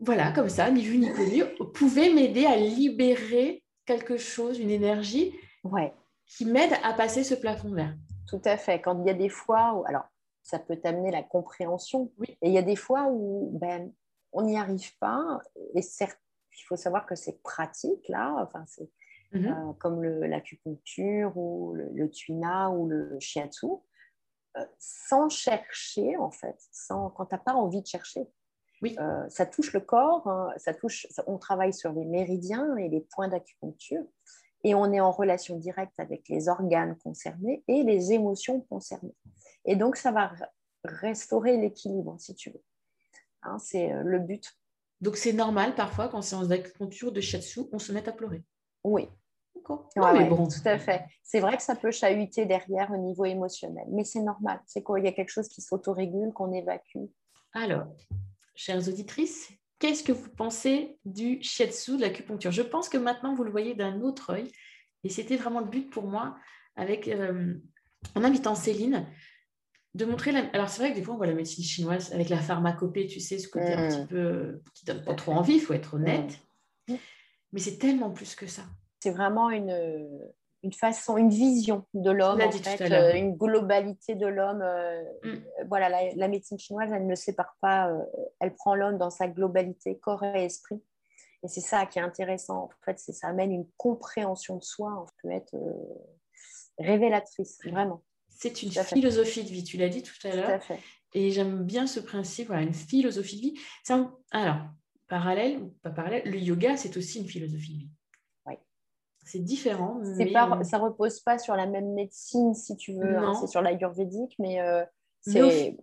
voilà, 0.00 0.32
comme 0.32 0.48
ça, 0.48 0.70
ni 0.70 0.82
vu 0.82 0.98
ni 0.98 1.12
connu, 1.12 1.44
pouvait 1.74 2.12
m'aider 2.12 2.46
à 2.46 2.57
libérer 2.57 3.62
quelque 3.84 4.16
chose, 4.16 4.59
une 4.59 4.70
énergie 4.70 5.34
ouais. 5.62 5.92
qui 6.26 6.46
m'aide 6.46 6.72
à 6.82 6.94
passer 6.94 7.22
ce 7.22 7.34
plafond 7.34 7.72
verre. 7.72 7.94
Tout 8.26 8.42
à 8.44 8.56
fait. 8.56 8.80
Quand 8.80 9.00
il 9.02 9.06
y 9.06 9.10
a 9.10 9.14
des 9.14 9.28
fois 9.28 9.74
où, 9.74 9.84
alors, 9.86 10.04
ça 10.42 10.58
peut 10.58 10.76
t'amener 10.76 11.10
la 11.10 11.22
compréhension. 11.22 12.12
Et 12.42 12.48
il 12.48 12.52
y 12.52 12.58
a 12.58 12.62
des 12.62 12.76
fois 12.76 13.08
où 13.10 13.50
ben, 13.58 13.92
on 14.32 14.42
n'y 14.42 14.58
arrive 14.58 14.96
pas. 14.98 15.40
Et 15.74 15.82
certes, 15.82 16.20
il 16.56 16.62
faut 16.64 16.76
savoir 16.76 17.06
que 17.06 17.14
c'est 17.14 17.42
pratique, 17.42 18.08
là, 18.08 18.34
enfin, 18.42 18.64
c'est 18.66 18.90
Mhm. 19.32 19.46
euh, 19.46 19.72
comme 19.80 20.04
l'acupuncture 20.04 21.36
ou 21.36 21.74
le, 21.74 21.88
le 21.92 22.08
tuina 22.08 22.70
ou 22.70 22.86
le 22.88 23.18
shiatsu, 23.18 23.66
euh, 24.56 24.64
sans 24.78 25.28
chercher, 25.28 26.16
en 26.18 26.30
fait, 26.30 26.56
sans, 26.70 27.10
quand 27.10 27.26
tu 27.26 27.34
n'as 27.34 27.40
pas 27.40 27.54
envie 27.54 27.82
de 27.82 27.86
chercher. 27.86 28.28
Oui. 28.80 28.94
Euh, 29.00 29.28
ça 29.28 29.44
touche 29.46 29.72
le 29.72 29.80
corps, 29.80 30.28
hein, 30.28 30.52
ça 30.56 30.72
touche, 30.72 31.08
ça- 31.10 31.24
on 31.26 31.38
travaille 31.38 31.72
sur 31.72 31.92
les 31.92 32.04
méridiens 32.04 32.76
et 32.76 32.88
les 32.88 33.00
points 33.00 33.26
d'acupuncture, 33.26 34.04
et 34.64 34.74
on 34.74 34.92
est 34.92 35.00
en 35.00 35.12
relation 35.12 35.56
directe 35.56 35.98
avec 36.00 36.28
les 36.28 36.48
organes 36.48 36.96
concernés 36.96 37.62
et 37.68 37.82
les 37.84 38.12
émotions 38.12 38.60
concernées. 38.62 39.14
Et 39.64 39.76
donc, 39.76 39.96
ça 39.96 40.10
va 40.10 40.28
re- 40.28 40.48
restaurer 40.84 41.56
l'équilibre, 41.56 42.16
si 42.18 42.34
tu 42.34 42.50
veux. 42.50 42.62
Hein, 43.42 43.58
c'est 43.58 43.92
euh, 43.92 44.02
le 44.02 44.18
but. 44.18 44.52
Donc 45.00 45.16
c'est 45.16 45.32
normal 45.34 45.74
parfois 45.74 46.08
qu'en 46.08 46.22
séance 46.22 46.48
d'acupuncture 46.48 47.12
de 47.12 47.20
shiatsu, 47.20 47.60
on 47.72 47.78
se 47.78 47.92
mette 47.92 48.08
à 48.08 48.12
pleurer. 48.12 48.42
Oui, 48.84 49.08
D'accord. 49.54 49.88
Ouais, 49.96 50.12
mais 50.14 50.28
bon. 50.28 50.46
tout 50.48 50.66
à 50.66 50.78
fait. 50.78 51.04
C'est 51.22 51.40
vrai 51.40 51.56
que 51.56 51.62
ça 51.62 51.74
peut 51.74 51.90
chahuter 51.90 52.46
derrière 52.46 52.90
au 52.90 52.96
niveau 52.96 53.24
émotionnel, 53.24 53.86
mais 53.90 54.04
c'est 54.04 54.20
normal. 54.22 54.60
C'est 54.66 54.82
quand 54.82 54.96
il 54.96 55.04
y 55.04 55.08
a 55.08 55.12
quelque 55.12 55.30
chose 55.30 55.48
qui 55.48 55.60
s'autorégule, 55.62 56.32
qu'on 56.32 56.52
évacue? 56.52 57.04
Alors, 57.52 57.86
chères 58.54 58.86
auditrices, 58.88 59.50
qu'est-ce 59.85 60.03
que 60.03 60.12
vous 60.12 60.30
pensez 60.30 60.97
du 61.05 61.43
shiatsu, 61.43 61.99
de 61.99 62.01
l'acupuncture? 62.01 62.51
Je 62.51 62.62
pense 62.62 62.89
que 62.89 62.97
maintenant, 62.97 63.35
vous 63.35 63.45
le 63.45 63.51
voyez 63.51 63.74
d'un 63.74 64.01
autre 64.01 64.30
œil. 64.32 64.51
Et 65.03 65.11
c'était 65.11 65.37
vraiment 65.37 65.61
le 65.61 65.66
but 65.66 65.91
pour 65.91 66.05
moi, 66.05 66.39
avec, 66.74 67.07
euh, 67.07 67.53
en 68.14 68.24
invitant 68.24 68.55
Céline, 68.55 69.07
de 69.93 70.07
montrer... 70.07 70.32
La... 70.32 70.47
Alors, 70.55 70.70
c'est 70.70 70.80
vrai 70.80 70.93
que 70.93 70.97
des 70.97 71.03
fois, 71.03 71.12
on 71.12 71.18
voit 71.18 71.26
la 71.26 71.35
médecine 71.35 71.62
chinoise 71.62 72.14
avec 72.14 72.30
la 72.30 72.39
pharmacopée, 72.39 73.07
tu 73.07 73.20
sais, 73.20 73.39
ce 73.39 73.47
côté 73.47 73.74
un 73.74 73.87
Mm. 73.87 73.91
petit 73.91 74.07
peu... 74.07 74.16
euh, 74.16 74.62
qui 74.74 74.87
donne 74.87 75.05
pas 75.05 75.12
trop 75.14 75.32
envie, 75.32 75.57
il 75.57 75.61
faut 75.61 75.74
être 75.74 75.93
honnête. 75.97 76.39
Mm. 76.89 76.95
Mais 77.53 77.61
c'est 77.61 77.76
tellement 77.76 78.11
plus 78.11 78.35
que 78.35 78.47
ça. 78.47 78.62
C'est 79.01 79.11
vraiment 79.11 79.51
une, 79.51 79.70
une 80.64 80.72
façon, 80.72 81.16
une 81.16 81.28
vision 81.30 81.84
de 81.94 82.10
l'homme, 82.10 82.40
en 82.40 82.50
fait, 82.50 82.80
euh, 82.90 83.14
une 83.14 83.36
globalité 83.36 84.14
de 84.16 84.26
l'homme. 84.26 84.62
euh, 84.62 85.02
Mm. 85.22 85.34
Voilà, 85.68 85.88
la, 85.88 86.14
la 86.14 86.28
médecine 86.28 86.58
chinoise, 86.58 86.90
elle 86.92 87.06
ne 87.06 87.14
sépare 87.14 87.56
pas, 87.60 87.88
euh, 87.90 88.02
elle 88.40 88.54
prend 88.54 88.74
l'homme 88.74 88.98
dans 88.98 89.10
sa 89.10 89.28
globalité, 89.28 89.98
corps 89.98 90.24
et 90.24 90.44
esprit. 90.44 90.82
Et 91.42 91.48
c'est 91.48 91.60
ça 91.60 91.86
qui 91.86 91.98
est 91.98 92.02
intéressant. 92.02 92.64
En 92.64 92.70
fait, 92.84 92.98
c'est 92.98 93.12
ça 93.12 93.28
amène 93.28 93.52
une 93.52 93.66
compréhension 93.76 94.56
de 94.56 94.64
soi, 94.64 94.90
on 95.02 95.06
peut 95.22 95.32
être 95.34 95.54
révélatrice, 96.78 97.58
vraiment. 97.64 98.02
C'est 98.28 98.62
une 98.62 98.70
philosophie 98.70 99.44
de 99.44 99.48
vie, 99.48 99.62
tu 99.64 99.76
l'as 99.76 99.88
dit 99.88 100.02
tout 100.02 100.12
à 100.24 100.30
Tout 100.30 100.36
l'heure. 100.36 100.50
à 100.50 100.60
fait. 100.60 100.78
Et 101.12 101.30
j'aime 101.30 101.62
bien 101.62 101.86
ce 101.86 102.00
principe, 102.00 102.48
voilà, 102.48 102.62
une 102.62 102.74
philosophie 102.74 103.36
de 103.36 103.40
vie. 103.42 103.54
Un- 103.90 104.12
Alors, 104.32 104.56
parallèle 105.08 105.58
ou 105.62 105.68
pas 105.82 105.90
parallèle, 105.90 106.22
le 106.28 106.38
yoga, 106.38 106.76
c'est 106.76 106.96
aussi 106.96 107.20
une 107.20 107.28
philosophie 107.28 107.74
de 107.74 107.78
vie. 107.78 107.90
C'est 109.24 109.38
différent, 109.40 109.98
mais 110.16 110.32
pas, 110.32 110.58
on- 110.60 110.64
ça 110.64 110.78
repose 110.78 111.20
pas 111.20 111.38
sur 111.38 111.56
la 111.56 111.66
même 111.66 111.92
médecine, 111.94 112.54
si 112.54 112.76
tu 112.76 112.92
veux. 112.94 113.16
hein, 113.16 113.34
c'est 113.40 113.46
sur 113.46 113.62
l'ayurvédique, 113.62 114.34
mais 114.38 114.60
euh, 114.60 114.84
c'est. 115.20 115.76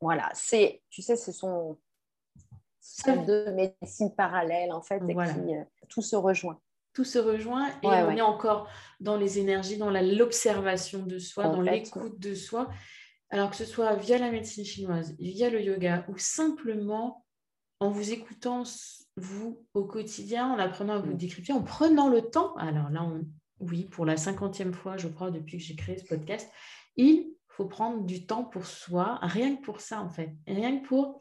Voilà, 0.00 0.30
c'est. 0.34 0.82
Tu 0.90 1.00
sais, 1.02 1.16
ce 1.16 1.32
sont, 1.32 1.78
deux 3.26 3.50
médecines 3.52 4.14
parallèles, 4.14 4.72
en 4.72 4.82
fait, 4.82 5.02
et 5.08 5.14
qui. 5.14 5.54
euh, 5.54 5.64
tout 5.88 6.02
se 6.02 6.16
rejoint. 6.16 6.60
tout 6.92 7.04
se 7.04 7.18
rejoint 7.18 7.68
et 7.82 7.86
Ouais, 7.88 8.02
on 8.02 8.08
ouais. 8.08 8.18
est 8.18 8.22
encore 8.22 8.68
dans 9.00 9.16
les 9.16 9.38
énergies, 9.38 9.78
dans 9.78 9.90
l'observation 9.90 11.04
de 11.04 11.18
soi, 11.18 11.44
dans 11.44 11.60
l'écoute 11.60 12.18
de 12.20 12.34
soi. 12.34 12.68
Alors 13.30 13.50
que 13.50 13.56
ce 13.56 13.64
soit 13.64 13.96
via 13.96 14.18
la 14.18 14.30
médecine 14.30 14.64
chinoise, 14.64 15.16
via 15.18 15.50
le 15.50 15.60
yoga 15.60 16.04
ou 16.08 16.18
simplement 16.18 17.23
en 17.84 17.90
vous 17.90 18.12
écoutant, 18.12 18.62
vous, 19.16 19.64
au 19.74 19.84
quotidien, 19.84 20.48
en 20.52 20.58
apprenant 20.58 20.94
à 20.94 20.98
vous 20.98 21.12
Mm. 21.12 21.16
décrypter, 21.16 21.52
en 21.52 21.62
prenant 21.62 22.08
le 22.08 22.22
temps. 22.22 22.54
Alors 22.56 22.90
là, 22.90 23.02
on- 23.04 23.24
oui, 23.60 23.84
pour 23.84 24.04
la 24.04 24.16
cinquantième 24.16 24.72
fois, 24.74 24.96
je 24.96 25.08
crois, 25.08 25.30
depuis 25.30 25.58
que 25.58 25.62
j'ai 25.62 25.76
créé 25.76 25.96
ce 25.98 26.04
podcast, 26.04 26.50
il 26.96 27.28
faut 27.48 27.66
prendre 27.66 28.02
du 28.04 28.26
temps 28.26 28.42
pour 28.44 28.66
soi, 28.66 29.18
rien 29.22 29.54
que 29.56 29.62
pour 29.62 29.80
ça, 29.80 30.00
en 30.02 30.08
fait. 30.10 30.34
Rien 30.46 30.80
que 30.80 30.86
pour 30.86 31.20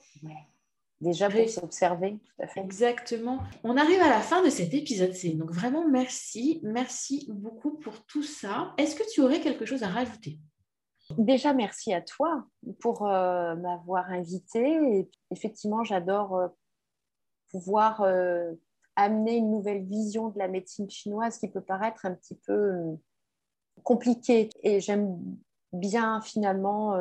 Déjà 1.01 1.29
pour 1.29 1.49
s'observer, 1.49 2.17
tout 2.25 2.41
à 2.43 2.47
fait. 2.47 2.61
Exactement. 2.61 3.39
On 3.65 3.75
arrive 3.75 3.99
à 3.99 4.09
la 4.09 4.21
fin 4.21 4.41
de 4.41 4.49
cet 4.49 4.73
épisode, 4.73 5.13
Céline. 5.13 5.39
Donc 5.39 5.51
vraiment, 5.51 5.85
merci. 5.87 6.61
Merci 6.63 7.27
beaucoup 7.29 7.71
pour 7.77 8.05
tout 8.05 8.23
ça. 8.23 8.73
Est-ce 8.77 8.95
que 8.95 9.03
tu 9.13 9.19
aurais 9.21 9.41
quelque 9.41 9.65
chose 9.65 9.83
à 9.83 9.89
rajouter? 9.89 10.39
Déjà, 11.11 11.53
merci 11.53 11.93
à 11.93 12.01
toi 12.01 12.45
pour 12.79 13.07
euh, 13.07 13.55
m'avoir 13.55 14.09
invité. 14.09 14.61
Et 14.61 15.09
effectivement, 15.31 15.83
j'adore 15.83 16.35
euh, 16.35 16.47
pouvoir 17.51 18.01
euh, 18.01 18.53
amener 18.95 19.35
une 19.35 19.51
nouvelle 19.51 19.83
vision 19.83 20.29
de 20.29 20.39
la 20.39 20.47
médecine 20.47 20.89
chinoise 20.89 21.37
qui 21.37 21.47
peut 21.47 21.61
paraître 21.61 22.05
un 22.05 22.13
petit 22.13 22.35
peu 22.45 22.97
compliquée. 23.83 24.49
Et 24.63 24.79
j'aime 24.79 25.17
bien 25.71 26.21
finalement 26.21 26.95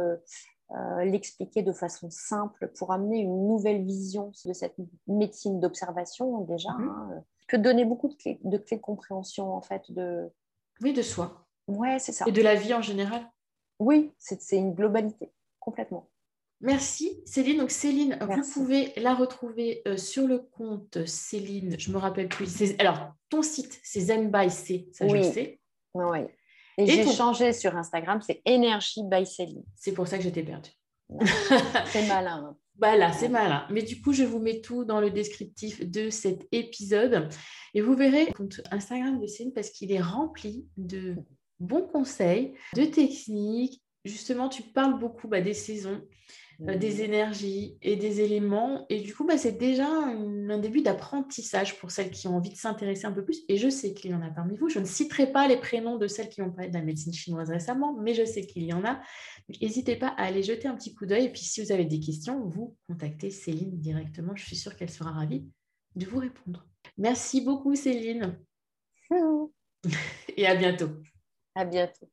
l'expliquer 1.00 1.62
de 1.62 1.72
façon 1.72 2.08
simple 2.10 2.72
pour 2.78 2.92
amener 2.92 3.18
une 3.18 3.46
nouvelle 3.46 3.84
vision 3.84 4.32
de 4.46 4.54
cette 4.54 4.76
médecine 5.06 5.60
d'observation 5.60 6.40
déjà. 6.40 6.72
Mhm. 6.72 6.88
hein, 6.88 7.24
peut 7.52 7.58
donner 7.58 7.84
beaucoup 7.84 8.08
de 8.08 8.14
clés, 8.14 8.40
de 8.44 8.56
clés 8.56 8.78
de 8.78 8.82
compréhension 8.82 9.54
en 9.54 9.60
fait. 9.60 9.92
De... 9.92 10.30
Oui, 10.80 10.92
de 10.92 11.02
soi. 11.02 11.46
Ouais, 11.68 11.98
c'est 11.98 12.12
ça. 12.12 12.24
Et 12.26 12.32
de 12.32 12.42
la 12.42 12.54
vie 12.54 12.74
en 12.74 12.82
général. 12.82 13.22
Oui, 13.82 14.12
c'est 14.18 14.56
une 14.56 14.74
globalité, 14.74 15.32
complètement. 15.58 16.08
Merci 16.60 17.20
Céline. 17.26 17.58
Donc 17.58 17.70
Céline, 17.72 18.16
Merci. 18.20 18.40
vous 18.40 18.52
pouvez 18.52 18.92
la 18.96 19.14
retrouver 19.14 19.82
euh, 19.88 19.96
sur 19.96 20.28
le 20.28 20.38
compte 20.38 21.04
Céline, 21.06 21.74
je 21.78 21.90
me 21.90 21.98
rappelle 21.98 22.28
plus. 22.28 22.48
Alors, 22.78 23.12
ton 23.28 23.42
site, 23.42 23.80
c'est 23.82 24.00
Zen 24.00 24.30
by 24.30 24.48
C, 24.48 24.88
ça 24.92 25.08
je 25.08 25.12
Oui. 25.12 25.18
le 25.18 25.24
sais. 25.32 25.60
Ouais. 25.94 26.32
Et, 26.78 26.84
Et 26.84 26.86
j'ai 26.86 27.04
ton- 27.04 27.10
changé 27.12 27.52
sur 27.52 27.76
Instagram, 27.76 28.20
c'est 28.24 28.40
Energy 28.48 29.00
by 29.04 29.26
Céline. 29.26 29.64
C'est 29.74 29.92
pour 29.92 30.06
ça 30.06 30.16
que 30.18 30.22
j'étais 30.24 30.44
perdue. 30.44 30.70
C'est 31.86 32.06
malin. 32.06 32.44
hein. 32.50 32.56
Bah 32.76 32.96
là, 32.96 33.12
c'est 33.12 33.28
malin. 33.28 33.66
Mais 33.70 33.82
du 33.82 34.00
coup, 34.00 34.14
je 34.14 34.24
vous 34.24 34.38
mets 34.38 34.62
tout 34.62 34.84
dans 34.86 34.98
le 34.98 35.10
descriptif 35.10 35.84
de 35.88 36.08
cet 36.08 36.48
épisode. 36.52 37.28
Et 37.74 37.82
vous 37.82 37.94
verrez 37.94 38.24
le 38.26 38.32
compte 38.32 38.62
Instagram 38.70 39.20
de 39.20 39.26
Céline 39.26 39.52
parce 39.52 39.68
qu'il 39.68 39.92
est 39.92 40.00
rempli 40.00 40.66
de 40.78 41.16
bons 41.62 41.86
conseils, 41.86 42.54
de 42.76 42.84
techniques. 42.84 43.82
Justement, 44.04 44.48
tu 44.48 44.62
parles 44.62 44.98
beaucoup 44.98 45.28
bah, 45.28 45.40
des 45.40 45.54
saisons, 45.54 46.02
euh, 46.62 46.76
des 46.76 47.02
énergies 47.02 47.78
et 47.82 47.94
des 47.94 48.20
éléments. 48.20 48.84
Et 48.90 49.00
du 49.00 49.14
coup, 49.14 49.24
bah, 49.24 49.38
c'est 49.38 49.58
déjà 49.58 49.86
un, 49.86 50.50
un 50.50 50.58
début 50.58 50.82
d'apprentissage 50.82 51.78
pour 51.78 51.92
celles 51.92 52.10
qui 52.10 52.26
ont 52.26 52.36
envie 52.36 52.50
de 52.50 52.56
s'intéresser 52.56 53.06
un 53.06 53.12
peu 53.12 53.24
plus. 53.24 53.42
Et 53.48 53.58
je 53.58 53.68
sais 53.68 53.94
qu'il 53.94 54.10
y 54.10 54.14
en 54.14 54.22
a 54.22 54.30
parmi 54.30 54.56
vous. 54.56 54.68
Je 54.68 54.80
ne 54.80 54.84
citerai 54.84 55.30
pas 55.30 55.46
les 55.46 55.56
prénoms 55.56 55.98
de 55.98 56.08
celles 56.08 56.28
qui 56.28 56.42
ont 56.42 56.50
parlé 56.50 56.68
de 56.68 56.74
la 56.74 56.82
médecine 56.82 57.12
chinoise 57.12 57.48
récemment, 57.48 57.96
mais 58.00 58.12
je 58.12 58.24
sais 58.24 58.44
qu'il 58.44 58.64
y 58.64 58.72
en 58.72 58.84
a. 58.84 59.00
N'hésitez 59.60 59.94
pas 59.94 60.08
à 60.08 60.24
aller 60.24 60.42
jeter 60.42 60.66
un 60.66 60.74
petit 60.74 60.94
coup 60.94 61.06
d'œil. 61.06 61.26
Et 61.26 61.30
puis, 61.30 61.42
si 61.42 61.62
vous 61.62 61.70
avez 61.70 61.84
des 61.84 62.00
questions, 62.00 62.44
vous 62.48 62.76
contactez 62.88 63.30
Céline 63.30 63.78
directement. 63.78 64.34
Je 64.34 64.44
suis 64.44 64.56
sûre 64.56 64.74
qu'elle 64.74 64.90
sera 64.90 65.12
ravie 65.12 65.46
de 65.94 66.06
vous 66.06 66.18
répondre. 66.18 66.66
Merci 66.98 67.40
beaucoup, 67.40 67.74
Céline. 67.76 68.36
Et 70.36 70.46
à 70.46 70.54
bientôt. 70.54 70.88
À 71.54 71.64
bientôt. 71.64 72.08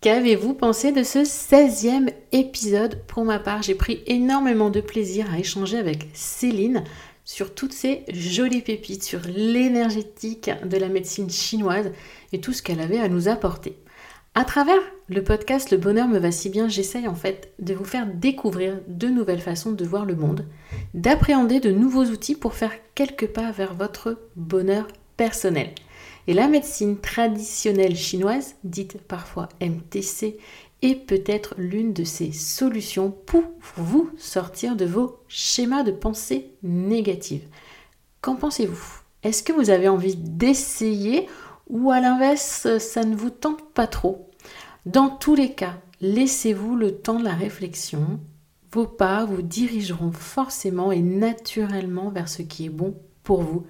Qu'avez-vous 0.00 0.52
pensé 0.52 0.92
de 0.92 1.02
ce 1.02 1.20
16e 1.20 2.12
épisode? 2.32 3.00
Pour 3.06 3.24
ma 3.24 3.38
part, 3.38 3.62
j'ai 3.62 3.74
pris 3.74 4.02
énormément 4.06 4.68
de 4.68 4.82
plaisir 4.82 5.32
à 5.32 5.38
échanger 5.38 5.78
avec 5.78 6.08
Céline 6.12 6.84
sur 7.24 7.54
toutes 7.54 7.72
ces 7.72 8.04
jolies 8.12 8.60
pépites, 8.60 9.02
sur 9.02 9.20
l'énergétique 9.26 10.50
de 10.62 10.76
la 10.76 10.88
médecine 10.88 11.30
chinoise 11.30 11.90
et 12.32 12.40
tout 12.40 12.52
ce 12.52 12.62
qu'elle 12.62 12.80
avait 12.80 13.00
à 13.00 13.08
nous 13.08 13.28
apporter. 13.28 13.78
À 14.34 14.44
travers 14.44 14.80
le 15.08 15.24
podcast 15.24 15.70
Le 15.70 15.78
bonheur 15.78 16.06
me 16.06 16.18
va 16.18 16.30
si 16.30 16.50
bien, 16.50 16.68
j'essaye 16.68 17.08
en 17.08 17.14
fait 17.14 17.54
de 17.60 17.72
vous 17.72 17.86
faire 17.86 18.06
découvrir 18.06 18.80
de 18.86 19.08
nouvelles 19.08 19.40
façons 19.40 19.72
de 19.72 19.84
voir 19.86 20.04
le 20.04 20.16
monde, 20.16 20.46
d'appréhender 20.92 21.60
de 21.60 21.70
nouveaux 21.70 22.04
outils 22.04 22.34
pour 22.34 22.52
faire 22.52 22.72
quelques 22.94 23.28
pas 23.28 23.52
vers 23.52 23.72
votre 23.72 24.18
bonheur 24.36 24.86
personnel. 25.16 25.70
Et 26.26 26.34
la 26.34 26.48
médecine 26.48 26.98
traditionnelle 26.98 27.96
chinoise, 27.96 28.54
dite 28.64 28.98
parfois 29.02 29.48
MTC, 29.60 30.38
est 30.82 30.94
peut-être 30.94 31.54
l'une 31.58 31.92
de 31.92 32.04
ces 32.04 32.32
solutions 32.32 33.10
pour 33.10 33.44
vous 33.76 34.10
sortir 34.16 34.76
de 34.76 34.84
vos 34.84 35.18
schémas 35.28 35.82
de 35.82 35.92
pensée 35.92 36.50
négatives. 36.62 37.46
Qu'en 38.20 38.36
pensez-vous? 38.36 39.00
Est-ce 39.22 39.42
que 39.42 39.52
vous 39.52 39.70
avez 39.70 39.88
envie 39.88 40.16
d'essayer 40.16 41.26
ou 41.68 41.90
à 41.90 42.00
l'inverse, 42.00 42.78
ça 42.78 43.04
ne 43.04 43.16
vous 43.16 43.30
tente 43.30 43.62
pas 43.72 43.86
trop? 43.86 44.30
Dans 44.86 45.08
tous 45.08 45.34
les 45.34 45.52
cas, 45.52 45.78
laissez-vous 46.00 46.76
le 46.76 46.96
temps 46.96 47.18
de 47.18 47.24
la 47.24 47.34
réflexion. 47.34 48.20
Vos 48.72 48.86
pas 48.86 49.24
vous 49.24 49.42
dirigeront 49.42 50.12
forcément 50.12 50.92
et 50.92 51.00
naturellement 51.00 52.10
vers 52.10 52.28
ce 52.28 52.42
qui 52.42 52.66
est 52.66 52.70
bon 52.70 52.94
pour 53.22 53.42
vous 53.42 53.64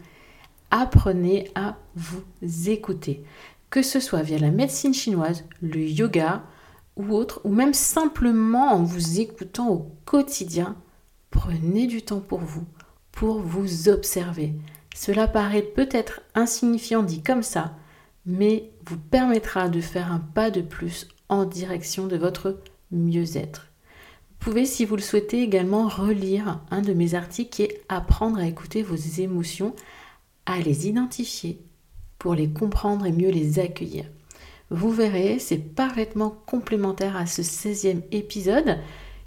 apprenez 0.75 1.49
à 1.55 1.77
vous 1.97 2.23
écouter. 2.69 3.25
Que 3.71 3.83
ce 3.83 4.01
soit 4.01 4.23
via 4.23 4.39
la 4.39 4.51
médecine 4.51 4.95
chinoise, 4.95 5.45
le 5.63 5.81
yoga 5.81 6.43
ou 6.97 7.13
autre, 7.15 7.41
ou 7.45 7.53
même 7.53 7.75
simplement 7.75 8.73
en 8.73 8.83
vous 8.83 9.21
écoutant 9.21 9.69
au 9.71 9.91
quotidien, 10.05 10.77
prenez 11.31 11.87
du 11.87 12.03
temps 12.03 12.21
pour 12.21 12.41
vous, 12.41 12.65
pour 13.11 13.41
vous 13.41 13.89
observer. 13.89 14.53
Cela 14.95 15.27
paraît 15.27 15.63
peut-être 15.63 16.21
insignifiant 16.37 17.03
dit 17.03 17.23
comme 17.23 17.43
ça, 17.43 17.75
mais 18.27 18.71
vous 18.87 18.99
permettra 18.99 19.69
de 19.69 19.81
faire 19.81 20.13
un 20.13 20.21
pas 20.21 20.51
de 20.51 20.61
plus 20.61 21.09
en 21.29 21.45
direction 21.45 22.07
de 22.07 22.17
votre 22.17 22.61
mieux-être. 22.93 23.67
Vous 24.31 24.51
pouvez, 24.51 24.67
si 24.67 24.85
vous 24.85 24.95
le 24.95 25.03
souhaitez, 25.03 25.43
également 25.43 25.89
relire 25.89 26.61
un 26.71 26.83
de 26.83 26.93
mes 26.93 27.15
articles 27.15 27.51
qui 27.51 27.63
est 27.63 27.83
Apprendre 27.89 28.39
à 28.39 28.47
écouter 28.47 28.83
vos 28.83 28.95
émotions, 28.95 29.75
à 30.47 30.59
les 30.61 30.87
identifier 30.87 31.61
pour 32.25 32.35
les 32.35 32.49
comprendre 32.49 33.05
et 33.05 33.13
mieux 33.13 33.29
les 33.29 33.59
accueillir. 33.59 34.07
Vous 34.71 34.91
verrez, 34.91 35.39
c'est 35.39 35.59
parfaitement 35.59 36.35
complémentaire 36.47 37.19
à 37.19 37.27
ce 37.27 37.43
16e 37.43 38.01
épisode 38.13 38.79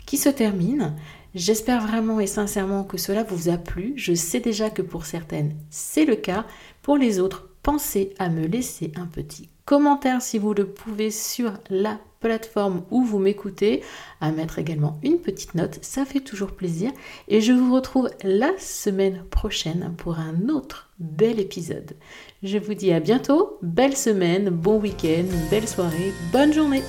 qui 0.08 0.18
se 0.18 0.30
termine. 0.30 0.96
J'espère 1.36 1.86
vraiment 1.86 2.20
et 2.20 2.26
sincèrement 2.26 2.84
que 2.84 2.98
cela 2.98 3.22
vous 3.22 3.50
a 3.50 3.58
plu. 3.58 3.94
Je 3.98 4.16
sais 4.16 4.40
déjà 4.40 4.72
que 4.72 4.82
pour 4.82 5.06
certaines, 5.06 5.54
c'est 5.70 6.06
le 6.06 6.16
cas. 6.16 6.48
Pour 6.82 6.98
les 6.98 7.20
autres, 7.20 7.50
pensez 7.62 8.16
à 8.18 8.30
me 8.30 8.48
laisser 8.48 8.92
un 8.96 9.06
petit 9.06 9.48
commentaire 9.66 10.24
si 10.24 10.40
vous 10.40 10.56
le 10.56 10.66
pouvez 10.66 11.12
sur 11.12 11.54
la 11.70 12.00
plateforme 12.20 12.82
où 12.90 13.04
vous 13.04 13.20
m'écoutez, 13.20 13.84
à 14.22 14.32
mettre 14.32 14.58
également 14.58 14.98
une 15.04 15.20
petite 15.20 15.54
note, 15.54 15.78
ça 15.84 16.04
fait 16.04 16.22
toujours 16.22 16.54
plaisir. 16.54 16.92
Et 17.28 17.42
je 17.42 17.54
vous 17.54 17.76
retrouve 17.76 18.10
la 18.24 18.58
semaine 18.58 19.24
prochaine 19.30 19.94
pour 19.98 20.18
un 20.18 20.50
autre 20.50 20.87
bel 21.00 21.40
épisode. 21.40 21.94
Je 22.44 22.58
vous 22.58 22.74
dis 22.74 22.92
à 22.92 23.00
bientôt, 23.00 23.58
belle 23.62 23.96
semaine, 23.96 24.50
bon 24.50 24.80
week-end, 24.80 25.26
belle 25.50 25.68
soirée, 25.68 26.12
bonne 26.32 26.54
journée. 26.54 26.84